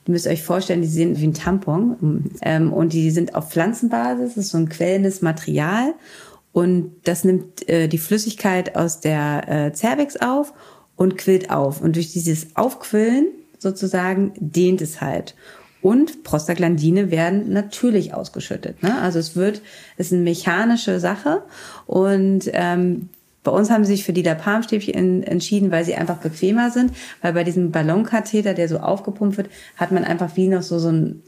[0.07, 3.51] die müsst ihr euch vorstellen, die sind wie ein Tampon ähm, und die sind auf
[3.51, 4.35] Pflanzenbasis.
[4.35, 5.95] Das ist so ein quellendes Material
[6.53, 10.53] und das nimmt äh, die Flüssigkeit aus der äh, Cervix auf
[10.97, 11.81] und quillt auf.
[11.81, 13.27] Und durch dieses Aufquillen
[13.59, 15.35] sozusagen dehnt es halt.
[15.81, 18.83] Und Prostaglandine werden natürlich ausgeschüttet.
[18.83, 19.01] Ne?
[19.01, 19.63] Also es wird,
[19.97, 21.43] es ist eine mechanische Sache
[21.87, 23.09] und ähm,
[23.45, 27.33] bei uns haben sie sich für die Lapalmstäbchen entschieden, weil sie einfach bequemer sind, weil
[27.33, 31.23] bei diesem Ballonkatheter, der so aufgepumpt wird, hat man einfach wie noch so, so ein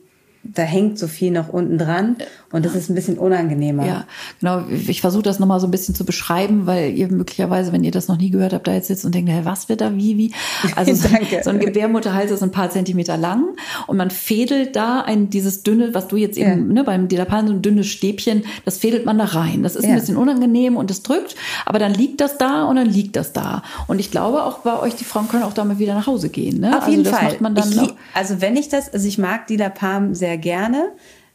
[0.45, 2.17] da hängt so viel noch unten dran
[2.53, 3.87] und das ist ein bisschen unangenehmer.
[3.87, 4.05] Ja,
[4.41, 4.63] genau.
[4.69, 8.09] Ich versuche das nochmal so ein bisschen zu beschreiben, weil ihr möglicherweise, wenn ihr das
[8.09, 10.33] noch nie gehört habt, da jetzt sitzt und denkt, hey, was wird da wie, wie?
[10.77, 11.09] Also so,
[11.43, 13.57] so, ein Gebärmutterhals ist ein paar Zentimeter lang
[13.87, 16.75] und man fädelt da ein, dieses dünne, was du jetzt eben, ja.
[16.75, 19.63] ne, beim Dilapan, so ein dünnes Stäbchen, das fädelt man da rein.
[19.63, 19.91] Das ist ja.
[19.91, 23.33] ein bisschen unangenehm und es drückt, aber dann liegt das da und dann liegt das
[23.33, 23.63] da.
[23.87, 26.61] Und ich glaube auch bei euch, die Frauen können auch damit wieder nach Hause gehen.
[26.61, 26.69] Ne?
[26.77, 27.37] Auf also jeden Fall.
[27.57, 30.93] Ich, also wenn ich das, also ich mag Dilapam sehr sehr gerne,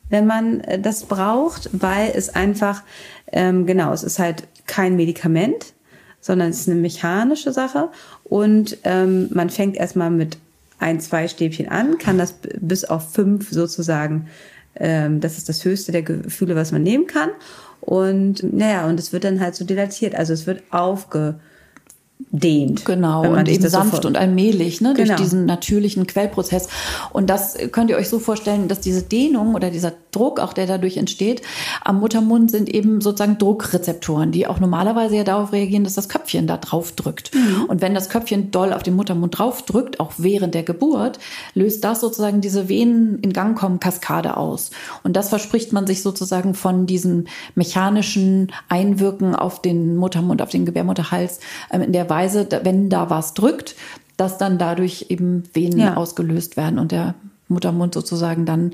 [0.09, 2.83] wenn man äh, das braucht, weil es einfach,
[3.31, 5.73] ähm, genau, es ist halt kein Medikament,
[6.19, 7.89] sondern es ist eine mechanische Sache
[8.25, 10.37] und ähm, man fängt erstmal mit
[10.79, 14.27] ein, zwei Stäbchen an, kann das bis auf fünf sozusagen,
[14.75, 17.29] ähm, das ist das höchste der Gefühle, was man nehmen kann.
[17.81, 21.39] Und naja, und es wird dann halt so dilatiert, also es wird aufge
[22.31, 22.85] dehnt.
[22.85, 25.07] Genau, und eben sanft und allmählich, ne, genau.
[25.07, 26.67] durch diesen natürlichen Quellprozess.
[27.11, 30.67] Und das könnt ihr euch so vorstellen, dass diese Dehnung oder dieser Druck, auch der
[30.67, 31.41] dadurch entsteht,
[31.83, 36.45] am Muttermund sind eben sozusagen Druckrezeptoren, die auch normalerweise ja darauf reagieren, dass das Köpfchen
[36.45, 37.33] da drauf drückt.
[37.33, 37.65] Mhm.
[37.67, 41.19] Und wenn das Köpfchen doll auf den Muttermund drauf drückt, auch während der Geburt,
[41.55, 44.71] löst das sozusagen diese Venen in Gang kommen Kaskade aus.
[45.03, 47.25] Und das verspricht man sich sozusagen von diesem
[47.55, 51.39] mechanischen Einwirken auf den Muttermund, auf den Gebärmutterhals
[51.71, 52.18] ähm, in der Weise,
[52.63, 53.75] wenn da was drückt,
[54.17, 55.95] dass dann dadurch eben Venen ja.
[55.95, 57.15] ausgelöst werden und der
[57.47, 58.73] Muttermund sozusagen dann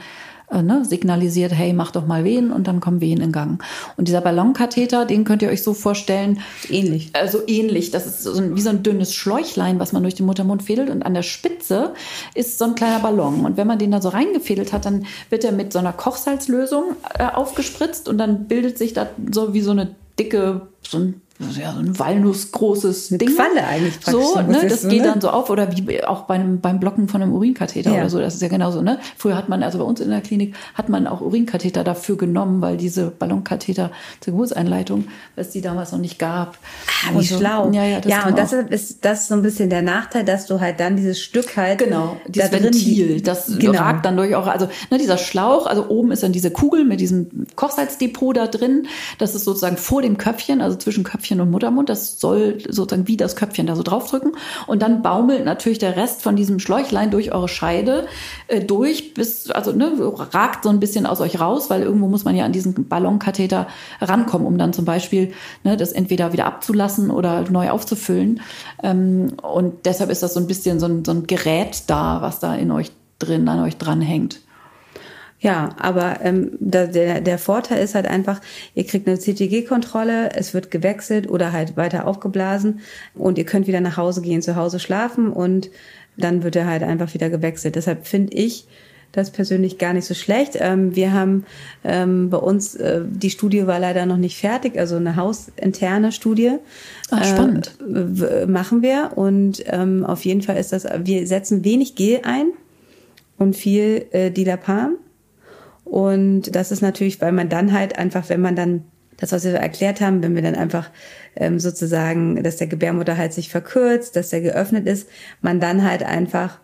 [0.52, 3.64] äh, ne, signalisiert, hey, mach doch mal Wehen und dann kommen Wehen in Gang.
[3.98, 6.42] Und dieser Ballonkatheter, den könnt ihr euch so vorstellen.
[6.70, 7.10] Ähnlich.
[7.14, 7.92] Also ähnlich.
[7.92, 10.90] Das ist so ein, wie so ein dünnes Schläuchlein, was man durch den Muttermund fädelt.
[10.90, 11.94] Und an der Spitze
[12.36, 13.46] ist so ein kleiner Ballon.
[13.46, 16.96] Und wenn man den da so reingefädelt hat, dann wird er mit so einer Kochsalzlösung
[17.18, 21.74] äh, aufgespritzt und dann bildet sich da so wie so eine dicke, so ein ja,
[21.74, 23.36] so ein walnussgroßes Ding.
[23.36, 24.24] Qualle eigentlich praktisch.
[24.24, 25.10] So, ne, das geht ne?
[25.10, 28.00] dann so auf oder wie auch beim, beim Blocken von einem Urinkatheter ja.
[28.00, 28.20] oder so.
[28.20, 29.00] Das ist ja genauso, ne?
[29.18, 32.62] Früher hat man, also bei uns in der Klinik, hat man auch Urinkatheter dafür genommen,
[32.62, 33.92] weil diese Ballonkatheter
[34.22, 36.58] zur Geburtseinleitung, was die damals noch nicht gab.
[37.06, 37.38] Ah, wie so.
[37.38, 37.70] schlau.
[37.74, 40.46] Ja, ja, das ja und das ist, das ist so ein bisschen der Nachteil, dass
[40.46, 41.80] du halt dann dieses Stück halt.
[41.80, 43.82] Genau, dieses da Ventil, das genau.
[43.82, 47.02] ragt dann durch auch, also, ne, dieser Schlauch, also oben ist dann diese Kugel mit
[47.02, 48.88] diesem Kochsalzdepot da drin.
[49.18, 51.90] Das ist sozusagen vor dem Köpfchen, also zwischen Köpfchen Köpfchen und Muttermund.
[51.90, 54.34] Das soll sozusagen wie das Köpfchen da so draufdrücken.
[54.68, 58.06] Und dann baumelt natürlich der Rest von diesem Schläuchlein durch eure Scheide
[58.48, 59.92] äh, durch, bis, also ne,
[60.34, 63.68] ragt so ein bisschen aus euch raus, weil irgendwo muss man ja an diesen Ballonkatheter
[64.02, 65.34] rankommen, um dann zum Beispiel
[65.64, 68.42] ne, das entweder wieder abzulassen oder neu aufzufüllen.
[68.84, 72.40] Ähm, und deshalb ist das so ein bisschen so ein, so ein Gerät da, was
[72.40, 74.42] da in euch drin, an euch dran hängt.
[75.40, 78.42] Ja, aber ähm, da, der, der Vorteil ist halt einfach,
[78.74, 82.80] ihr kriegt eine CTG-Kontrolle, es wird gewechselt oder halt weiter aufgeblasen
[83.14, 85.70] und ihr könnt wieder nach Hause gehen, zu Hause schlafen und
[86.18, 87.76] dann wird er halt einfach wieder gewechselt.
[87.76, 88.66] Deshalb finde ich
[89.12, 90.58] das persönlich gar nicht so schlecht.
[90.60, 91.46] Ähm, wir haben
[91.84, 96.58] ähm, bei uns, äh, die Studie war leider noch nicht fertig, also eine hausinterne Studie.
[97.12, 97.78] Ach, spannend.
[97.82, 102.48] Äh, machen wir und ähm, auf jeden Fall ist das, wir setzen wenig Gel ein
[103.38, 104.96] und viel äh, Dilapam
[105.86, 108.84] und das ist natürlich, weil man dann halt einfach, wenn man dann
[109.18, 110.90] das, was wir erklärt haben, wenn wir dann einfach
[111.36, 115.08] ähm, sozusagen, dass der Gebärmutter halt sich verkürzt, dass der geöffnet ist,
[115.42, 116.60] man dann halt einfach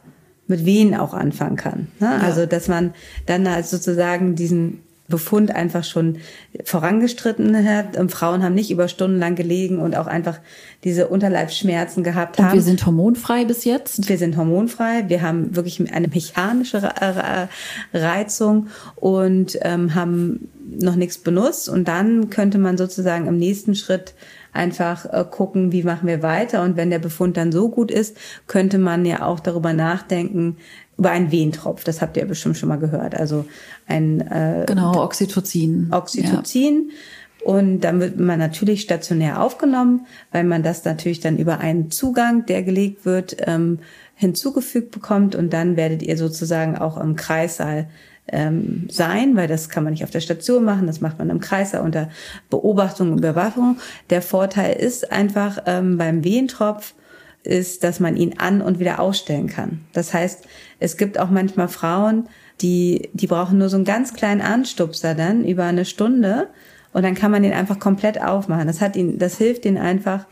[0.47, 1.87] mit Wehen auch anfangen kann.
[1.99, 2.07] Ne?
[2.07, 2.17] Ja.
[2.17, 2.93] Also dass man
[3.25, 6.17] dann halt sozusagen diesen Befund einfach schon
[6.63, 7.97] vorangestritten hat.
[7.97, 10.39] Und Frauen haben nicht über Stunden lang gelegen und auch einfach
[10.83, 12.47] diese Unterleibsschmerzen gehabt haben.
[12.47, 14.09] Und wir sind hormonfrei bis jetzt?
[14.09, 15.03] Wir sind hormonfrei.
[15.07, 16.81] Wir haben wirklich eine mechanische
[17.93, 21.69] Reizung und ähm, haben noch nichts benutzt.
[21.69, 24.15] Und dann könnte man sozusagen im nächsten Schritt
[24.53, 26.63] einfach äh, gucken, wie machen wir weiter.
[26.63, 28.17] Und wenn der Befund dann so gut ist,
[28.47, 30.57] könnte man ja auch darüber nachdenken,
[30.97, 31.83] über einen Wehentropf.
[31.83, 33.15] Das habt ihr bestimmt schon mal gehört.
[33.15, 33.45] Also
[33.87, 35.87] ein äh, genau Oxytocin.
[35.91, 36.89] Oxytocin.
[36.89, 36.95] Ja.
[37.43, 42.45] Und dann wird man natürlich stationär aufgenommen, weil man das natürlich dann über einen Zugang,
[42.45, 43.79] der gelegt wird, ähm,
[44.13, 45.33] hinzugefügt bekommt.
[45.33, 47.87] Und dann werdet ihr sozusagen auch im Kreissaal
[48.27, 51.39] ähm, sein, weil das kann man nicht auf der Station machen, das macht man im
[51.39, 52.09] Kreissaal unter
[52.49, 53.77] Beobachtung und Überwachung.
[54.09, 56.93] Der Vorteil ist einfach ähm, beim Wehentropf,
[57.43, 59.81] ist, dass man ihn an und wieder ausstellen kann.
[59.93, 60.45] Das heißt,
[60.79, 62.27] es gibt auch manchmal Frauen,
[62.61, 66.49] die, die brauchen nur so einen ganz kleinen Anstupser dann über eine Stunde
[66.93, 68.67] und dann kann man den einfach komplett aufmachen.
[68.67, 70.25] Das hat ihn, das hilft ihnen einfach.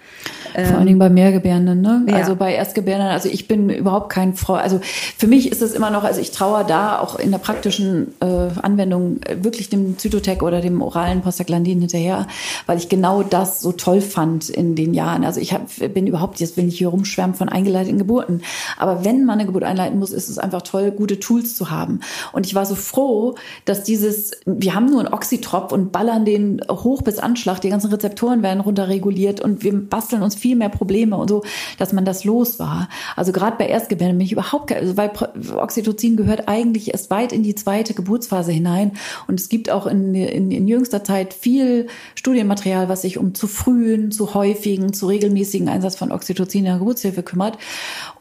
[0.56, 2.06] Ähm, Vor allen Dingen bei Mehrgebärenden, ne?
[2.10, 2.18] Ja.
[2.18, 3.10] Also bei Erstgebärenden.
[3.10, 4.56] Also ich bin überhaupt kein Frau.
[4.56, 4.82] Also
[5.18, 8.26] für mich ist es immer noch, also ich traue da auch in der praktischen äh,
[8.62, 12.28] Anwendung wirklich dem Zytotec oder dem oralen Prostaglandin hinterher,
[12.66, 15.24] weil ich genau das so toll fand in den Jahren.
[15.24, 18.42] Also ich hab, bin überhaupt, jetzt will ich hier rumschwärmen von eingeleiteten Geburten.
[18.78, 22.02] Aber wenn man eine Geburt einleiten muss, ist es einfach toll, gute Tools zu haben.
[22.34, 26.49] Und ich war so froh, dass dieses, wir haben nur einen Oxytrop und ballern den
[26.70, 31.18] hoch bis Anschlag, die ganzen Rezeptoren werden runterreguliert und wir basteln uns viel mehr Probleme
[31.18, 31.44] und so,
[31.78, 32.90] dass man das los war.
[33.16, 35.12] Also gerade bei Erstgebärden bin ich überhaupt, also weil
[35.56, 38.94] Oxytocin gehört eigentlich erst weit in die zweite Geburtsphase hinein
[39.28, 43.48] und es gibt auch in, in, in jüngster Zeit viel Studienmaterial, was sich um zu
[43.48, 47.58] frühen, zu häufigen, zu regelmäßigen Einsatz von Oxytocin in der Geburtshilfe kümmert.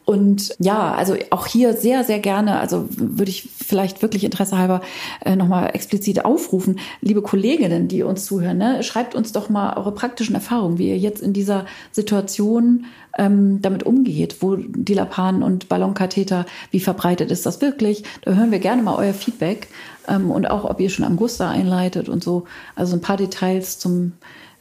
[0.09, 4.81] Und ja, also auch hier sehr, sehr gerne, also würde ich vielleicht wirklich Interesse halber
[5.23, 9.91] äh, nochmal explizit aufrufen, liebe Kolleginnen, die uns zuhören, ne, schreibt uns doch mal eure
[9.91, 12.85] praktischen Erfahrungen, wie ihr jetzt in dieser Situation
[13.19, 18.03] ähm, damit umgeht, wo Dilapan und Ballonkatheter, wie verbreitet ist das wirklich?
[18.23, 19.67] Da hören wir gerne mal euer Feedback
[20.07, 22.45] ähm, und auch, ob ihr schon Angusta einleitet und so.
[22.75, 24.13] Also ein paar Details zum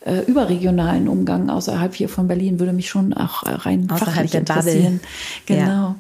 [0.08, 4.34] äh, überregionalen Umgang außerhalb hier von Berlin würde mich schon auch äh, rein außerhalb fachlich
[4.34, 5.00] interessieren.
[5.46, 5.66] Genau.
[5.66, 5.96] Ja.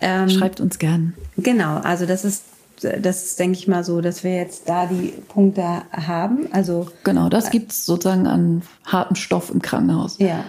[0.00, 1.14] Ähm, Schreibt uns gern.
[1.36, 2.44] Genau, also das ist
[2.80, 6.48] das ist, denke ich mal so, dass wir jetzt da die Punkte haben.
[6.52, 10.16] Also genau, das äh, gibt es sozusagen an hartem Stoff im Krankenhaus.
[10.18, 10.44] Ja.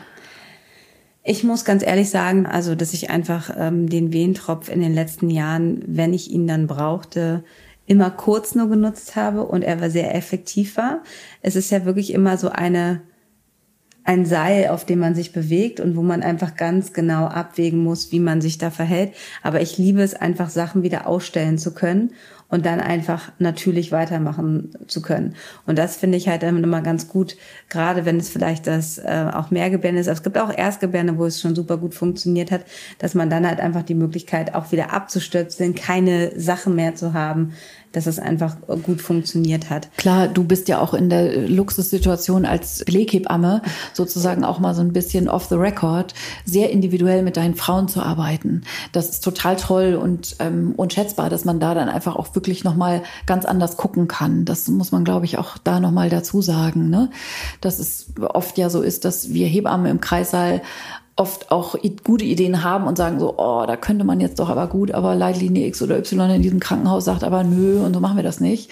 [1.23, 5.29] Ich muss ganz ehrlich sagen, also dass ich einfach ähm, den Wehentropf in den letzten
[5.29, 7.43] Jahren, wenn ich ihn dann brauchte,
[7.91, 11.03] immer kurz nur genutzt habe und er war sehr effektiv war.
[11.41, 13.01] Es ist ja wirklich immer so eine
[14.03, 18.11] ein Seil, auf dem man sich bewegt und wo man einfach ganz genau abwägen muss,
[18.11, 19.13] wie man sich da verhält.
[19.43, 22.11] Aber ich liebe es einfach, Sachen wieder ausstellen zu können
[22.51, 25.35] und dann einfach natürlich weitermachen zu können.
[25.67, 27.37] Und das finde ich halt immer ganz gut,
[27.69, 30.07] gerade wenn es vielleicht das äh, auch Mehrgebärde ist.
[30.07, 32.65] Es gibt auch Erstgebärde, wo es schon super gut funktioniert hat,
[32.99, 37.53] dass man dann halt einfach die Möglichkeit auch wieder abzustürzen, keine Sachen mehr zu haben,
[37.91, 39.89] dass es einfach gut funktioniert hat.
[39.97, 43.61] Klar, du bist ja auch in der Luxussituation als Beleghebamme
[43.93, 46.13] sozusagen auch mal so ein bisschen off the record,
[46.45, 48.63] sehr individuell mit deinen Frauen zu arbeiten.
[48.91, 53.03] Das ist total toll und ähm, unschätzbar, dass man da dann einfach auch wirklich nochmal
[53.25, 54.45] ganz anders gucken kann.
[54.45, 57.09] Das muss man, glaube ich, auch da nochmal dazu sagen, ne?
[57.59, 60.61] Dass es oft ja so ist, dass wir Hebammen im Kreissaal
[61.15, 64.67] oft auch gute Ideen haben und sagen so, oh, da könnte man jetzt doch aber
[64.67, 68.15] gut, aber Leitlinie X oder Y in diesem Krankenhaus sagt aber nö und so machen
[68.15, 68.71] wir das nicht.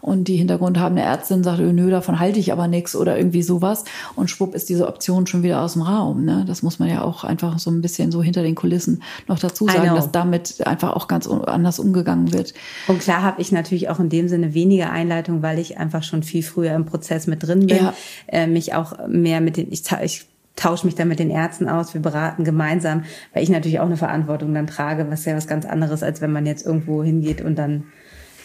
[0.00, 3.42] Und die Hintergrund haben eine Ärztin sagt, nö, davon halte ich aber nichts oder irgendwie
[3.42, 3.84] sowas.
[4.14, 6.24] Und schwupp ist diese Option schon wieder aus dem Raum.
[6.24, 6.44] Ne?
[6.46, 9.66] Das muss man ja auch einfach so ein bisschen so hinter den Kulissen noch dazu
[9.66, 12.54] sagen, dass damit einfach auch ganz anders umgegangen wird.
[12.86, 16.22] Und klar habe ich natürlich auch in dem Sinne weniger Einleitung, weil ich einfach schon
[16.22, 17.94] viel früher im Prozess mit drin bin, ja.
[18.28, 20.26] äh, mich auch mehr mit den, ich, ich
[20.58, 23.96] tausche mich dann mit den Ärzten aus, wir beraten gemeinsam, weil ich natürlich auch eine
[23.96, 27.56] Verantwortung dann trage, was ja was ganz anderes, als wenn man jetzt irgendwo hingeht und
[27.56, 27.84] dann,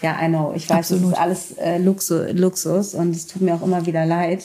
[0.02, 1.04] ja, I know, ich weiß, Absolut.
[1.04, 4.44] das ist alles äh, Luxus, Luxus und es tut mir auch immer wieder leid.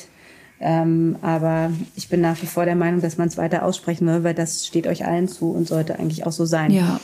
[0.60, 4.24] Ähm, aber ich bin nach wie vor der Meinung, dass man es weiter aussprechen will,
[4.24, 6.72] weil das steht euch allen zu und sollte eigentlich auch so sein.
[6.72, 7.00] Ja.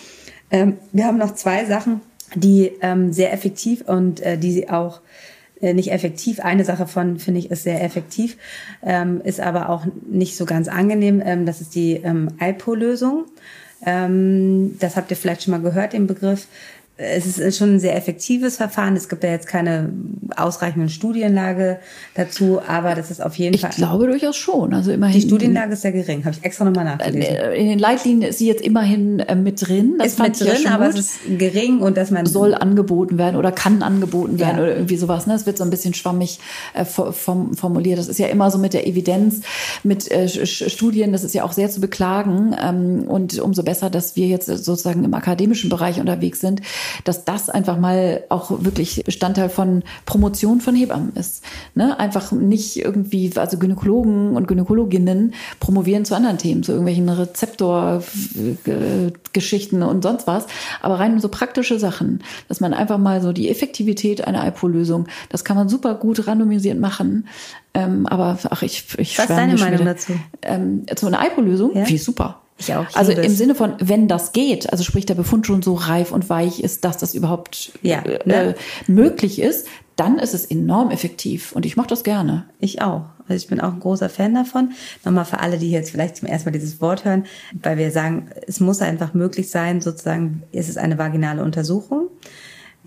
[0.51, 2.01] Ähm, wir haben noch zwei Sachen,
[2.35, 5.01] die ähm, sehr effektiv und äh, die auch
[5.73, 6.41] nicht effektiv.
[6.41, 8.37] Eine Sache von, finde ich, ist sehr effektiv,
[8.83, 11.23] ähm, ist aber auch nicht so ganz angenehm.
[11.25, 13.25] Ähm, das ist die ähm, Alpo-Lösung.
[13.87, 16.47] Ähm, das habt ihr vielleicht schon mal gehört, den Begriff
[16.97, 18.95] es ist schon ein sehr effektives Verfahren.
[18.95, 19.93] Es gibt ja jetzt keine
[20.37, 21.81] ausreichende Studienlage
[22.15, 23.71] dazu, aber das ist auf jeden ich Fall.
[23.71, 24.73] Ich glaube durchaus schon.
[24.73, 25.21] Also immerhin.
[25.21, 26.25] Die Studienlage ist sehr gering.
[26.25, 27.23] Habe ich extra nochmal nachgelesen.
[27.23, 29.97] Äh, in den Leitlinien ist sie jetzt immerhin äh, mit drin.
[29.99, 30.99] Das ist mit drin, ja aber gut.
[31.01, 34.63] es ist gering und dass man soll angeboten werden oder kann angeboten werden ja.
[34.63, 35.27] oder irgendwie sowas.
[35.27, 35.35] Ne?
[35.35, 36.39] Es wird so ein bisschen schwammig
[36.75, 37.99] äh, formuliert.
[37.99, 39.41] Das ist ja immer so mit der Evidenz,
[39.83, 40.09] mit
[40.45, 41.11] Studien.
[41.11, 42.55] Das ist ja auch sehr zu beklagen.
[42.63, 46.63] Ähm, und umso besser, dass wir jetzt sozusagen im akademischen Bereich unterwegs sind
[47.05, 51.45] dass das einfach mal auch wirklich Bestandteil von Promotion von Hebammen ist.
[51.75, 51.97] Ne?
[51.99, 60.03] Einfach nicht irgendwie, also Gynäkologen und Gynäkologinnen promovieren zu anderen Themen, zu irgendwelchen Rezeptorgeschichten und
[60.03, 60.47] sonst was,
[60.83, 65.45] aber rein so praktische Sachen, dass man einfach mal so die Effektivität einer IPO-Lösung, das
[65.45, 67.29] kann man super gut randomisiert machen.
[67.75, 70.13] Ähm, aber ach, ich, ich Was ist deine Meinung dazu?
[70.43, 71.77] Ähm, zu einer IPO-Lösung?
[71.77, 71.89] Ja?
[71.89, 72.41] Wie super.
[72.59, 72.89] Ich auch.
[72.89, 73.35] Ich also im.
[73.35, 76.85] Sinne von, wenn das geht, also sprich der Befund schon so reif und weich ist,
[76.85, 78.55] dass das überhaupt ja, äh, ne?
[78.87, 79.67] möglich ist,
[79.97, 82.47] dann ist es enorm effektiv und ich mache das gerne.
[82.59, 83.05] Ich auch.
[83.29, 84.73] Also ich bin auch ein großer Fan davon.
[85.05, 87.25] Nochmal für alle, die jetzt vielleicht zum ersten Mal dieses Wort hören,
[87.63, 92.09] weil wir sagen, es muss einfach möglich sein, sozusagen, ist es eine vaginale Untersuchung,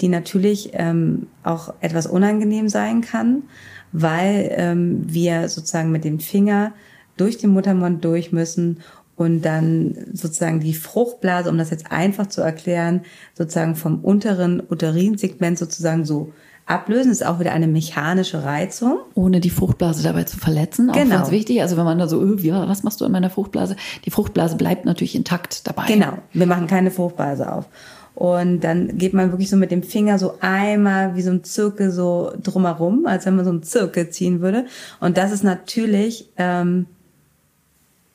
[0.02, 3.44] die natürlich ähm, auch etwas unangenehm sein kann,
[3.91, 6.73] weil ähm, wir sozusagen mit dem Finger
[7.15, 8.81] durch den Muttermund durch müssen
[9.18, 13.02] und dann sozusagen die Fruchtblase, um das jetzt einfach zu erklären,
[13.34, 16.31] sozusagen vom unteren Uterinsegment sozusagen so
[16.68, 17.10] ablösen.
[17.10, 18.99] Das ist auch wieder eine mechanische Reizung.
[19.15, 20.91] Ohne die Fruchtblase dabei zu verletzen.
[20.91, 21.15] Auch genau.
[21.15, 21.61] ganz wichtig.
[21.61, 22.38] Also wenn man da so, öh,
[22.68, 23.76] was machst du in meiner Fruchtblase?
[24.06, 25.85] Die Fruchtblase bleibt natürlich intakt dabei.
[25.88, 26.19] Genau.
[26.34, 27.65] Wir machen keine Fruchtblase auf.
[28.14, 31.91] Und dann geht man wirklich so mit dem Finger so einmal wie so ein Zirkel
[31.91, 34.65] so drumherum, als wenn man so einen Zirkel ziehen würde.
[34.99, 36.88] Und das ist natürlich ähm,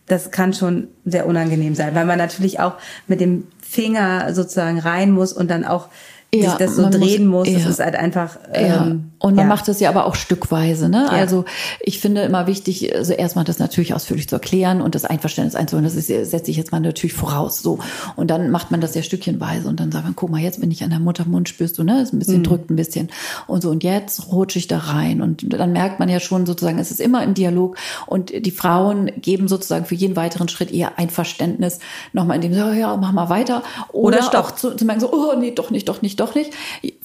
[0.07, 2.75] das kann schon sehr unangenehm sein, weil man natürlich auch
[3.07, 5.89] mit dem Finger sozusagen rein muss und dann auch
[6.35, 7.49] ja, sich das so drehen muss.
[7.49, 7.63] muss.
[7.63, 8.39] Das ist halt einfach.
[8.53, 8.97] Ähm, ja.
[9.23, 9.49] Und man ja.
[9.49, 10.89] macht das ja aber auch stückweise.
[10.89, 11.05] Ne?
[11.07, 11.09] Ja.
[11.11, 11.45] Also
[11.79, 15.85] ich finde immer wichtig, also erstmal das natürlich ausführlich zu erklären und das Einverständnis einzuholen.
[15.85, 17.63] Das ist, setze ich jetzt mal natürlich voraus.
[17.63, 17.79] So
[18.17, 20.73] und dann macht man das ja stückchenweise und dann sagt man, guck mal, jetzt bin
[20.73, 22.03] ich an der Muttermund, spürst du, ne?
[22.03, 22.43] Ist ein bisschen mhm.
[22.43, 23.11] drückt ein bisschen
[23.47, 26.81] und so und jetzt rutsche ich da rein und dann merkt man ja schon sozusagen,
[26.81, 27.77] es ist immer im Dialog
[28.07, 31.79] und die Frauen geben sozusagen für jeden weiteren Schritt ihr Einverständnis
[32.13, 33.63] nochmal in dem, so, ja, mach mal weiter
[33.93, 36.53] oder, oder auch zu, zu merken so, oh nee, doch nicht, doch nicht, doch nicht.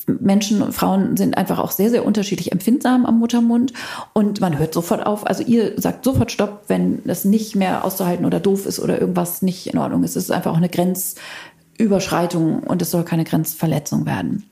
[0.08, 3.74] Menschen und Frauen sind einfach auch sehr, sehr unterschiedlich empfindsam am Muttermund
[4.14, 5.28] und man hört sofort auf.
[5.28, 9.42] Also ihr sagt sofort Stopp, wenn es nicht mehr auszuhalten oder doof ist oder irgendwas
[9.42, 10.16] nicht in Ordnung ist.
[10.16, 14.50] Es ist einfach auch eine Grenzüberschreitung und es soll keine Grenzverletzung werden.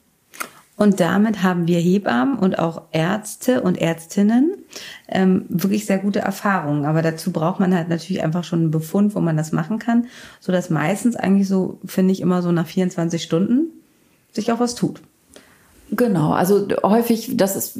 [0.78, 4.58] Und damit haben wir Hebammen und auch Ärzte und Ärztinnen
[5.08, 6.84] ähm, wirklich sehr gute Erfahrungen.
[6.84, 10.08] Aber dazu braucht man halt natürlich einfach schon einen Befund, wo man das machen kann,
[10.42, 13.70] so dass meistens eigentlich so finde ich immer so nach 24 Stunden
[14.34, 15.02] sich auch was tut.
[15.92, 17.78] Genau, also häufig, das ist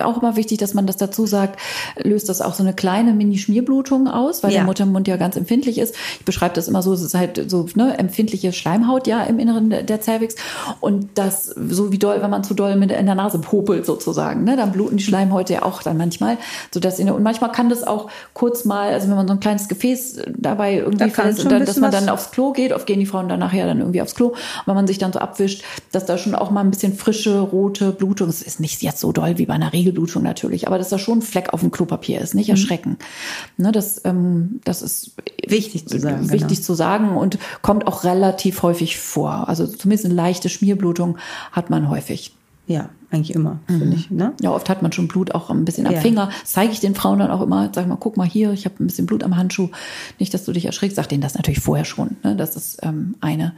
[0.00, 1.58] auch immer wichtig, dass man das dazu sagt,
[1.96, 4.58] löst das auch so eine kleine Mini-Schmierblutung aus, weil ja.
[4.58, 5.96] der Muttermund ja ganz empfindlich ist.
[6.20, 9.70] Ich beschreibe das immer so, es ist halt so ne, empfindliche Schleimhaut ja im Inneren
[9.70, 10.36] der Cervix
[10.80, 14.44] und das so wie doll, wenn man zu doll mit in der Nase popelt sozusagen,
[14.44, 16.38] ne, dann bluten die Schleimhäute ja auch dann manchmal,
[16.72, 19.68] so dass und manchmal kann das auch kurz mal, also wenn man so ein kleines
[19.68, 23.06] Gefäß dabei irgendwie da fällt, dann, dass man dann aufs Klo geht, oft gehen die
[23.06, 24.34] Frauen dann nachher dann irgendwie aufs Klo,
[24.66, 27.92] wenn man sich dann so abwischt, dass da schon auch mal ein bisschen frische rote
[27.92, 28.28] Blutung.
[28.28, 31.18] Es ist nicht jetzt so doll wie bei einer Regelblutung natürlich, aber dass da schon
[31.18, 32.54] ein Fleck auf dem Klopapier ist, nicht mhm.
[32.54, 32.90] erschrecken.
[33.56, 33.64] Mhm.
[33.64, 35.12] Ne, das, ähm, das ist
[35.46, 36.30] wichtig zu sagen.
[36.30, 36.66] Wichtig genau.
[36.66, 39.48] zu sagen und kommt auch relativ häufig vor.
[39.48, 41.18] Also zumindest eine leichte Schmierblutung
[41.52, 42.34] hat man häufig.
[42.68, 43.78] Ja, eigentlich immer, mhm.
[43.78, 44.10] finde ich.
[44.10, 44.34] Ne?
[44.42, 46.00] Ja, oft hat man schon Blut auch ein bisschen am ja.
[46.00, 46.28] Finger.
[46.44, 48.86] zeige ich den Frauen dann auch immer, sag mal, guck mal hier, ich habe ein
[48.86, 49.70] bisschen Blut am Handschuh.
[50.18, 50.96] Nicht, dass du dich erschrickst.
[50.96, 52.18] Sag denen das natürlich vorher schon.
[52.22, 52.36] Ne?
[52.36, 53.54] Das ist ähm, eine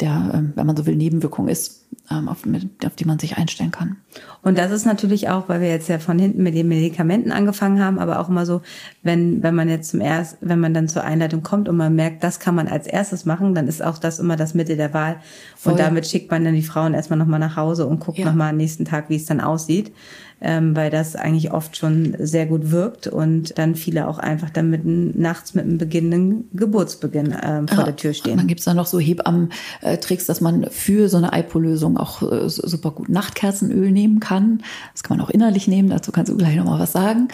[0.00, 2.38] der, ähm, wenn man so will, Nebenwirkung ist, ähm, auf,
[2.84, 3.96] auf die man sich einstellen kann.
[4.42, 7.82] Und das ist natürlich auch, weil wir jetzt ja von hinten mit den Medikamenten angefangen
[7.82, 8.62] haben, aber auch immer so,
[9.02, 12.24] wenn, wenn man jetzt zum erst, wenn man dann zur Einleitung kommt und man merkt,
[12.24, 15.16] das kann man als erstes machen, dann ist auch das immer das Mittel der Wahl.
[15.56, 15.72] Voll.
[15.72, 18.26] Und damit schickt man dann die Frauen erstmal nochmal nach Hause und guckt ja.
[18.26, 19.92] nochmal am nächsten Tag, wie es dann aussieht
[20.40, 24.70] ähm, weil das eigentlich oft schon sehr gut wirkt und dann viele auch einfach dann
[24.70, 28.38] mit, nachts mit einem beginnenden Geburtsbeginn ähm, vor ja, der Tür stehen.
[28.38, 32.90] dann gibt's da noch so Hebammen-Tricks, dass man für so eine Eipo-Lösung auch äh, super
[32.90, 34.62] gut Nachtkerzenöl nehmen kann.
[34.92, 37.28] Das kann man auch innerlich nehmen, dazu kannst du gleich nochmal was sagen.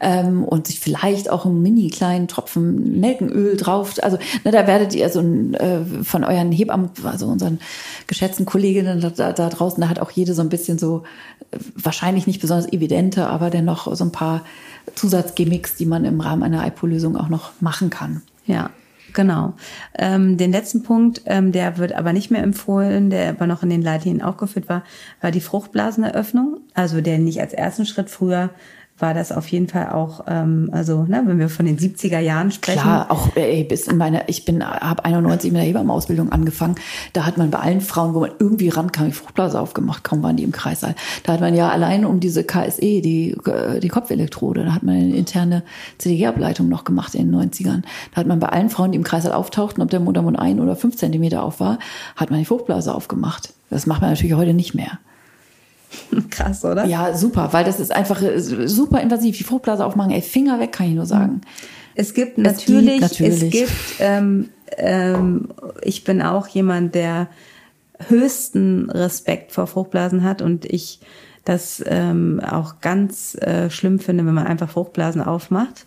[0.00, 3.94] Ähm, und sich vielleicht auch einen mini kleinen Tropfen Nelkenöl drauf.
[4.02, 7.58] Also ne, da werdet ihr so ein, äh, von euren Hebammen, also unseren
[8.06, 11.04] geschätzten Kolleginnen da, da draußen, da hat auch jede so ein bisschen so
[11.50, 14.42] äh, wahrscheinlich nicht besonders besonders evidente, aber dennoch so ein paar
[14.96, 18.22] Zusatzgimmicks, die man im Rahmen einer IPO-Lösung auch noch machen kann.
[18.46, 18.70] Ja,
[19.12, 19.54] Genau.
[19.98, 23.68] Ähm, den letzten Punkt, ähm, der wird aber nicht mehr empfohlen, der aber noch in
[23.68, 24.84] den Leitlinien aufgeführt war,
[25.20, 26.58] war die Fruchtblaseneröffnung.
[26.74, 28.50] Also der nicht als ersten Schritt früher
[29.00, 32.50] war das auf jeden Fall auch, ähm, also ne, wenn wir von den 70er Jahren
[32.50, 32.80] sprechen.
[32.80, 36.76] Klar, auch ey, bis in meine, ich bin, habe 91 mit der Hebammenausbildung angefangen.
[37.12, 40.36] Da hat man bei allen Frauen, wo man irgendwie rankam, die Fruchtblase aufgemacht, kaum waren
[40.36, 40.94] die im Kreißsaal.
[41.22, 44.96] Da hat man ja allein um diese KSE, die, äh, die Kopfelektrode, da hat man
[44.96, 45.62] eine interne
[45.98, 47.82] CDG-Ableitung noch gemacht in den 90ern.
[48.14, 50.76] Da hat man bei allen Frauen, die im Kreißsaal auftauchten, ob der Muttermund ein oder
[50.76, 51.78] fünf Zentimeter auf war,
[52.16, 53.52] hat man die Fruchtblase aufgemacht.
[53.70, 54.98] Das macht man natürlich heute nicht mehr.
[56.30, 56.84] Krass, oder?
[56.84, 59.36] Ja, super, weil das ist einfach äh, super invasiv.
[59.38, 61.40] Die Fruchtblase aufmachen, ey, Finger weg, kann ich nur sagen.
[61.94, 63.42] Es gibt natürlich, es gibt, natürlich.
[63.42, 65.48] es gibt ähm, ähm,
[65.82, 67.28] ich bin auch jemand, der
[68.08, 71.00] höchsten Respekt vor Fruchtblasen hat und ich
[71.44, 75.86] das ähm, auch ganz äh, schlimm finde, wenn man einfach Fruchtblasen aufmacht.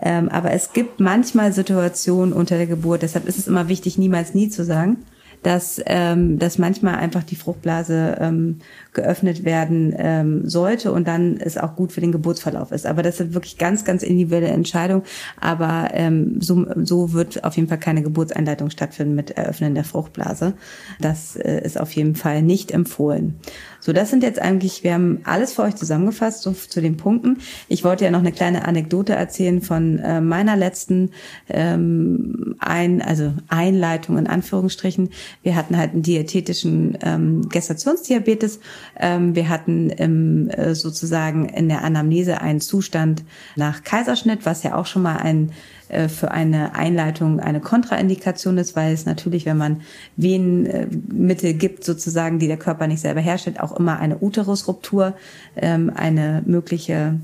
[0.00, 4.32] Ähm, aber es gibt manchmal Situationen unter der Geburt, deshalb ist es immer wichtig, niemals
[4.32, 5.04] nie zu sagen,
[5.42, 8.60] dass, ähm, dass manchmal einfach die Fruchtblase ähm,
[8.92, 12.86] geöffnet werden ähm, sollte und dann es auch gut für den Geburtsverlauf ist.
[12.86, 15.02] Aber das sind wirklich ganz, ganz individuelle Entscheidungen.
[15.40, 20.52] Aber ähm, so, so wird auf jeden Fall keine Geburtseinleitung stattfinden mit Eröffnen der Fruchtblase.
[21.00, 23.40] Das äh, ist auf jeden Fall nicht empfohlen.
[23.84, 27.38] So, das sind jetzt eigentlich, wir haben alles für euch zusammengefasst so, zu den Punkten.
[27.66, 31.10] Ich wollte ja noch eine kleine Anekdote erzählen von äh, meiner letzten
[31.48, 35.10] ähm, ein, also Einleitung in Anführungsstrichen.
[35.42, 38.60] Wir hatten halt einen diätetischen ähm, Gestationsdiabetes.
[38.98, 43.24] Ähm, wir hatten im, äh, sozusagen in der Anamnese einen Zustand
[43.56, 45.52] nach Kaiserschnitt, was ja auch schon mal ein
[45.88, 49.82] äh, für eine Einleitung eine Kontraindikation ist, weil es natürlich, wenn man
[50.16, 55.14] Venenmittel gibt, sozusagen, die der Körper nicht selber herstellt, auch immer eine Uterusruptur,
[55.56, 57.20] ähm, eine mögliche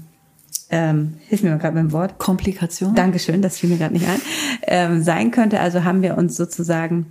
[0.71, 2.19] ähm, hilf mir mal gerade mit dem Wort.
[2.19, 2.95] Komplikation.
[2.95, 4.21] Dankeschön, das fiel mir gerade nicht ein.
[4.67, 5.61] Ähm, sein könnte.
[5.61, 7.07] Also haben wir uns sozusagen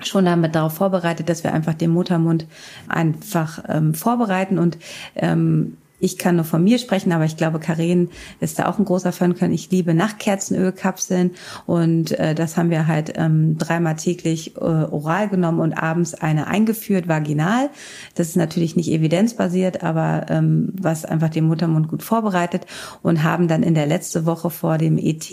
[0.00, 2.46] schon damit darauf vorbereitet, dass wir einfach den Muttermund
[2.88, 4.78] einfach ähm, vorbereiten und
[5.14, 8.84] ähm, ich kann nur von mir sprechen, aber ich glaube, Karen ist da auch ein
[8.84, 9.54] großer Fan können.
[9.54, 11.30] Ich liebe Nachtkerzenölkapseln
[11.64, 16.46] und äh, das haben wir halt ähm, dreimal täglich äh, oral genommen und abends eine
[16.46, 17.70] eingeführt, vaginal.
[18.14, 22.66] Das ist natürlich nicht evidenzbasiert, aber ähm, was einfach den Muttermund gut vorbereitet
[23.02, 25.24] und haben dann in der letzte Woche vor dem ET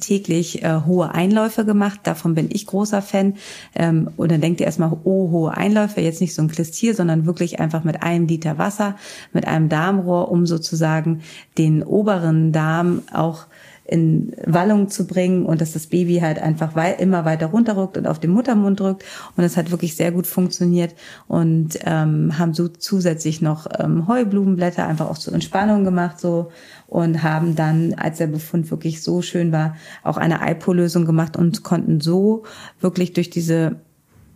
[0.00, 2.00] täglich äh, hohe Einläufe gemacht.
[2.02, 3.34] Davon bin ich großer Fan.
[3.76, 7.24] Ähm, und dann denkt ihr erstmal, oh, hohe Einläufe, jetzt nicht so ein Klistier, sondern
[7.24, 8.96] wirklich einfach mit einem Liter Wasser,
[9.32, 11.20] mit einem Darm Harnrohr, um sozusagen
[11.56, 13.46] den oberen Darm auch
[13.84, 18.18] in Wallung zu bringen und dass das Baby halt einfach immer weiter runterrückt und auf
[18.18, 19.02] den Muttermund drückt.
[19.34, 20.94] Und es hat wirklich sehr gut funktioniert
[21.26, 26.52] und ähm, haben so zusätzlich noch ähm, Heublumenblätter einfach auch zur Entspannung gemacht so
[26.86, 31.62] und haben dann, als der Befund wirklich so schön war, auch eine IPO-Lösung gemacht und
[31.64, 32.42] konnten so
[32.82, 33.76] wirklich durch diese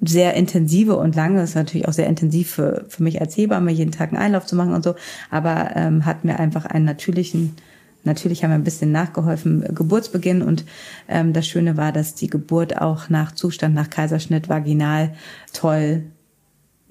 [0.04, 3.92] sehr intensive und lange, ist natürlich auch sehr intensiv für, für mich als Hebamme, jeden
[3.92, 4.94] Tag einen Einlauf zu machen und so,
[5.30, 7.54] aber ähm, hat mir einfach einen natürlichen
[8.04, 10.42] Natürlich haben wir ein bisschen nachgeholfen, äh, Geburtsbeginn.
[10.42, 10.64] Und
[11.08, 15.14] ähm, das Schöne war, dass die Geburt auch nach Zustand, nach Kaiserschnitt, vaginal
[15.52, 16.02] toll,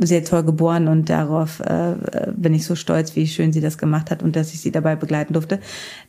[0.06, 0.88] sehr toll geboren.
[0.88, 1.95] Und darauf äh,
[2.36, 4.95] bin ich so stolz, wie schön sie das gemacht hat und dass ich sie dabei
[4.95, 5.60] begleiten durfte.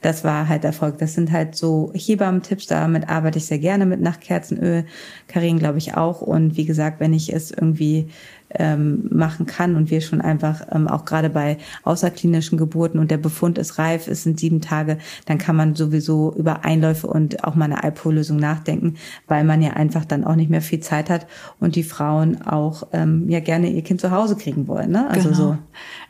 [0.01, 0.99] Das war halt Erfolg.
[0.99, 2.67] Das sind halt so Hebammen-Tipps.
[2.67, 4.85] Damit arbeite ich sehr gerne mit Nachtkerzenöl.
[5.29, 6.21] Karin, glaube ich, auch.
[6.23, 8.09] Und wie gesagt, wenn ich es irgendwie
[8.55, 13.19] ähm, machen kann und wir schon einfach ähm, auch gerade bei außerklinischen Geburten und der
[13.19, 17.55] Befund ist reif, es sind sieben Tage, dann kann man sowieso über Einläufe und auch
[17.55, 18.97] mal eine Alpol-Lösung nachdenken,
[19.27, 21.27] weil man ja einfach dann auch nicht mehr viel Zeit hat
[21.61, 24.91] und die Frauen auch ähm, ja gerne ihr Kind zu Hause kriegen wollen.
[24.91, 25.09] Ne?
[25.09, 25.37] Also genau.
[25.37, 25.59] so.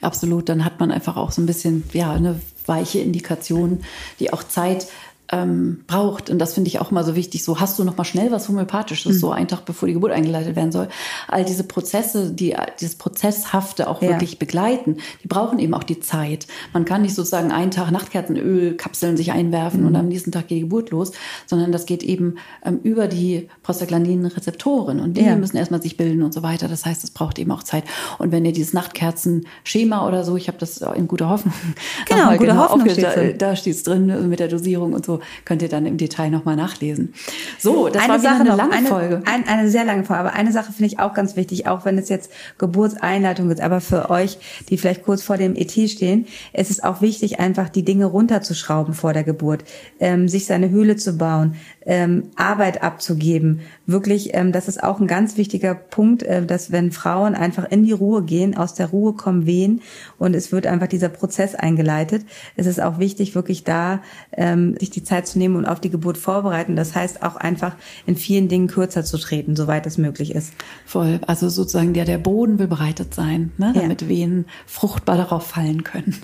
[0.01, 2.37] Absolut, dann hat man einfach auch so ein bisschen ja eine
[2.67, 3.81] weiche Indikation,
[4.21, 4.87] die auch Zeit
[5.33, 6.29] ähm, braucht.
[6.29, 7.43] Und das finde ich auch mal so wichtig.
[7.43, 9.19] So hast du noch mal schnell was Homöopathisches, mhm.
[9.19, 10.89] so einen Tag bevor die Geburt eingeleitet werden soll.
[11.27, 14.11] All diese Prozesse, die dieses Prozesshafte auch ja.
[14.11, 16.47] wirklich begleiten, die brauchen eben auch die Zeit.
[16.75, 19.87] Man kann nicht sozusagen einen Tag Nachtkerzenöl, Kapseln sich einwerfen mhm.
[19.87, 21.13] und am nächsten Tag geht die Geburt los,
[21.47, 25.35] sondern das geht eben ähm, über die Prostaglandin-Rezeptoren und die ja.
[25.35, 26.69] müssen erstmal sich bilden und so weiter.
[26.69, 27.85] Das heißt, es braucht eben auch Zeit.
[28.19, 31.55] Und wenn ihr dieses Nachtkerzen-Schema oder so, ich habe das in guter Hoffnung,
[32.07, 35.07] genau, in guter genau Hoffnung steht da, da steht es drin mit der Dosierung und
[35.07, 37.15] so könnt ihr dann im Detail nochmal nachlesen.
[37.59, 39.23] So, das eine war Sache eine noch, lange eine, Folge.
[39.25, 41.99] Ein, eine sehr lange Folge, aber eine Sache finde ich auch ganz wichtig, auch wenn
[41.99, 44.39] es jetzt Geburtseinleitung ist, aber für euch,
[44.69, 48.95] die vielleicht kurz vor dem ET stehen, es ist auch wichtig, einfach die Dinge runterzuschrauben
[48.95, 49.65] vor der Geburt,
[50.01, 53.61] ähm, sich seine Höhle zu bauen, ähm, Arbeit abzugeben.
[53.87, 57.85] Wirklich, ähm, das ist auch ein ganz wichtiger Punkt, äh, dass wenn Frauen einfach in
[57.85, 59.81] die Ruhe gehen, aus der Ruhe kommen wehen
[60.19, 62.25] und es wird einfach dieser Prozess eingeleitet.
[62.55, 64.01] Es ist auch wichtig, wirklich da
[64.33, 66.77] ähm, sich die Zeit zu nehmen und auf die Geburt vorbereiten.
[66.77, 67.75] Das heißt auch einfach
[68.07, 70.53] in vielen Dingen kürzer zu treten, soweit es möglich ist.
[70.87, 71.21] Voll.
[71.27, 73.73] Also sozusagen der, der Boden will bereitet sein, ne?
[73.75, 74.09] damit ja.
[74.09, 76.17] Wehen fruchtbar darauf fallen können.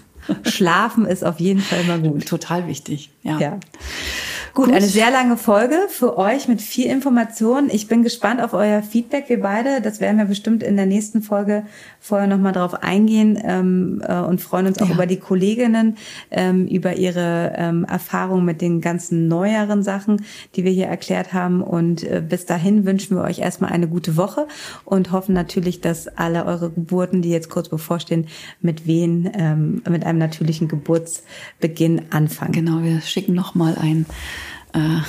[0.44, 2.26] Schlafen ist auf jeden Fall immer gut.
[2.26, 3.10] Total wichtig.
[3.22, 3.38] Ja.
[3.38, 3.58] ja.
[4.54, 7.68] Gut, Gut, eine sehr lange Folge für euch mit viel Information.
[7.70, 9.80] Ich bin gespannt auf euer Feedback, wir beide.
[9.80, 11.64] Das werden wir bestimmt in der nächsten Folge
[12.00, 14.94] vorher nochmal drauf eingehen ähm, äh, und freuen uns auch ja.
[14.94, 15.96] über die Kolleginnen,
[16.30, 21.62] ähm, über ihre ähm, Erfahrungen mit den ganzen neueren Sachen, die wir hier erklärt haben.
[21.62, 24.46] Und äh, bis dahin wünschen wir euch erstmal eine gute Woche
[24.84, 28.26] und hoffen natürlich, dass alle eure Geburten, die jetzt kurz bevorstehen,
[28.60, 32.52] mit wen, ähm, mit einem natürlichen Geburtsbeginn anfangen.
[32.52, 34.06] Genau, wir schicken nochmal ein
[34.72, 35.00] äh,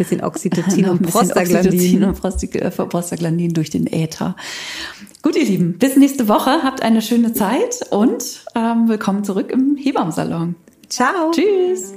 [0.00, 2.04] bisschen Oxytocin und Prostaglandin.
[2.04, 4.34] Oxytocin und äh, Prostaglandin durch den Äther.
[5.22, 6.62] Gut, ihr Lieben, bis nächste Woche.
[6.64, 10.56] Habt eine schöne Zeit und ähm, willkommen zurück im Hebammsalon.
[10.88, 11.30] Ciao.
[11.30, 11.92] Tschüss.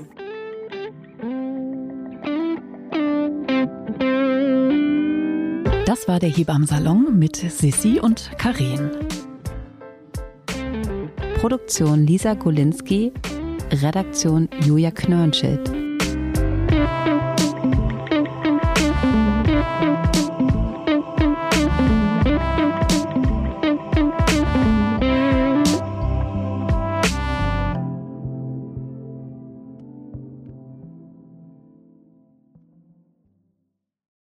[5.86, 8.92] Das war der Hebammsalon mit Sissi und Karin.
[11.40, 13.14] Produktion Lisa Golinski,
[13.72, 15.93] Redaktion Julia Knörnschild.